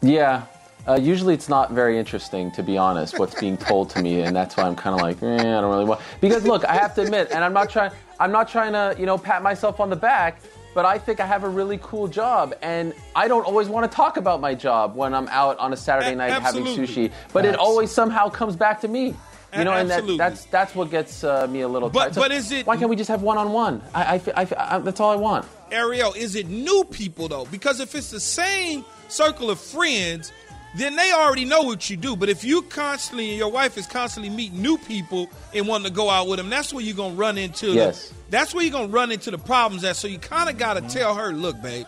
Yeah. 0.00 0.44
Uh, 0.86 0.94
usually 0.94 1.34
it's 1.34 1.48
not 1.48 1.72
very 1.72 1.98
interesting, 1.98 2.52
to 2.52 2.62
be 2.62 2.78
honest, 2.78 3.18
what's 3.18 3.34
being 3.40 3.56
told 3.56 3.90
to 3.90 4.00
me, 4.00 4.20
and 4.20 4.36
that's 4.36 4.56
why 4.56 4.62
I'm 4.62 4.76
kind 4.76 4.94
of 4.94 5.00
like, 5.00 5.20
eh, 5.24 5.58
I 5.58 5.60
don't 5.60 5.72
really 5.72 5.84
want. 5.84 6.00
Because 6.20 6.44
look, 6.44 6.64
I 6.64 6.74
have 6.74 6.94
to 6.94 7.02
admit, 7.02 7.32
and 7.32 7.42
I'm 7.42 7.52
not 7.52 7.68
trying, 7.68 7.90
I'm 8.20 8.30
not 8.30 8.48
trying 8.48 8.74
to, 8.74 8.94
you 8.96 9.06
know, 9.06 9.18
pat 9.18 9.42
myself 9.42 9.80
on 9.80 9.90
the 9.90 9.96
back, 9.96 10.40
but 10.76 10.84
I 10.84 10.98
think 10.98 11.20
I 11.20 11.26
have 11.26 11.42
a 11.42 11.48
really 11.48 11.78
cool 11.82 12.06
job, 12.06 12.54
and 12.60 12.92
I 13.14 13.28
don't 13.28 13.46
always 13.46 13.66
want 13.66 13.90
to 13.90 13.96
talk 13.96 14.18
about 14.18 14.42
my 14.42 14.54
job 14.54 14.94
when 14.94 15.14
I'm 15.14 15.26
out 15.28 15.58
on 15.58 15.72
a 15.72 15.76
Saturday 15.76 16.14
night 16.14 16.30
having 16.30 16.66
sushi, 16.66 17.10
but 17.32 17.46
it 17.46 17.56
always 17.56 17.90
somehow 17.90 18.28
comes 18.28 18.56
back 18.56 18.82
to 18.82 18.88
me. 18.88 19.06
You 19.06 19.14
A- 19.62 19.64
know, 19.64 19.72
and 19.72 19.88
that, 19.88 20.04
that's 20.18 20.44
that's 20.44 20.74
what 20.74 20.90
gets 20.90 21.24
uh, 21.24 21.46
me 21.46 21.62
a 21.62 21.68
little. 21.68 21.88
But- 21.88 22.08
tight. 22.08 22.14
So 22.16 22.20
but 22.20 22.30
is 22.30 22.52
it- 22.52 22.66
Why 22.66 22.76
can't 22.76 22.90
we 22.90 22.96
just 22.96 23.08
have 23.08 23.22
one 23.22 23.38
on 23.38 23.52
one? 23.52 23.80
I, 23.94 24.20
I, 24.26 24.42
I, 24.42 24.46
I, 24.58 24.78
that's 24.80 25.00
all 25.00 25.10
I 25.10 25.16
want. 25.16 25.46
Ariel, 25.70 26.12
is 26.12 26.34
it 26.34 26.46
new 26.46 26.84
people 26.84 27.26
though? 27.26 27.46
Because 27.46 27.80
if 27.80 27.94
it's 27.94 28.10
the 28.10 28.20
same 28.20 28.84
circle 29.08 29.48
of 29.48 29.58
friends, 29.58 30.30
then 30.76 30.96
they 30.96 31.12
already 31.12 31.44
know 31.44 31.62
what 31.62 31.88
you 31.88 31.96
do. 31.96 32.16
But 32.16 32.28
if 32.28 32.44
you 32.44 32.62
constantly 32.62 33.30
and 33.30 33.38
your 33.38 33.50
wife 33.50 33.78
is 33.78 33.86
constantly 33.86 34.30
meeting 34.30 34.60
new 34.60 34.78
people 34.78 35.30
and 35.54 35.66
wanting 35.66 35.86
to 35.86 35.92
go 35.92 36.10
out 36.10 36.28
with 36.28 36.38
them, 36.38 36.50
that's 36.50 36.72
where 36.72 36.84
you're 36.84 36.96
gonna 36.96 37.14
run 37.14 37.38
into. 37.38 37.72
Yes. 37.72 38.08
The, 38.08 38.14
that's 38.30 38.54
where 38.54 38.62
you're 38.64 38.72
gonna 38.72 38.88
run 38.88 39.12
into 39.12 39.30
the 39.30 39.38
problems. 39.38 39.84
At 39.84 39.96
so 39.96 40.08
you 40.08 40.18
kind 40.18 40.50
of 40.50 40.58
gotta 40.58 40.80
mm-hmm. 40.80 40.90
tell 40.90 41.14
her, 41.14 41.32
look, 41.32 41.60
babe, 41.62 41.86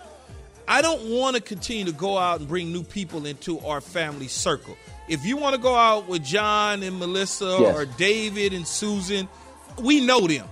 I 0.66 0.82
don't 0.82 1.10
want 1.10 1.36
to 1.36 1.42
continue 1.42 1.86
to 1.86 1.92
go 1.92 2.18
out 2.18 2.40
and 2.40 2.48
bring 2.48 2.72
new 2.72 2.82
people 2.82 3.26
into 3.26 3.58
our 3.60 3.80
family 3.80 4.28
circle. 4.28 4.76
If 5.08 5.24
you 5.24 5.38
want 5.38 5.56
to 5.56 5.60
go 5.60 5.74
out 5.74 6.08
with 6.08 6.22
John 6.22 6.82
and 6.82 6.98
Melissa 6.98 7.56
Yes. 7.60 7.76
or 7.76 7.86
David 7.86 8.52
and 8.52 8.68
Susan, 8.68 9.28
we 9.80 10.04
know 10.04 10.26
them. 10.26 10.46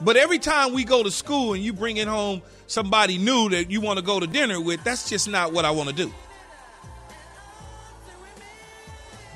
But 0.00 0.16
every 0.16 0.38
time 0.38 0.72
we 0.72 0.84
go 0.84 1.02
to 1.02 1.10
school 1.10 1.54
and 1.54 1.62
you 1.62 1.72
bring 1.72 1.98
in 1.98 2.08
home 2.08 2.42
somebody 2.66 3.18
new 3.18 3.50
that 3.50 3.70
you 3.70 3.80
want 3.80 3.98
to 3.98 4.04
go 4.04 4.18
to 4.18 4.26
dinner 4.26 4.60
with, 4.60 4.82
that's 4.82 5.08
just 5.08 5.28
not 5.28 5.52
what 5.52 5.64
I 5.64 5.70
want 5.70 5.88
to 5.90 5.94
do. 5.94 6.12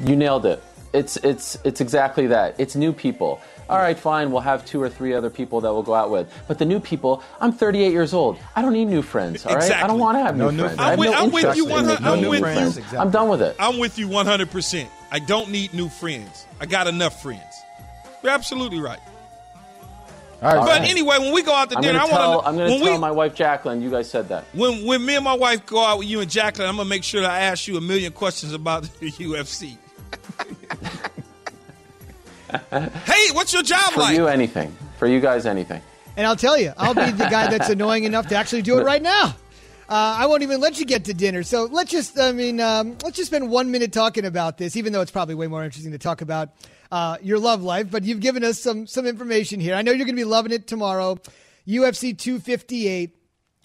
You 0.01 0.17
nailed 0.17 0.47
it. 0.47 0.63
It's 0.93 1.17
it's 1.19 1.59
it's 1.65 1.81
exactly 1.81 2.29
that. 2.29 2.55
It's 2.59 2.77
new 2.77 2.93
people. 2.93 3.41
All 3.69 3.79
right, 3.79 3.99
fine. 3.99 4.31
We'll 4.31 4.43
have 4.43 4.65
two 4.67 4.81
or 4.83 4.91
three 4.91 5.15
other 5.15 5.31
people 5.31 5.61
that 5.63 5.73
we'll 5.73 5.83
go 5.83 5.95
out 5.95 6.11
with. 6.11 6.31
But 6.47 6.59
the 6.59 6.67
new 6.67 6.79
people, 6.81 7.23
I'm 7.41 7.51
38 7.51 7.93
years 7.93 8.13
old. 8.13 8.37
I 8.55 8.61
don't 8.63 8.75
need 8.75 8.85
new 8.87 9.01
friends. 9.03 9.47
All 9.47 9.57
right, 9.57 9.73
I 9.73 9.87
don't 9.87 9.99
want 9.99 10.17
to 10.19 10.23
have 10.23 10.37
No 10.37 10.51
new 10.51 10.59
new 10.59 10.63
friends. 10.65 10.77
friends. 10.77 10.81
I 10.81 10.91
have 10.91 10.93
I'm 10.93 10.99
with- 10.99 11.11
no 11.11 11.17
I'm 11.17 11.31
with 11.33 11.45
interest 11.45 11.57
you 11.59 11.65
in 11.67 11.73
100 11.87 12.07
I'm 12.07 12.21
new 12.21 12.29
with 12.31 12.39
you. 12.41 12.45
friends. 12.45 12.77
Exactly. 12.77 12.99
I'm 12.99 13.11
done 13.11 13.29
with 13.31 13.43
it. 13.43 13.57
I'm 13.59 13.79
with 13.79 13.99
you 13.99 14.09
100%. 14.09 14.87
I 15.11 15.19
don't 15.19 15.49
need 15.51 15.73
new 15.75 15.89
friends. 15.89 16.47
I 16.61 16.67
got 16.67 16.87
enough 16.89 17.23
friends. 17.23 17.43
You're 18.23 18.33
absolutely 18.33 18.81
right. 18.81 19.01
All 20.43 20.55
right. 20.55 20.67
But 20.67 20.83
anyway, 20.91 21.19
when 21.19 21.33
we 21.33 21.43
go 21.43 21.55
out 21.55 21.71
to 21.71 21.77
I'm 21.77 21.83
dinner, 21.83 22.01
gonna 22.01 22.13
I 22.13 22.29
want 22.29 22.43
to. 22.43 22.49
I'm 22.49 22.57
gonna 22.57 22.79
tell 22.79 22.93
we, 22.93 22.99
my 22.99 23.11
wife 23.11 23.35
Jacqueline 23.35 23.81
you 23.81 23.91
guys 23.91 24.11
said 24.11 24.29
that. 24.29 24.45
when 24.53 24.85
when 24.85 25.05
me 25.05 25.15
and 25.17 25.25
my 25.25 25.35
wife 25.35 25.65
go 25.65 25.83
out 25.83 25.99
with 25.99 26.07
you 26.09 26.21
and 26.21 26.31
Jacqueline, 26.31 26.69
I'm 26.69 26.77
gonna 26.77 26.89
make 26.89 27.03
sure 27.05 27.23
that 27.23 27.31
I 27.31 27.41
ask 27.41 27.67
you 27.67 27.79
a 27.79 27.81
million 27.81 28.13
questions 28.13 28.53
about 28.53 28.83
the 29.01 29.11
UFC. 29.11 29.79
Hey, 32.71 33.31
what's 33.33 33.53
your 33.53 33.63
job 33.63 33.81
like? 33.81 33.93
For 33.95 34.01
like? 34.01 34.17
you, 34.17 34.27
anything. 34.29 34.77
For 34.99 35.07
you 35.07 35.21
guys, 35.21 35.47
anything. 35.47 35.83
And 36.17 36.27
I'll 36.27 36.37
tell 36.37 36.59
you, 36.59 36.73
I'll 36.77 36.95
be 36.95 37.11
the 37.11 37.29
guy 37.29 37.49
that's 37.49 37.69
annoying 37.71 38.05
enough 38.05 38.29
to 38.29 38.37
actually 38.37 38.63
do 38.63 38.79
it 38.79 38.85
right 38.85 39.03
now. 39.03 39.35
Uh, 39.89 40.17
I 40.19 40.27
won't 40.27 40.43
even 40.43 40.61
let 40.61 40.79
you 40.79 40.87
get 40.87 41.05
to 41.07 41.15
dinner. 41.15 41.43
So 41.43 41.65
let's 41.65 41.91
just, 41.91 42.19
I 42.19 42.33
mean, 42.33 42.59
um, 42.61 42.97
let's 43.03 43.17
just 43.17 43.31
spend 43.31 43.51
one 43.51 43.71
minute 43.71 43.93
talking 43.93 44.25
about 44.25 44.57
this, 44.57 44.77
even 44.77 44.93
though 44.93 45.03
it's 45.03 45.11
probably 45.11 45.35
way 45.35 45.47
more 45.47 45.63
interesting 45.63 45.93
to 45.93 45.99
talk 45.99 46.23
about 46.23 46.51
uh, 46.91 47.19
your 47.21 47.39
love 47.39 47.63
life. 47.63 47.91
But 47.91 48.05
you've 48.05 48.21
given 48.21 48.45
us 48.45 48.59
some 48.59 48.87
some 48.87 49.07
information 49.07 49.61
here. 49.61 49.75
I 49.75 49.83
know 49.83 49.91
you're 49.93 50.07
going 50.07 50.17
to 50.17 50.21
be 50.21 50.25
loving 50.25 50.53
it 50.53 50.67
tomorrow. 50.67 51.19
UFC 51.67 52.17
258, 52.17 53.15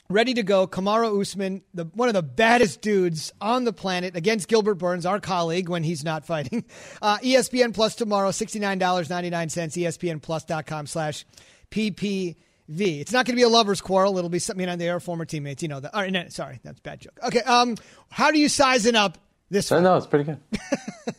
ready 0.09 0.33
to 0.33 0.43
go. 0.43 0.65
Kamaru 0.65 1.21
Usman, 1.21 1.61
the, 1.73 1.85
one 1.93 2.07
of 2.07 2.15
the 2.15 2.23
baddest 2.23 2.81
dudes 2.81 3.31
on 3.39 3.63
the 3.63 3.73
planet, 3.73 4.15
against 4.15 4.47
Gilbert 4.47 4.75
Burns, 4.75 5.05
our 5.05 5.19
colleague 5.19 5.69
when 5.69 5.83
he's 5.83 6.03
not 6.03 6.25
fighting. 6.25 6.65
Uh, 7.01 7.17
ESPN 7.19 7.73
Plus 7.73 7.95
tomorrow, 7.95 8.29
$69.99, 8.29 10.19
ESPNPlus.com 10.19 10.87
slash 10.87 11.25
PPV. 11.71 12.35
It's 12.67 13.11
not 13.11 13.25
going 13.25 13.35
to 13.35 13.39
be 13.39 13.43
a 13.43 13.49
lover's 13.49 13.79
quarrel. 13.79 14.17
It'll 14.17 14.29
be 14.29 14.39
something 14.39 14.67
on 14.67 14.79
there, 14.79 14.99
former 14.99 15.25
teammates. 15.25 15.61
You 15.61 15.69
know 15.69 15.79
that. 15.79 15.93
All 15.93 16.01
right, 16.01 16.11
no, 16.11 16.27
sorry, 16.29 16.59
that's 16.63 16.79
a 16.79 16.81
bad 16.81 16.99
joke. 17.01 17.17
Okay, 17.23 17.41
um, 17.41 17.75
how 18.09 18.31
do 18.31 18.39
you 18.39 18.49
sizing 18.49 18.95
up 18.95 19.17
this? 19.49 19.71
No, 19.71 19.79
no, 19.79 19.97
it's 19.97 20.07
pretty 20.07 20.25
good. 20.25 20.39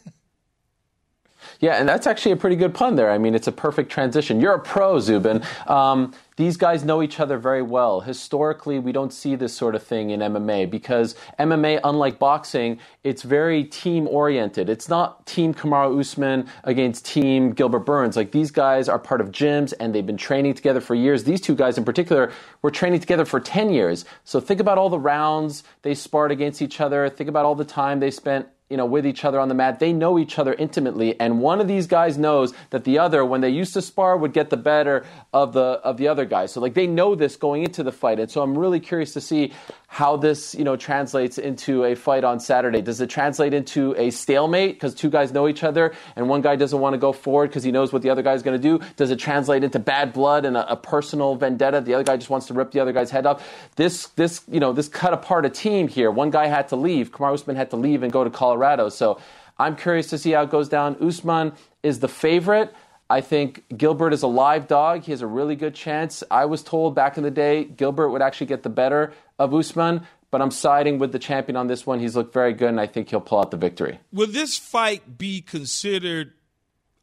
yeah, 1.60 1.74
and 1.74 1.88
that's 1.88 2.06
actually 2.06 2.32
a 2.32 2.36
pretty 2.36 2.56
good 2.56 2.74
pun 2.74 2.96
there. 2.96 3.10
I 3.10 3.18
mean, 3.18 3.34
it's 3.34 3.48
a 3.48 3.52
perfect 3.52 3.90
transition. 3.90 4.40
You're 4.40 4.54
a 4.54 4.60
pro, 4.60 4.98
Zubin. 4.98 5.42
Um, 5.66 6.12
these 6.40 6.56
guys 6.56 6.84
know 6.84 7.02
each 7.02 7.20
other 7.20 7.36
very 7.36 7.60
well. 7.60 8.00
Historically, 8.00 8.78
we 8.78 8.92
don't 8.92 9.12
see 9.12 9.34
this 9.34 9.52
sort 9.54 9.74
of 9.74 9.82
thing 9.82 10.08
in 10.08 10.20
MMA 10.20 10.70
because 10.70 11.14
MMA, 11.38 11.80
unlike 11.84 12.18
boxing, 12.18 12.78
it's 13.04 13.22
very 13.22 13.62
team 13.62 14.08
oriented. 14.08 14.70
It's 14.70 14.88
not 14.88 15.26
Team 15.26 15.52
Kamaru 15.52 16.00
Usman 16.00 16.48
against 16.64 17.04
Team 17.04 17.52
Gilbert 17.52 17.80
Burns. 17.80 18.16
Like 18.16 18.32
these 18.32 18.50
guys 18.50 18.88
are 18.88 18.98
part 18.98 19.20
of 19.20 19.30
gyms 19.30 19.74
and 19.78 19.94
they've 19.94 20.06
been 20.06 20.16
training 20.16 20.54
together 20.54 20.80
for 20.80 20.94
years. 20.94 21.24
These 21.24 21.42
two 21.42 21.54
guys 21.54 21.76
in 21.76 21.84
particular 21.84 22.32
were 22.62 22.70
training 22.70 23.00
together 23.00 23.26
for 23.26 23.38
10 23.38 23.70
years. 23.70 24.06
So 24.24 24.40
think 24.40 24.60
about 24.60 24.78
all 24.78 24.88
the 24.88 24.98
rounds 24.98 25.62
they 25.82 25.94
sparred 25.94 26.32
against 26.32 26.62
each 26.62 26.80
other. 26.80 27.10
Think 27.10 27.28
about 27.28 27.44
all 27.44 27.54
the 27.54 27.66
time 27.66 28.00
they 28.00 28.10
spent 28.10 28.48
you 28.70 28.76
know, 28.76 28.86
with 28.86 29.04
each 29.04 29.24
other 29.24 29.40
on 29.40 29.48
the 29.48 29.54
mat. 29.54 29.80
They 29.80 29.92
know 29.92 30.18
each 30.18 30.38
other 30.38 30.54
intimately, 30.54 31.18
and 31.20 31.40
one 31.40 31.60
of 31.60 31.68
these 31.68 31.86
guys 31.86 32.16
knows 32.16 32.54
that 32.70 32.84
the 32.84 32.98
other, 33.00 33.24
when 33.24 33.40
they 33.40 33.50
used 33.50 33.74
to 33.74 33.82
spar, 33.82 34.16
would 34.16 34.32
get 34.32 34.48
the 34.48 34.56
better 34.56 35.04
of 35.32 35.52
the 35.52 35.60
of 35.60 35.98
the 35.98 36.08
other 36.08 36.24
guy. 36.24 36.46
So 36.46 36.60
like 36.60 36.74
they 36.74 36.86
know 36.86 37.14
this 37.14 37.36
going 37.36 37.64
into 37.64 37.82
the 37.82 37.92
fight, 37.92 38.20
and 38.20 38.30
so 38.30 38.42
I'm 38.42 38.56
really 38.56 38.80
curious 38.80 39.12
to 39.14 39.20
see 39.20 39.52
how 39.92 40.16
this 40.16 40.54
you 40.54 40.62
know 40.62 40.76
translates 40.76 41.36
into 41.36 41.82
a 41.82 41.96
fight 41.96 42.22
on 42.22 42.38
Saturday. 42.38 42.80
Does 42.80 43.00
it 43.00 43.10
translate 43.10 43.52
into 43.52 43.92
a 43.98 44.10
stalemate 44.10 44.74
because 44.74 44.94
two 44.94 45.10
guys 45.10 45.32
know 45.32 45.48
each 45.48 45.64
other 45.64 45.92
and 46.14 46.28
one 46.28 46.42
guy 46.42 46.54
doesn't 46.54 46.78
want 46.78 46.94
to 46.94 46.98
go 46.98 47.12
forward 47.12 47.48
because 47.48 47.64
he 47.64 47.72
knows 47.72 47.92
what 47.92 48.00
the 48.00 48.08
other 48.08 48.22
guy 48.22 48.34
is 48.34 48.44
going 48.44 48.56
to 48.56 48.62
do? 48.62 48.84
Does 48.94 49.10
it 49.10 49.18
translate 49.18 49.64
into 49.64 49.80
bad 49.80 50.12
blood 50.12 50.44
and 50.44 50.56
a, 50.56 50.72
a 50.72 50.76
personal 50.76 51.34
vendetta? 51.34 51.80
The 51.80 51.94
other 51.94 52.04
guy 52.04 52.16
just 52.16 52.30
wants 52.30 52.46
to 52.46 52.54
rip 52.54 52.70
the 52.70 52.78
other 52.78 52.92
guy's 52.92 53.10
head 53.10 53.26
off. 53.26 53.44
This 53.74 54.06
this 54.14 54.42
you 54.48 54.60
know 54.60 54.72
this 54.72 54.86
cut 54.86 55.12
apart 55.12 55.44
a 55.44 55.50
team 55.50 55.88
here. 55.88 56.12
One 56.12 56.30
guy 56.30 56.46
had 56.46 56.68
to 56.68 56.76
leave. 56.76 57.10
Kamaru 57.10 57.34
Usman 57.34 57.56
had 57.56 57.70
to 57.70 57.76
leave 57.76 58.04
and 58.04 58.12
go 58.12 58.22
to 58.22 58.30
Colorado. 58.30 58.90
So 58.90 59.18
I'm 59.58 59.74
curious 59.74 60.06
to 60.10 60.18
see 60.18 60.30
how 60.30 60.42
it 60.42 60.50
goes 60.50 60.68
down. 60.68 60.98
Usman 61.02 61.52
is 61.82 61.98
the 61.98 62.08
favorite. 62.08 62.72
I 63.10 63.22
think 63.22 63.64
Gilbert 63.76 64.12
is 64.12 64.22
a 64.22 64.28
live 64.28 64.68
dog. 64.68 65.02
He 65.02 65.10
has 65.10 65.20
a 65.20 65.26
really 65.26 65.56
good 65.56 65.74
chance. 65.74 66.22
I 66.30 66.44
was 66.44 66.62
told 66.62 66.94
back 66.94 67.16
in 67.16 67.24
the 67.24 67.30
day 67.32 67.64
Gilbert 67.64 68.10
would 68.10 68.22
actually 68.22 68.46
get 68.46 68.62
the 68.62 68.68
better 68.68 69.12
of 69.40 69.54
Usman, 69.54 70.06
but 70.30 70.40
I'm 70.40 70.50
siding 70.50 70.98
with 70.98 71.10
the 71.12 71.18
champion 71.18 71.56
on 71.56 71.66
this 71.66 71.86
one. 71.86 71.98
He's 71.98 72.14
looked 72.14 72.32
very 72.32 72.52
good, 72.52 72.68
and 72.68 72.80
I 72.80 72.86
think 72.86 73.08
he'll 73.08 73.20
pull 73.20 73.40
out 73.40 73.50
the 73.50 73.56
victory. 73.56 73.98
Will 74.12 74.28
this 74.28 74.56
fight 74.56 75.18
be 75.18 75.40
considered 75.40 76.34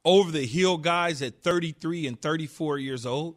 over 0.06 0.32
the 0.32 0.46
hill 0.46 0.78
guys 0.78 1.22
at 1.22 1.42
33 1.42 2.08
and 2.08 2.22
34 2.22 2.78
years 2.78 3.06
old? 3.06 3.36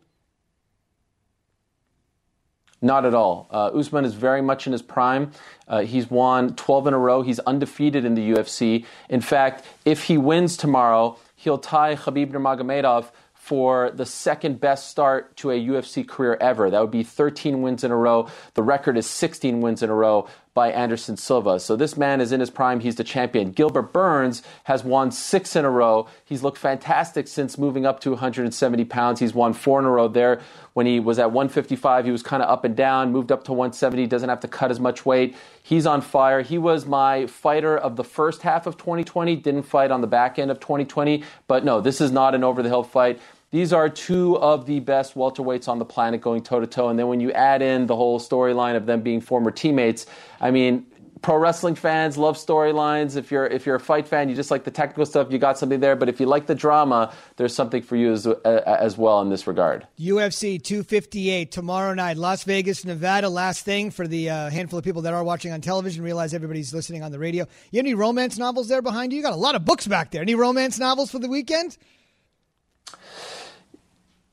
Not 2.82 3.04
at 3.04 3.14
all. 3.14 3.46
Uh, 3.50 3.66
Usman 3.74 4.04
is 4.04 4.14
very 4.14 4.40
much 4.40 4.66
in 4.66 4.72
his 4.72 4.80
prime. 4.80 5.32
Uh, 5.68 5.80
he's 5.80 6.10
won 6.10 6.54
12 6.54 6.86
in 6.88 6.94
a 6.94 6.98
row. 6.98 7.22
He's 7.22 7.38
undefeated 7.40 8.04
in 8.04 8.14
the 8.14 8.32
UFC. 8.32 8.86
In 9.08 9.20
fact, 9.20 9.66
if 9.84 10.04
he 10.04 10.16
wins 10.16 10.56
tomorrow, 10.56 11.18
he'll 11.36 11.58
tie 11.58 11.94
Khabib 11.94 12.32
Nurmagomedov 12.32 13.10
for 13.40 13.90
the 13.90 14.04
second 14.04 14.60
best 14.60 14.90
start 14.90 15.34
to 15.34 15.50
a 15.50 15.58
UFC 15.58 16.06
career 16.06 16.36
ever. 16.42 16.68
That 16.68 16.78
would 16.82 16.90
be 16.90 17.02
13 17.02 17.62
wins 17.62 17.82
in 17.82 17.90
a 17.90 17.96
row. 17.96 18.28
The 18.52 18.62
record 18.62 18.98
is 18.98 19.06
16 19.06 19.62
wins 19.62 19.82
in 19.82 19.88
a 19.88 19.94
row 19.94 20.28
by 20.60 20.70
Anderson 20.72 21.16
Silva. 21.16 21.58
So 21.58 21.74
this 21.74 21.96
man 21.96 22.20
is 22.20 22.32
in 22.32 22.40
his 22.40 22.50
prime. 22.50 22.80
He's 22.80 22.96
the 22.96 23.02
champion. 23.02 23.50
Gilbert 23.50 23.94
Burns 23.94 24.42
has 24.64 24.84
won 24.84 25.10
six 25.10 25.56
in 25.56 25.64
a 25.64 25.70
row. 25.70 26.06
He's 26.22 26.42
looked 26.42 26.58
fantastic 26.58 27.28
since 27.28 27.56
moving 27.56 27.86
up 27.86 27.98
to 28.00 28.10
170 28.10 28.84
pounds. 28.84 29.20
He's 29.20 29.32
won 29.32 29.54
four 29.54 29.78
in 29.78 29.86
a 29.86 29.90
row 29.90 30.06
there. 30.06 30.42
When 30.74 30.84
he 30.84 31.00
was 31.00 31.18
at 31.18 31.32
155, 31.32 32.04
he 32.04 32.10
was 32.10 32.22
kind 32.22 32.42
of 32.42 32.50
up 32.50 32.64
and 32.64 32.76
down, 32.76 33.10
moved 33.10 33.32
up 33.32 33.44
to 33.44 33.54
170, 33.54 34.06
doesn't 34.06 34.28
have 34.28 34.40
to 34.40 34.48
cut 34.48 34.70
as 34.70 34.78
much 34.78 35.06
weight. 35.06 35.34
He's 35.62 35.86
on 35.86 36.02
fire. 36.02 36.42
He 36.42 36.58
was 36.58 36.84
my 36.84 37.26
fighter 37.26 37.74
of 37.78 37.96
the 37.96 38.04
first 38.04 38.42
half 38.42 38.66
of 38.66 38.76
2020, 38.76 39.36
didn't 39.36 39.62
fight 39.62 39.90
on 39.90 40.02
the 40.02 40.06
back 40.06 40.38
end 40.38 40.50
of 40.50 40.60
2020. 40.60 41.24
But 41.46 41.64
no, 41.64 41.80
this 41.80 42.02
is 42.02 42.12
not 42.12 42.34
an 42.34 42.44
over 42.44 42.62
the 42.62 42.68
hill 42.68 42.82
fight. 42.82 43.18
These 43.50 43.72
are 43.72 43.88
two 43.88 44.38
of 44.38 44.66
the 44.66 44.78
best 44.78 45.14
welterweights 45.14 45.68
on 45.68 45.80
the 45.80 45.84
planet 45.84 46.20
going 46.20 46.42
toe 46.42 46.60
to 46.60 46.68
toe. 46.68 46.88
And 46.88 46.96
then 46.96 47.08
when 47.08 47.18
you 47.18 47.32
add 47.32 47.62
in 47.62 47.86
the 47.86 47.96
whole 47.96 48.20
storyline 48.20 48.76
of 48.76 48.86
them 48.86 49.00
being 49.00 49.20
former 49.20 49.50
teammates, 49.50 50.06
I 50.40 50.52
mean, 50.52 50.86
pro 51.20 51.36
wrestling 51.36 51.74
fans 51.74 52.16
love 52.16 52.36
storylines. 52.36 53.16
If 53.16 53.32
you're 53.32 53.46
if 53.46 53.66
you're 53.66 53.74
a 53.74 53.80
fight 53.80 54.06
fan, 54.06 54.28
you 54.28 54.36
just 54.36 54.52
like 54.52 54.62
the 54.62 54.70
technical 54.70 55.04
stuff. 55.04 55.32
You 55.32 55.38
got 55.38 55.58
something 55.58 55.80
there. 55.80 55.96
But 55.96 56.08
if 56.08 56.20
you 56.20 56.26
like 56.26 56.46
the 56.46 56.54
drama, 56.54 57.12
there's 57.36 57.52
something 57.52 57.82
for 57.82 57.96
you 57.96 58.12
as 58.12 58.24
uh, 58.24 58.62
as 58.64 58.96
well 58.96 59.20
in 59.20 59.30
this 59.30 59.48
regard. 59.48 59.84
UFC 59.98 60.62
258 60.62 61.50
tomorrow 61.50 61.92
night, 61.92 62.16
Las 62.16 62.44
Vegas, 62.44 62.84
Nevada. 62.84 63.28
Last 63.28 63.64
thing 63.64 63.90
for 63.90 64.06
the 64.06 64.30
uh, 64.30 64.50
handful 64.50 64.78
of 64.78 64.84
people 64.84 65.02
that 65.02 65.12
are 65.12 65.24
watching 65.24 65.52
on 65.52 65.60
television. 65.60 66.04
Realize 66.04 66.34
everybody's 66.34 66.72
listening 66.72 67.02
on 67.02 67.10
the 67.10 67.18
radio. 67.18 67.46
You 67.72 67.78
have 67.78 67.84
any 67.86 67.94
romance 67.94 68.38
novels 68.38 68.68
there 68.68 68.82
behind 68.82 69.12
you? 69.12 69.16
You 69.16 69.24
got 69.24 69.32
a 69.32 69.36
lot 69.36 69.56
of 69.56 69.64
books 69.64 69.88
back 69.88 70.12
there. 70.12 70.22
Any 70.22 70.36
romance 70.36 70.78
novels 70.78 71.10
for 71.10 71.18
the 71.18 71.28
weekend? 71.28 71.76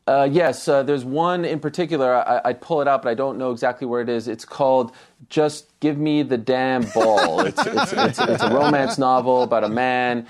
Uh, 0.07 0.27
yes, 0.31 0.67
uh, 0.69 0.83
there's 0.83 1.03
one 1.03 1.43
in 1.43 1.59
particular. 1.59 2.15
I, 2.15 2.41
I'd 2.45 2.61
pull 2.61 2.79
it 2.81 2.87
out, 2.87 3.03
but 3.03 3.09
I 3.09 3.13
don't 3.13 3.37
know 3.37 3.51
exactly 3.51 3.85
where 3.85 3.99
it 4.01 4.07
is. 4.07 4.29
It's 4.29 4.45
called 4.45 4.93
"Just 5.29 5.77
Give 5.81 5.97
Me 5.97 6.23
the 6.23 6.37
Damn 6.37 6.83
Ball." 6.93 7.41
It's, 7.47 7.65
it's, 7.65 7.93
it's, 7.93 8.19
it's 8.19 8.43
a 8.43 8.53
romance 8.53 8.97
novel 8.97 9.43
about 9.43 9.63
a 9.63 9.69
man 9.69 10.27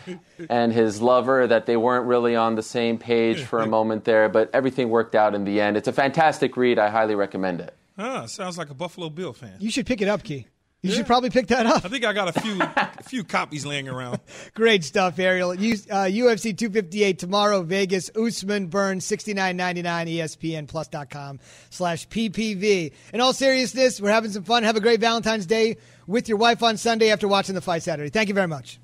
and 0.49 0.73
his 0.73 1.01
lover 1.01 1.47
that 1.47 1.65
they 1.65 1.77
weren't 1.77 2.05
really 2.05 2.35
on 2.35 2.55
the 2.55 2.63
same 2.63 2.97
page 2.97 3.43
for 3.43 3.59
a 3.59 3.67
moment 3.67 4.03
there, 4.03 4.29
but 4.29 4.49
everything 4.53 4.89
worked 4.89 5.15
out 5.15 5.35
in 5.35 5.45
the 5.45 5.61
end. 5.61 5.77
It's 5.77 5.87
a 5.87 5.93
fantastic 5.93 6.57
read. 6.57 6.79
I 6.79 6.89
highly 6.89 7.15
recommend 7.15 7.61
it. 7.61 7.75
Ah, 7.97 8.25
sounds 8.25 8.57
like 8.57 8.69
a 8.69 8.73
Buffalo 8.75 9.09
Bill 9.09 9.33
fan. 9.33 9.55
You 9.59 9.71
should 9.71 9.85
pick 9.85 10.01
it 10.01 10.07
up, 10.07 10.23
Key. 10.23 10.47
You 10.83 10.91
should 10.91 11.07
probably 11.07 11.31
pick 11.31 11.47
that 11.47 11.65
up. 11.65 11.83
I 11.83 11.89
think 11.89 12.05
I 12.05 12.13
got 12.13 12.35
a 12.35 12.39
few 12.39 12.61
a 12.61 13.03
few 13.03 13.23
copies 13.23 13.65
laying 13.65 13.89
around. 13.89 14.19
Great 14.53 14.83
stuff, 14.83 15.17
Ariel. 15.17 15.55
U- 15.55 15.73
uh, 15.89 16.05
UFC 16.05 16.55
258 16.55 17.17
tomorrow, 17.17 17.63
Vegas. 17.63 18.11
Usman 18.15 18.67
Burns, 18.67 19.03
69.99, 19.05 19.83
ESPNPlus.com 20.67 21.39
slash 21.71 22.07
PPV. 22.07 22.93
In 23.11 23.21
all 23.21 23.33
seriousness, 23.33 23.99
we're 23.99 24.11
having 24.11 24.31
some 24.31 24.43
fun. 24.43 24.63
Have 24.63 24.75
a 24.75 24.81
great 24.81 24.99
Valentine's 24.99 25.47
Day 25.47 25.77
with 26.05 26.29
your 26.29 26.37
wife 26.37 26.61
on 26.61 26.77
Sunday 26.77 27.11
after 27.11 27.27
watching 27.27 27.55
the 27.55 27.61
fight 27.61 27.81
Saturday. 27.83 28.09
Thank 28.09 28.29
you 28.29 28.35
very 28.35 28.47
much. 28.47 28.79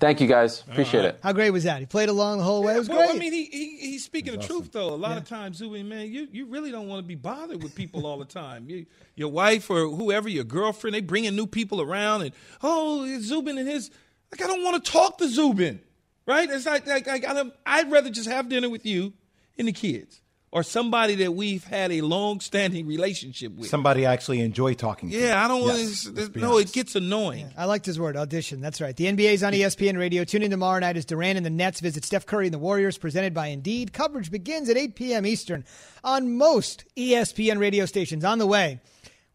Thank 0.00 0.22
you, 0.22 0.26
guys. 0.26 0.62
Appreciate 0.62 1.04
it. 1.04 1.20
How 1.22 1.32
great 1.34 1.50
was 1.50 1.64
that? 1.64 1.78
He 1.78 1.86
played 1.86 2.08
along 2.08 2.38
the 2.38 2.44
whole 2.44 2.62
way. 2.62 2.74
It 2.74 2.78
was 2.78 2.88
well, 2.88 3.06
great. 3.06 3.16
I 3.16 3.18
mean, 3.18 3.34
he, 3.34 3.44
he 3.44 3.76
he's 3.76 4.04
speaking 4.04 4.32
the 4.32 4.44
truth 4.44 4.72
though. 4.72 4.94
A 4.94 4.96
lot 4.96 5.18
of 5.18 5.28
times, 5.28 5.58
Zubin, 5.58 5.88
man, 5.90 6.10
you, 6.10 6.26
you 6.32 6.46
really 6.46 6.70
don't 6.70 6.88
want 6.88 7.00
to 7.00 7.06
be 7.06 7.16
bothered 7.16 7.62
with 7.62 7.74
people 7.74 8.06
all 8.06 8.18
the 8.18 8.24
time. 8.24 8.68
You, 8.70 8.86
your 9.14 9.28
wife 9.28 9.68
or 9.68 9.88
whoever, 9.88 10.30
your 10.30 10.44
girlfriend, 10.44 10.94
they 10.94 11.02
bringing 11.02 11.36
new 11.36 11.46
people 11.46 11.82
around, 11.82 12.22
and 12.22 12.32
oh, 12.62 13.06
Zubin 13.20 13.58
and 13.58 13.68
his. 13.68 13.90
Like, 14.32 14.42
I 14.42 14.46
don't 14.46 14.64
want 14.64 14.82
to 14.82 14.90
talk 14.90 15.18
to 15.18 15.28
Zubin, 15.28 15.80
right? 16.26 16.48
It's 16.48 16.64
like, 16.64 16.86
like, 16.86 17.06
like 17.06 17.26
I 17.26 17.44
I'd 17.66 17.90
rather 17.90 18.08
just 18.08 18.28
have 18.28 18.48
dinner 18.48 18.70
with 18.70 18.86
you 18.86 19.12
and 19.58 19.68
the 19.68 19.72
kids, 19.72 20.22
or 20.52 20.62
somebody 20.64 21.14
that 21.14 21.32
we've 21.32 21.62
had 21.64 21.92
a 21.92 22.00
long-standing 22.00 22.86
relationship 22.86 23.52
with. 23.54 23.68
Somebody 23.68 24.04
I 24.06 24.12
actually 24.12 24.40
enjoy 24.40 24.74
talking 24.74 25.08
to. 25.10 25.16
Yeah, 25.16 25.44
I 25.44 25.46
don't 25.46 25.62
Yes, 25.64 26.06
want 26.06 26.16
let's 26.16 26.28
to. 26.30 26.38
No, 26.40 26.54
honest. 26.54 26.70
it 26.70 26.72
gets 26.74 26.96
annoying. 26.96 27.50
I 27.56 27.66
liked 27.66 27.86
his 27.86 28.00
word, 28.00 28.16
audition. 28.16 28.60
That's 28.60 28.80
right. 28.80 28.96
The 28.96 29.04
NBA's 29.06 29.42
on 29.44 29.52
ESPN 29.52 29.96
Radio. 29.96 30.24
Tune 30.24 30.42
in 30.42 30.50
tomorrow 30.50 30.80
night 30.80 30.96
as 30.96 31.04
Durant 31.04 31.36
and 31.36 31.46
the 31.46 31.50
Nets 31.50 31.78
visit 31.80 32.04
Steph 32.04 32.26
Curry 32.26 32.46
and 32.46 32.54
the 32.54 32.58
Warriors, 32.58 32.98
presented 32.98 33.32
by 33.32 33.46
Indeed. 33.46 33.92
Coverage 33.92 34.30
begins 34.32 34.68
at 34.68 34.76
8 34.76 34.96
p.m. 34.96 35.24
Eastern 35.24 35.64
on 36.02 36.36
most 36.36 36.84
ESPN 36.96 37.58
radio 37.60 37.86
stations. 37.86 38.24
On 38.24 38.38
the 38.38 38.46
way, 38.46 38.80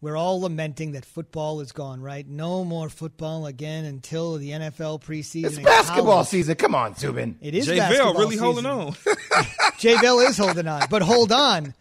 we're 0.01 0.17
all 0.17 0.41
lamenting 0.41 0.91
that 0.91 1.05
football 1.05 1.62
is 1.62 1.71
gone, 1.71 2.01
right? 2.01 2.27
No 2.27 2.63
more 2.63 2.89
football 2.89 3.45
again 3.45 3.86
until 3.86 4.38
the 4.38 4.51
NFL 4.51 5.01
preseason. 5.03 5.45
It's 5.45 5.59
basketball 5.59 6.13
college. 6.13 6.28
season. 6.28 6.55
Come 6.55 6.76
on, 6.76 6.95
Zubin. 6.95 7.38
It 7.41 7.55
is 7.55 7.65
J 7.65 7.78
basketball 7.78 8.13
Bell 8.13 8.22
really 8.22 8.36
season. 8.36 8.45
holding 8.45 8.65
on. 8.65 8.95
J 9.80 9.99
Bell 10.01 10.20
is 10.20 10.38
holding 10.38 10.67
on, 10.67 10.84
but 10.89 11.01
hold 11.01 11.32
on, 11.32 11.74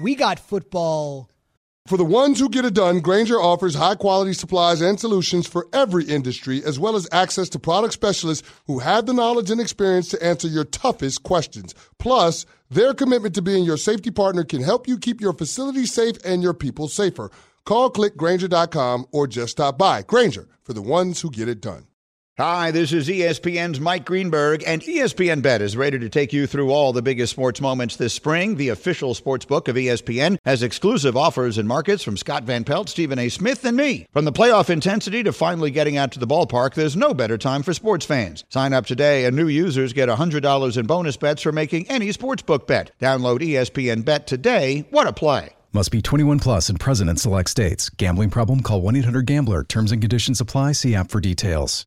we 0.00 0.14
got 0.14 0.38
football. 0.38 1.28
For 1.86 1.96
the 1.96 2.04
ones 2.04 2.38
who 2.38 2.48
get 2.48 2.64
it 2.66 2.74
done, 2.74 3.00
Grainger 3.00 3.40
offers 3.40 3.74
high 3.74 3.94
quality 3.96 4.32
supplies 4.32 4.80
and 4.80 5.00
solutions 5.00 5.48
for 5.48 5.66
every 5.72 6.04
industry, 6.04 6.62
as 6.62 6.78
well 6.78 6.94
as 6.94 7.08
access 7.10 7.48
to 7.48 7.58
product 7.58 7.94
specialists 7.94 8.46
who 8.66 8.78
have 8.78 9.06
the 9.06 9.14
knowledge 9.14 9.50
and 9.50 9.60
experience 9.60 10.08
to 10.10 10.22
answer 10.22 10.46
your 10.46 10.64
toughest 10.64 11.22
questions. 11.24 11.74
Plus, 11.98 12.46
their 12.68 12.94
commitment 12.94 13.34
to 13.34 13.42
being 13.42 13.64
your 13.64 13.78
safety 13.78 14.10
partner 14.12 14.44
can 14.44 14.62
help 14.62 14.86
you 14.86 14.98
keep 14.98 15.20
your 15.20 15.32
facility 15.32 15.84
safe 15.86 16.16
and 16.24 16.42
your 16.44 16.54
people 16.54 16.86
safer. 16.86 17.30
Call 17.64 17.90
clickgrainger.com 17.90 19.06
or 19.12 19.26
just 19.26 19.52
stop 19.52 19.78
by. 19.78 20.02
Grainger, 20.02 20.48
for 20.62 20.72
the 20.72 20.82
ones 20.82 21.20
who 21.20 21.30
get 21.30 21.48
it 21.48 21.60
done. 21.60 21.86
Hi, 22.40 22.70
this 22.70 22.90
is 22.94 23.06
ESPN's 23.06 23.80
Mike 23.80 24.06
Greenberg, 24.06 24.64
and 24.66 24.80
ESPN 24.80 25.42
Bet 25.42 25.60
is 25.60 25.76
ready 25.76 25.98
to 25.98 26.08
take 26.08 26.32
you 26.32 26.46
through 26.46 26.70
all 26.70 26.94
the 26.94 27.02
biggest 27.02 27.32
sports 27.32 27.60
moments 27.60 27.96
this 27.96 28.14
spring. 28.14 28.56
The 28.56 28.70
official 28.70 29.12
sports 29.12 29.44
book 29.44 29.68
of 29.68 29.76
ESPN 29.76 30.38
has 30.46 30.62
exclusive 30.62 31.18
offers 31.18 31.58
and 31.58 31.68
markets 31.68 32.02
from 32.02 32.16
Scott 32.16 32.44
Van 32.44 32.64
Pelt, 32.64 32.88
Stephen 32.88 33.18
A. 33.18 33.28
Smith, 33.28 33.62
and 33.66 33.76
me. 33.76 34.06
From 34.10 34.24
the 34.24 34.32
playoff 34.32 34.70
intensity 34.70 35.22
to 35.22 35.34
finally 35.34 35.70
getting 35.70 35.98
out 35.98 36.12
to 36.12 36.18
the 36.18 36.26
ballpark, 36.26 36.72
there's 36.72 36.96
no 36.96 37.12
better 37.12 37.36
time 37.36 37.62
for 37.62 37.74
sports 37.74 38.06
fans. 38.06 38.42
Sign 38.48 38.72
up 38.72 38.86
today, 38.86 39.26
and 39.26 39.36
new 39.36 39.48
users 39.48 39.92
get 39.92 40.08
$100 40.08 40.78
in 40.78 40.86
bonus 40.86 41.18
bets 41.18 41.42
for 41.42 41.52
making 41.52 41.90
any 41.90 42.08
sportsbook 42.08 42.66
bet. 42.66 42.92
Download 42.98 43.40
ESPN 43.40 44.02
Bet 44.02 44.26
today. 44.26 44.86
What 44.88 45.06
a 45.06 45.12
play! 45.12 45.56
Must 45.72 45.92
be 45.92 46.02
21 46.02 46.40
plus 46.40 46.68
and 46.68 46.80
present 46.80 47.08
in 47.08 47.16
select 47.16 47.48
states. 47.48 47.90
Gambling 47.90 48.30
problem? 48.30 48.60
Call 48.60 48.82
1 48.82 48.96
800 48.96 49.24
Gambler. 49.26 49.62
Terms 49.62 49.92
and 49.92 50.02
conditions 50.02 50.40
apply. 50.40 50.72
See 50.72 50.94
app 50.96 51.10
for 51.10 51.20
details. 51.20 51.84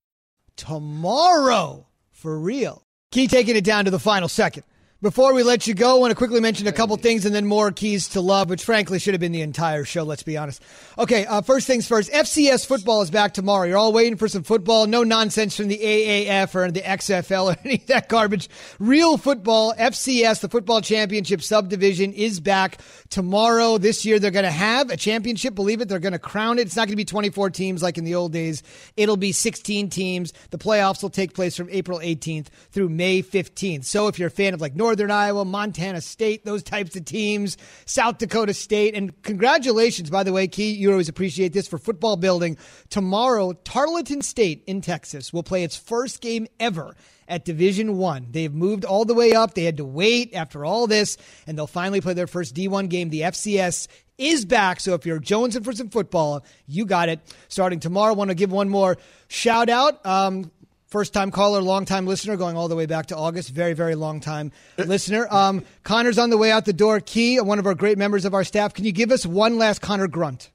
tomorrow 0.56 1.86
for 2.12 2.40
real. 2.40 2.86
Key 3.12 3.28
taking 3.28 3.56
it 3.58 3.64
down 3.66 3.86
to 3.86 3.92
the 3.92 4.00
final 4.00 4.30
second. 4.30 4.64
Before 5.04 5.34
we 5.34 5.43
let 5.43 5.68
you 5.68 5.74
go, 5.74 5.97
I 5.97 5.99
want 5.99 6.12
to 6.12 6.16
quickly 6.16 6.39
mention 6.39 6.66
a 6.66 6.72
couple 6.72 6.95
things 6.95 7.26
and 7.26 7.36
then 7.36 7.45
more 7.45 7.74
keys 7.74 8.08
to 8.10 8.22
love, 8.22 8.49
which 8.49 8.64
frankly 8.64 8.99
should 8.99 9.14
have 9.14 9.20
been 9.20 9.34
the 9.34 9.41
entire 9.41 9.84
show, 9.84 10.04
let's 10.04 10.24
be 10.24 10.38
honest. 10.38 10.64
Okay, 10.97 11.26
uh, 11.26 11.41
first 11.41 11.68
things 11.68 11.86
first. 11.86 12.10
FCS 12.10 12.66
football 12.66 13.01
is 13.01 13.12
back 13.12 13.34
tomorrow. 13.34 13.68
You're 13.68 13.78
all 13.78 13.91
waiting 13.91 14.16
for 14.16 14.30
some 14.30 14.43
football. 14.43 14.88
No 14.88 15.04
nonsense 15.04 15.58
from 15.58 15.68
the 15.68 15.78
AAF 15.78 16.56
or 16.56 16.72
the 16.72 16.80
XFL 16.80 17.47
or 17.54 17.58
any 17.66 17.76
of 17.76 17.88
that 17.88 18.08
garbage. 18.08 18.47
Real 18.80 19.18
football, 19.18 19.74
FCS, 19.78 20.39
the 20.39 20.47
football 20.47 20.80
championship 20.80 21.41
subdivision, 21.41 22.14
is 22.14 22.39
back 22.39 22.78
tomorrow. 23.10 23.78
This 23.78 24.06
year 24.06 24.20
they're 24.20 24.32
going 24.32 24.45
to 24.45 24.51
have 24.51 24.89
a 24.89 24.95
championship. 24.95 25.54
Believe 25.54 25.82
it, 25.82 25.89
they're 25.89 25.99
going 25.99 26.14
to 26.14 26.18
crown 26.20 26.60
it. 26.60 26.62
It's 26.62 26.78
not 26.78 26.88
going 26.88 26.93
to 26.93 26.95
be 26.95 27.04
24 27.04 27.49
teams 27.49 27.84
like 27.84 27.97
in 27.97 28.06
the 28.06 28.16
old 28.16 28.32
days. 28.32 28.64
It'll 28.95 29.18
be 29.18 29.34
16 29.34 29.89
teams. 29.89 30.32
The 30.51 30.58
playoffs 30.58 31.04
will 31.04 31.10
take 31.10 31.34
place 31.34 31.58
from 31.58 31.68
April 31.72 31.99
18th 31.99 32.47
through 32.72 32.88
May 32.88 33.22
15th. 33.22 33.84
So 33.84 34.08
if 34.08 34.18
you're 34.18 34.30
a 34.30 34.32
fan 34.32 34.54
of 34.54 34.62
like 34.62 34.78
Northern 34.94 35.10
Iowa, 35.10 35.44
Montana 35.44 36.02
State, 36.02 36.46
those 36.46 36.62
types 36.62 36.96
of 36.96 37.04
teams, 37.04 37.58
South 37.88 38.20
Dakota 38.20 38.54
State, 38.54 38.94
and 38.94 39.20
congratulations, 39.24 40.12
by 40.12 40.22
the 40.22 40.32
way, 40.32 40.48
Key, 40.48 40.70
you 40.74 40.91
always 40.91 41.10
appreciate 41.10 41.52
this 41.52 41.68
for 41.68 41.80
football 41.80 42.16
building. 42.16 42.58
Tomorrow, 42.91 43.54
Tarleton 43.54 44.22
State 44.22 44.64
in 44.68 44.82
Texas 44.82 45.34
will 45.34 45.41
play 45.41 45.64
its 45.64 45.76
first 45.76 46.22
game 46.22 46.46
ever 46.60 46.96
at 47.28 47.44
Division 47.44 47.98
One. 47.98 48.28
They've 48.30 48.54
moved 48.54 48.86
all 48.86 49.04
the 49.04 49.16
way 49.16 49.34
up. 49.34 49.56
They 49.56 49.64
had 49.64 49.78
to 49.78 49.86
wait 49.86 50.36
after 50.36 50.64
all 50.64 50.86
this, 50.86 51.18
and 51.48 51.58
they'll 51.58 51.66
finally 51.66 52.00
play 52.00 52.14
their 52.14 52.28
first 52.28 52.54
D1 52.54 52.88
game. 52.88 53.10
The 53.10 53.22
FCS 53.22 53.88
is 54.20 54.46
back. 54.46 54.80
So 54.80 54.94
if 54.94 55.08
you're 55.08 55.20
jonesing 55.20 55.64
for 55.64 55.74
some 55.74 55.89
football, 55.89 56.46
you 56.68 56.86
got 56.86 57.10
it. 57.10 57.20
Starting 57.48 57.80
tomorrow, 57.80 58.14
want 58.14 58.30
to 58.30 58.36
give 58.36 58.52
one 58.52 58.70
more 58.70 58.98
shout 59.28 59.70
out. 59.70 60.06
Um, 60.06 60.52
First 60.94 61.12
time 61.12 61.32
caller, 61.32 61.60
long 61.60 61.86
time 61.86 62.06
listener, 62.06 62.38
going 62.38 62.56
all 62.56 62.68
the 62.68 62.76
way 62.76 62.86
back 62.86 63.08
to 63.08 63.18
August. 63.18 63.50
Very, 63.50 63.74
very 63.74 63.96
long 63.96 64.20
time 64.20 64.52
listener. 64.78 65.28
Um, 65.34 65.66
Connor's 65.82 66.20
on 66.20 66.30
the 66.30 66.38
way 66.38 66.52
out 66.52 66.66
the 66.66 66.72
door. 66.72 67.00
Key, 67.00 67.39
one 67.41 67.58
of 67.58 67.66
our 67.66 67.74
great 67.74 67.98
members 67.98 68.26
of 68.26 68.36
our 68.36 68.44
staff. 68.44 68.76
Can 68.76 68.86
you 68.86 68.91
give 68.91 69.12
us 69.12 69.26
one 69.26 69.58
last 69.58 69.82
Connor 69.82 70.08
grunt? 70.08 70.52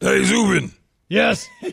Hey, 0.00 0.24
Zubin. 0.24 0.72
Yes. 1.08 1.48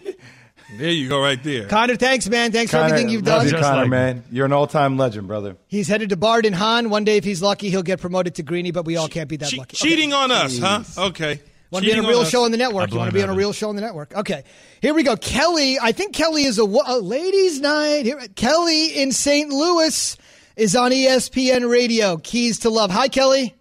There 0.77 0.91
you 0.91 1.07
go, 1.07 1.21
right 1.21 1.41
there. 1.41 1.65
Connor, 1.67 1.95
thanks, 1.95 2.27
man. 2.27 2.51
Thanks 2.51 2.71
for 2.71 2.77
everything 2.77 3.07
you've 3.07 3.25
love 3.25 3.43
done. 3.49 3.53
you, 3.53 3.57
Connor, 3.57 3.87
man. 3.87 4.25
You're 4.29 4.45
an 4.45 4.51
all-time 4.51 4.97
legend, 4.97 5.25
brother. 5.25 5.55
He's 5.67 5.87
headed 5.87 6.09
to 6.09 6.17
Bart 6.17 6.45
and 6.45 6.53
Hahn. 6.53 6.89
One 6.89 7.05
day, 7.05 7.15
if 7.15 7.23
he's 7.23 7.41
lucky, 7.41 7.69
he'll 7.69 7.83
get 7.83 8.01
promoted 8.01 8.35
to 8.35 8.43
Greenie, 8.43 8.71
but 8.71 8.83
we 8.83 8.97
all 8.97 9.07
can't 9.07 9.29
be 9.29 9.37
that 9.37 9.53
lucky. 9.53 9.77
Cheating 9.77 10.11
on 10.11 10.29
us, 10.29 10.59
huh? 10.59 10.83
Okay. 10.97 11.39
Want 11.69 11.83
to 11.85 11.91
be 11.91 11.97
on 11.97 12.05
a 12.05 12.07
real 12.07 12.19
us. 12.21 12.29
show 12.29 12.43
on 12.43 12.51
the 12.51 12.57
network? 12.57 12.91
You 12.91 12.97
want 12.97 13.09
to 13.09 13.13
be 13.13 13.21
on 13.23 13.29
a 13.29 13.35
real 13.35 13.51
show 13.51 13.69
on 13.69 13.75
the 13.75 13.81
network? 13.81 14.15
Okay, 14.15 14.43
here 14.81 14.93
we 14.93 15.03
go. 15.03 15.15
Kelly, 15.17 15.77
I 15.81 15.91
think 15.91 16.13
Kelly 16.13 16.43
is 16.43 16.59
a, 16.59 16.63
a 16.63 16.99
ladies' 16.99 17.59
night. 17.59 18.03
Here, 18.05 18.19
Kelly 18.35 19.01
in 19.01 19.11
St. 19.11 19.49
Louis 19.49 20.17
is 20.55 20.75
on 20.75 20.91
ESPN 20.91 21.69
Radio. 21.69 22.17
Keys 22.17 22.59
to 22.59 22.69
Love. 22.69 22.89
Hi, 22.91 23.09
Kelly. 23.09 23.53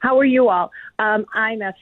How 0.00 0.18
are 0.18 0.24
you 0.24 0.48
all? 0.48 0.70
Um, 1.00 1.26
I'm 1.34 1.60
a 1.60 1.72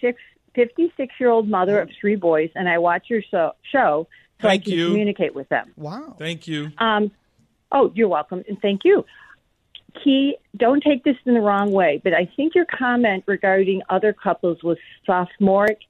56 0.54 1.14
year 1.20 1.28
old 1.28 1.48
mother 1.48 1.80
of 1.80 1.90
three 2.00 2.16
boys, 2.16 2.50
and 2.54 2.68
I 2.68 2.78
watch 2.78 3.04
your 3.08 3.22
so- 3.30 3.52
show 3.70 4.06
so 4.40 4.48
Thank 4.48 4.62
I 4.62 4.64
can 4.64 4.72
you. 4.74 4.86
communicate 4.88 5.34
with 5.34 5.48
them. 5.48 5.72
Wow. 5.76 6.14
Thank 6.18 6.46
you. 6.46 6.70
Um, 6.78 7.10
oh, 7.72 7.92
you're 7.94 8.08
welcome, 8.08 8.42
and 8.48 8.60
thank 8.60 8.84
you. 8.84 9.04
Key, 10.02 10.36
don't 10.56 10.82
take 10.82 11.04
this 11.04 11.16
in 11.24 11.34
the 11.34 11.40
wrong 11.40 11.72
way, 11.72 12.00
but 12.02 12.14
I 12.14 12.30
think 12.36 12.54
your 12.54 12.66
comment 12.66 13.24
regarding 13.26 13.82
other 13.88 14.12
couples 14.12 14.62
was 14.62 14.78
sophomoric 15.04 15.80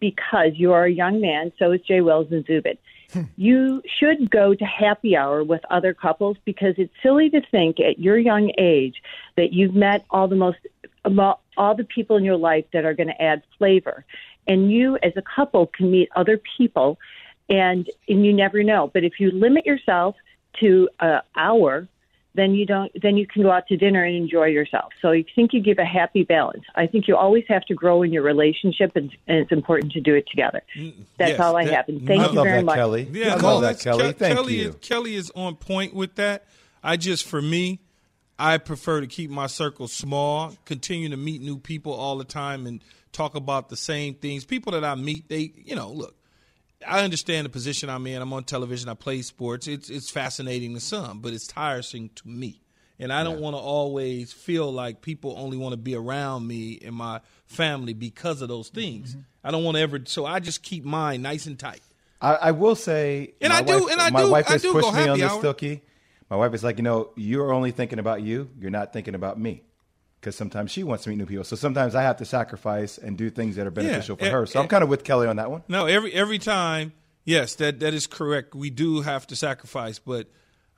because 0.00 0.52
you 0.54 0.72
are 0.72 0.84
a 0.84 0.92
young 0.92 1.20
man, 1.20 1.52
so 1.58 1.72
is 1.72 1.80
Jay 1.82 2.00
Wells 2.00 2.28
and 2.30 2.44
Zubin. 2.46 2.76
Hmm. 3.12 3.22
you 3.36 3.82
should 3.98 4.30
go 4.30 4.54
to 4.54 4.64
happy 4.64 5.16
hour 5.16 5.44
with 5.44 5.60
other 5.70 5.94
couples 5.94 6.36
because 6.44 6.74
it's 6.78 6.92
silly 7.02 7.30
to 7.30 7.40
think 7.50 7.78
at 7.78 7.98
your 7.98 8.18
young 8.18 8.50
age 8.58 8.96
that 9.36 9.52
you've 9.52 9.74
met 9.74 10.04
all 10.10 10.26
the 10.26 10.36
most 10.36 10.58
all 11.56 11.74
the 11.76 11.84
people 11.84 12.16
in 12.16 12.24
your 12.24 12.36
life 12.36 12.64
that 12.72 12.84
are 12.84 12.94
going 12.94 13.08
to 13.08 13.22
add 13.22 13.42
flavor. 13.58 14.04
And 14.46 14.72
you 14.72 14.98
as 15.02 15.12
a 15.16 15.22
couple 15.22 15.66
can 15.66 15.90
meet 15.90 16.08
other 16.16 16.40
people 16.56 16.98
and 17.48 17.88
and 18.08 18.24
you 18.24 18.32
never 18.32 18.62
know. 18.62 18.90
But 18.92 19.04
if 19.04 19.20
you 19.20 19.30
limit 19.30 19.66
yourself 19.66 20.16
to 20.60 20.88
an 21.00 21.20
hour 21.36 21.86
then 22.36 22.54
you 22.54 22.66
don't 22.66 22.90
then 23.02 23.16
you 23.16 23.26
can 23.26 23.42
go 23.42 23.50
out 23.52 23.66
to 23.68 23.76
dinner 23.76 24.02
and 24.04 24.16
enjoy 24.16 24.46
yourself 24.46 24.92
so 25.00 25.10
i 25.10 25.24
think 25.34 25.52
you 25.52 25.60
give 25.62 25.78
a 25.78 25.84
happy 25.84 26.22
balance 26.24 26.64
i 26.74 26.86
think 26.86 27.06
you 27.06 27.16
always 27.16 27.44
have 27.48 27.64
to 27.64 27.74
grow 27.74 28.02
in 28.02 28.12
your 28.12 28.22
relationship 28.22 28.92
and, 28.96 29.10
and 29.28 29.38
it's 29.38 29.52
important 29.52 29.92
to 29.92 30.00
do 30.00 30.14
it 30.14 30.24
together 30.28 30.60
that's 31.18 31.30
Yes, 31.30 31.40
all 31.40 31.56
i 31.56 31.64
that- 31.64 31.74
have 31.74 31.88
and 31.88 32.06
thank 32.06 32.20
I 32.22 32.26
you 32.26 32.32
love 32.32 32.44
very 32.44 32.58
that, 32.58 32.64
much 32.64 32.76
Kelly. 32.76 33.08
Yeah, 33.12 33.34
I 33.34 33.38
no, 33.38 33.46
love 33.58 33.62
that, 33.62 33.80
Kelly. 33.80 34.12
Ke- 34.12 34.16
Thank 34.16 34.36
Kelly 34.36 34.56
you. 34.56 34.68
Is, 34.70 34.74
Kelly 34.80 35.14
is 35.14 35.30
on 35.36 35.56
point 35.56 35.94
with 35.94 36.14
that. 36.16 36.46
I 36.82 36.96
just, 36.96 37.24
for 37.24 37.40
me, 37.40 37.80
I 38.38 38.58
prefer 38.58 39.00
to 39.00 39.06
keep 39.06 39.30
my 39.30 39.46
circle 39.46 39.88
small, 39.88 40.54
continue 40.64 41.08
to 41.10 41.16
meet 41.16 41.40
new 41.40 41.58
people 41.58 41.92
all 41.92 42.16
the 42.18 42.24
time, 42.24 42.66
and 42.66 42.82
talk 43.12 43.34
about 43.34 43.68
the 43.68 43.76
same 43.76 44.14
things. 44.14 44.44
People 44.44 44.72
that 44.72 44.84
I 44.84 44.94
meet, 44.96 45.28
they, 45.28 45.52
you 45.64 45.74
know, 45.76 45.90
look. 45.90 46.14
I 46.86 47.04
understand 47.04 47.44
the 47.44 47.50
position 47.50 47.88
I'm 47.90 48.06
in. 48.06 48.20
I'm 48.20 48.32
on 48.32 48.44
television. 48.44 48.88
I 48.88 48.94
play 48.94 49.22
sports. 49.22 49.66
It's 49.66 49.90
it's 49.90 50.10
fascinating 50.10 50.74
to 50.74 50.80
some, 50.80 51.20
but 51.20 51.32
it's 51.32 51.46
tiresome 51.46 52.10
to 52.16 52.28
me. 52.28 52.60
And 52.98 53.12
I 53.12 53.24
don't 53.24 53.40
want 53.40 53.56
to 53.56 53.60
always 53.60 54.32
feel 54.32 54.72
like 54.72 55.02
people 55.02 55.34
only 55.36 55.56
want 55.56 55.72
to 55.72 55.76
be 55.76 55.96
around 55.96 56.46
me 56.46 56.78
and 56.84 56.94
my 56.94 57.20
family 57.46 57.92
because 57.92 58.40
of 58.40 58.48
those 58.48 58.68
things. 58.68 59.10
Mm-hmm. 59.12 59.20
I 59.42 59.50
don't 59.50 59.64
want 59.64 59.76
to 59.76 59.80
ever. 59.82 60.00
So 60.04 60.24
I 60.24 60.38
just 60.38 60.62
keep 60.62 60.84
mine 60.84 61.20
nice 61.20 61.46
and 61.46 61.58
tight. 61.58 61.82
I, 62.20 62.34
I 62.36 62.50
will 62.52 62.76
say, 62.76 63.34
And 63.40 63.52
my 63.52 63.58
I 63.58 63.62
do- 63.62 63.88
and 63.88 64.00
I 64.00 64.10
my 64.10 64.22
do- 64.22 64.30
wife 64.30 64.46
has 64.46 64.62
do 64.62 64.72
pushed 64.72 64.94
me 64.94 65.08
on 65.08 65.18
this, 65.18 65.30
hour. 65.30 65.54
My 66.30 66.36
wife 66.36 66.54
is 66.54 66.62
like, 66.64 66.78
you 66.78 66.84
know, 66.84 67.10
you're 67.16 67.52
only 67.52 67.72
thinking 67.72 67.98
about 67.98 68.22
you. 68.22 68.48
You're 68.58 68.70
not 68.70 68.92
thinking 68.92 69.14
about 69.14 69.38
me. 69.38 69.62
Because 70.24 70.36
sometimes 70.36 70.70
she 70.70 70.82
wants 70.82 71.04
to 71.04 71.10
meet 71.10 71.16
new 71.16 71.26
people. 71.26 71.44
So 71.44 71.54
sometimes 71.54 71.94
I 71.94 72.02
have 72.02 72.16
to 72.16 72.24
sacrifice 72.24 72.96
and 72.96 73.18
do 73.18 73.28
things 73.28 73.56
that 73.56 73.66
are 73.66 73.70
beneficial 73.70 74.16
Yeah, 74.18 74.30
for 74.30 74.38
her. 74.38 74.46
So 74.46 74.58
I'm 74.58 74.68
kind 74.68 74.82
of 74.82 74.88
with 74.88 75.04
Kelly 75.04 75.26
on 75.26 75.36
that 75.36 75.50
one. 75.50 75.62
No, 75.68 75.84
every 75.84 76.14
every 76.14 76.38
time, 76.38 76.94
yes, 77.26 77.56
that 77.56 77.80
that 77.80 77.92
is 77.92 78.06
correct. 78.06 78.54
We 78.54 78.70
do 78.70 79.02
have 79.02 79.26
to 79.26 79.36
sacrifice, 79.36 79.98
but 79.98 80.28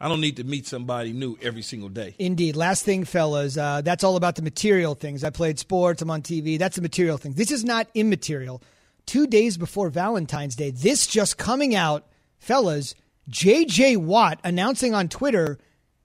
I 0.01 0.09
don't 0.09 0.21
need 0.21 0.39
to 0.39 0.45
meet 0.45 0.67
somebody 0.67 1.13
new 1.13 1.39
every 1.41 1.63
single 1.63 1.89
day. 1.89 2.17
Indeed. 2.19 2.57
Last 2.57 2.85
thing, 2.85 3.05
fellas, 3.05 3.57
uh, 3.57 3.83
that's 3.83 4.03
all 4.03 4.17
about 4.17 4.35
the 4.35 4.43
material 4.43 4.97
things. 4.97 5.23
I 5.23 5.31
played 5.31 5.61
sports, 5.61 6.03
I'm 6.03 6.11
on 6.11 6.23
TV. 6.23 6.59
That's 6.59 6.75
the 6.75 6.83
material 6.83 7.17
thing. 7.17 7.35
This 7.35 7.53
is 7.53 7.65
not 7.65 7.87
immaterial. 7.95 8.63
Two 9.07 9.29
days 9.29 9.57
before 9.57 9.89
Valentine's 9.91 10.57
Day, 10.57 10.71
this 10.71 11.07
just 11.07 11.39
coming 11.39 11.77
out, 11.77 12.05
fellas, 12.41 12.97
JJ 13.31 13.99
Watt 13.99 14.41
announcing 14.43 14.93
on 14.93 15.09
Twitter 15.09 15.59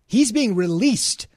he's 0.05 0.31
being 0.31 0.55
released 0.55 1.27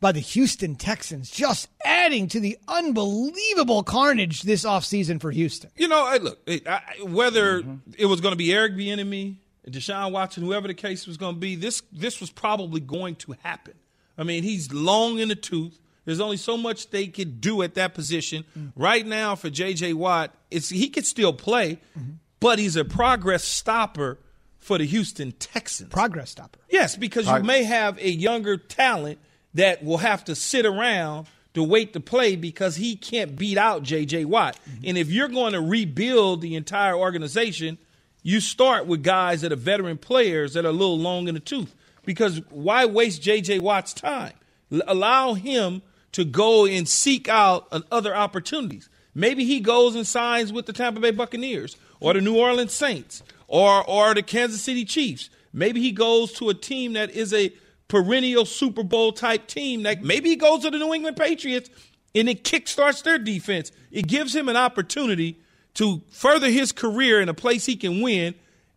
by 0.00 0.12
the 0.12 0.20
Houston 0.20 0.76
Texans, 0.76 1.30
just 1.30 1.68
adding 1.84 2.26
to 2.28 2.40
the 2.40 2.58
unbelievable 2.66 3.82
carnage 3.82 4.42
this 4.42 4.64
offseason 4.64 5.20
for 5.20 5.30
Houston. 5.30 5.70
You 5.76 5.88
know, 5.88 6.04
I, 6.04 6.16
look, 6.16 6.40
it, 6.46 6.66
I, 6.66 6.80
whether 7.02 7.62
it 7.98 8.06
was 8.06 8.20
going 8.20 8.32
to 8.32 8.36
be 8.36 8.52
Eric 8.52 8.74
Bieniemy, 8.74 9.36
Deshaun 9.68 10.12
Watson, 10.12 10.42
whoever 10.42 10.66
the 10.66 10.74
case 10.74 11.06
was 11.06 11.16
going 11.16 11.34
to 11.34 11.40
be, 11.40 11.54
this 11.54 11.82
this 11.92 12.20
was 12.20 12.30
probably 12.30 12.80
going 12.80 13.16
to 13.16 13.36
happen. 13.42 13.74
I 14.16 14.24
mean, 14.24 14.42
he's 14.42 14.72
long 14.72 15.18
in 15.18 15.28
the 15.28 15.34
tooth. 15.34 15.78
There's 16.06 16.20
only 16.20 16.38
so 16.38 16.56
much 16.56 16.90
they 16.90 17.06
could 17.06 17.40
do 17.40 17.62
at 17.62 17.74
that 17.74 17.94
position. 17.94 18.44
Mm-hmm. 18.58 18.80
Right 18.82 19.06
now, 19.06 19.36
for 19.36 19.50
J.J. 19.50 19.92
Watt, 19.92 20.34
it's 20.50 20.70
he 20.70 20.88
could 20.88 21.06
still 21.06 21.32
play, 21.32 21.78
mm-hmm. 21.96 22.12
but 22.40 22.58
he's 22.58 22.76
a 22.76 22.84
progress 22.84 23.44
stopper 23.44 24.18
for 24.58 24.78
the 24.78 24.86
Houston 24.86 25.32
Texans. 25.32 25.90
Progress 25.90 26.30
stopper. 26.30 26.58
Yes, 26.68 26.96
because 26.96 27.28
you 27.28 27.42
may 27.42 27.64
have 27.64 27.98
a 27.98 28.10
younger 28.10 28.56
talent 28.56 29.18
that 29.54 29.84
will 29.84 29.98
have 29.98 30.24
to 30.24 30.34
sit 30.34 30.66
around 30.66 31.26
to 31.54 31.62
wait 31.62 31.92
to 31.92 32.00
play 32.00 32.36
because 32.36 32.76
he 32.76 32.94
can't 32.96 33.36
beat 33.36 33.58
out 33.58 33.82
J.J. 33.82 34.24
Watt. 34.24 34.56
Mm-hmm. 34.56 34.84
And 34.86 34.98
if 34.98 35.10
you're 35.10 35.28
going 35.28 35.52
to 35.52 35.60
rebuild 35.60 36.40
the 36.40 36.54
entire 36.54 36.94
organization, 36.94 37.78
you 38.22 38.40
start 38.40 38.86
with 38.86 39.02
guys 39.02 39.40
that 39.40 39.52
are 39.52 39.56
veteran 39.56 39.98
players 39.98 40.54
that 40.54 40.64
are 40.64 40.68
a 40.68 40.72
little 40.72 40.98
long 40.98 41.28
in 41.28 41.34
the 41.34 41.40
tooth. 41.40 41.74
Because 42.04 42.40
why 42.50 42.86
waste 42.86 43.22
J.J. 43.22 43.58
Watt's 43.58 43.92
time? 43.92 44.32
L- 44.72 44.82
allow 44.86 45.34
him 45.34 45.82
to 46.12 46.24
go 46.24 46.66
and 46.66 46.88
seek 46.88 47.28
out 47.28 47.66
an- 47.72 47.84
other 47.90 48.14
opportunities. 48.14 48.88
Maybe 49.14 49.44
he 49.44 49.60
goes 49.60 49.96
and 49.96 50.06
signs 50.06 50.52
with 50.52 50.66
the 50.66 50.72
Tampa 50.72 51.00
Bay 51.00 51.10
Buccaneers 51.10 51.76
or 51.98 52.14
the 52.14 52.20
New 52.20 52.38
Orleans 52.38 52.72
Saints 52.72 53.22
or 53.48 53.84
or 53.88 54.14
the 54.14 54.22
Kansas 54.22 54.62
City 54.62 54.84
Chiefs. 54.84 55.30
Maybe 55.52 55.80
he 55.80 55.90
goes 55.90 56.32
to 56.34 56.48
a 56.48 56.54
team 56.54 56.92
that 56.92 57.10
is 57.10 57.34
a 57.34 57.52
perennial 57.90 58.46
Super 58.46 58.82
Bowl 58.82 59.12
type 59.12 59.46
team. 59.46 59.82
Like 59.82 60.00
maybe 60.00 60.30
he 60.30 60.36
goes 60.36 60.62
to 60.62 60.70
the 60.70 60.78
New 60.78 60.94
England 60.94 61.18
Patriots 61.18 61.68
and 62.14 62.28
it 62.28 62.44
kickstarts 62.44 63.02
their 63.02 63.18
defense. 63.18 63.70
It 63.90 64.06
gives 64.06 64.34
him 64.34 64.48
an 64.48 64.56
opportunity 64.56 65.38
to 65.74 66.00
further 66.10 66.48
his 66.48 66.72
career 66.72 67.20
in 67.20 67.28
a 67.28 67.34
place 67.34 67.66
he 67.66 67.76
can 67.76 68.00
win, 68.00 68.34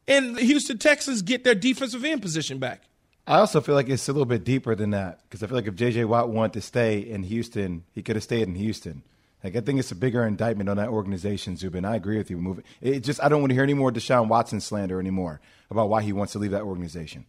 and 0.07 0.35
the 0.35 0.41
Houston 0.41 0.77
Texans 0.77 1.21
get 1.21 1.43
their 1.43 1.55
defensive 1.55 2.03
end 2.03 2.21
position 2.21 2.59
back. 2.59 2.83
I 3.25 3.37
also 3.37 3.61
feel 3.61 3.73
like 3.73 3.87
it's 3.87 4.09
a 4.09 4.11
little 4.11 4.25
bit 4.25 4.43
deeper 4.43 4.75
than 4.75 4.89
that 4.89 5.21
because 5.23 5.41
I 5.41 5.47
feel 5.47 5.55
like 5.55 5.67
if 5.67 5.75
J.J. 5.75 6.05
Watt 6.05 6.29
wanted 6.29 6.53
to 6.53 6.61
stay 6.61 6.99
in 6.99 7.23
Houston, 7.23 7.83
he 7.93 8.03
could 8.03 8.15
have 8.15 8.23
stayed 8.23 8.47
in 8.47 8.55
Houston. 8.55 9.01
Like 9.43 9.55
I 9.55 9.61
think 9.61 9.79
it's 9.79 9.91
a 9.91 9.95
bigger 9.95 10.25
indictment 10.25 10.69
on 10.69 10.77
that 10.77 10.89
organization, 10.89 11.55
Zubin. 11.55 11.85
I 11.85 11.95
agree 11.95 12.17
with 12.17 12.29
you. 12.29 12.37
Moving, 12.37 12.63
it 12.81 13.01
just 13.01 13.23
I 13.23 13.29
don't 13.29 13.41
want 13.41 13.51
to 13.51 13.55
hear 13.55 13.63
any 13.63 13.73
more 13.73 13.91
Deshaun 13.91 14.27
Watson 14.27 14.59
slander 14.59 14.99
anymore 14.99 15.39
about 15.69 15.89
why 15.89 16.01
he 16.01 16.13
wants 16.13 16.33
to 16.33 16.39
leave 16.39 16.51
that 16.51 16.63
organization. 16.63 17.25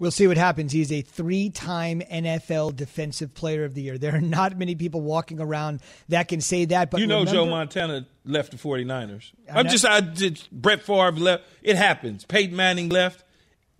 We'll 0.00 0.10
see 0.10 0.26
what 0.26 0.38
happens. 0.38 0.72
He's 0.72 0.90
a 0.90 1.02
three 1.02 1.50
time 1.50 2.00
NFL 2.00 2.74
Defensive 2.74 3.34
Player 3.34 3.64
of 3.64 3.74
the 3.74 3.82
Year. 3.82 3.98
There 3.98 4.14
are 4.16 4.20
not 4.20 4.56
many 4.58 4.74
people 4.74 5.02
walking 5.02 5.40
around 5.40 5.80
that 6.08 6.26
can 6.26 6.40
say 6.40 6.64
that. 6.64 6.90
But 6.90 7.00
you 7.00 7.06
know, 7.06 7.18
remember- 7.20 7.32
Joe 7.32 7.46
Montana 7.46 8.06
left 8.24 8.50
the 8.52 8.56
49ers. 8.56 9.30
I 9.52 9.58
I'm 9.60 9.66
know. 9.66 9.70
just, 9.70 9.84
I 9.84 10.00
did, 10.00 10.42
Brett 10.50 10.82
Favre 10.82 11.12
left. 11.12 11.44
It 11.62 11.76
happens. 11.76 12.24
Peyton 12.24 12.56
Manning 12.56 12.88
left. 12.88 13.22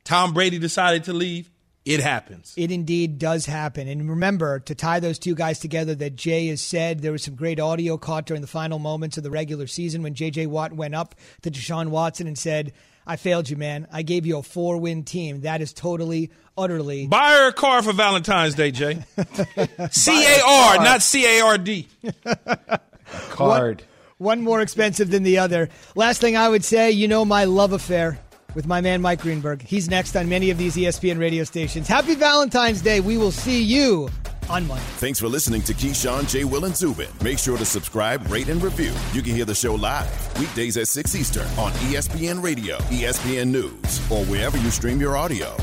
Tom 0.05 0.33
Brady 0.35 0.59
decided 0.59 1.05
to 1.05 1.15
leave. 1.15 1.51
It 1.87 2.01
happens. 2.01 2.53
It 2.59 2.71
indeed 2.71 3.19
does 3.19 3.47
happen. 3.47 3.89
And 3.89 4.11
remember 4.11 4.61
to 4.61 4.75
tie 4.75 5.01
those 5.01 5.19
two 5.19 5.35
guys 5.35 5.59
together 5.59 5.95
that 5.95 6.15
Jay 6.15 6.49
has 6.49 6.61
said 6.61 7.01
there 7.01 7.13
was 7.13 7.23
some 7.23 7.35
great 7.35 7.59
audio 7.59 7.97
caught 7.97 8.27
during 8.27 8.43
the 8.43 8.47
final 8.47 8.79
moments 8.79 9.17
of 9.17 9.23
the 9.25 9.31
regular 9.31 9.67
season 9.67 10.03
when 10.03 10.15
JJ 10.15 10.49
Watt 10.49 10.75
went 10.75 10.95
up 10.95 11.15
to 11.41 11.51
Deshaun 11.51 11.89
Watson 11.89 12.27
and 12.27 12.37
said, 12.37 12.75
I 13.11 13.17
failed 13.17 13.51
you, 13.51 13.57
man. 13.57 13.89
I 13.91 14.03
gave 14.03 14.25
you 14.25 14.39
a 14.39 14.43
four 14.45 14.79
win 14.79 15.03
team. 15.03 15.41
That 15.41 15.61
is 15.61 15.73
totally, 15.73 16.31
utterly. 16.57 17.09
Buy 17.09 17.33
her 17.33 17.49
a 17.49 17.53
car 17.53 17.83
for 17.83 17.93
Valentine's 17.93 18.55
Day, 18.55 18.71
Jay. 18.71 19.03
C 19.91 20.25
A 20.25 20.41
R, 20.47 20.77
not 20.77 21.03
C 21.03 21.27
A 21.27 21.45
R 21.45 21.59
D. 21.59 21.89
Card. 23.31 23.83
One, 24.19 24.39
one 24.39 24.45
more 24.45 24.61
expensive 24.61 25.11
than 25.11 25.25
the 25.25 25.39
other. 25.39 25.71
Last 25.97 26.21
thing 26.21 26.37
I 26.37 26.49
would 26.49 26.65
say, 26.65 26.93
you 26.93 27.09
know 27.09 27.25
my 27.25 27.47
love 27.47 27.73
affair 27.73 28.21
with 28.55 28.69
my 28.69 28.81
man 28.81 29.03
Mike 29.03 29.23
Greenberg. 29.23 29.63
He's 29.63 29.91
next 29.91 30.15
on 30.15 30.29
many 30.29 30.51
of 30.51 30.59
these 30.59 30.77
ESPN 30.77 31.19
radio 31.19 31.43
stations. 31.43 31.89
Happy 31.89 32.15
Valentine's 32.15 32.81
Day. 32.81 33.01
We 33.01 33.19
will 33.19 33.33
see 33.33 33.61
you 33.61 34.09
on 34.51 34.67
Monday. 34.67 34.85
Thanks 34.97 35.19
for 35.19 35.29
listening 35.29 35.63
to 35.63 35.73
Keyshawn, 35.73 36.29
J. 36.29 36.45
Will, 36.45 36.65
and 36.65 36.77
Zubin. 36.77 37.09
Make 37.23 37.39
sure 37.39 37.57
to 37.57 37.65
subscribe, 37.65 38.31
rate, 38.31 38.49
and 38.49 38.63
review. 38.63 38.93
You 39.13 39.23
can 39.23 39.35
hear 39.35 39.45
the 39.45 39.55
show 39.55 39.75
live 39.75 40.39
weekdays 40.39 40.77
at 40.77 40.89
6 40.89 41.15
Eastern 41.15 41.47
on 41.59 41.73
ESPN 41.89 42.43
Radio, 42.43 42.77
ESPN 42.89 43.49
News, 43.49 44.11
or 44.11 44.25
wherever 44.25 44.59
you 44.59 44.71
stream 44.71 45.01
your 45.01 45.17
audio. 45.17 45.57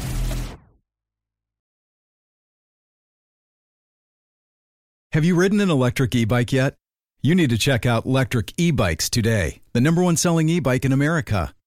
Have 5.13 5.25
you 5.25 5.35
ridden 5.35 5.59
an 5.61 5.69
electric 5.69 6.13
e 6.15 6.25
bike 6.25 6.53
yet? 6.53 6.75
You 7.21 7.33
need 7.33 7.49
to 7.49 7.57
check 7.57 7.85
out 7.85 8.05
Lectric 8.05 8.53
E 8.57 8.71
Bikes 8.71 9.09
today, 9.09 9.61
the 9.73 9.81
number 9.81 10.03
one 10.03 10.15
selling 10.15 10.47
e 10.49 10.59
bike 10.59 10.85
in 10.85 10.91
America. 10.91 11.53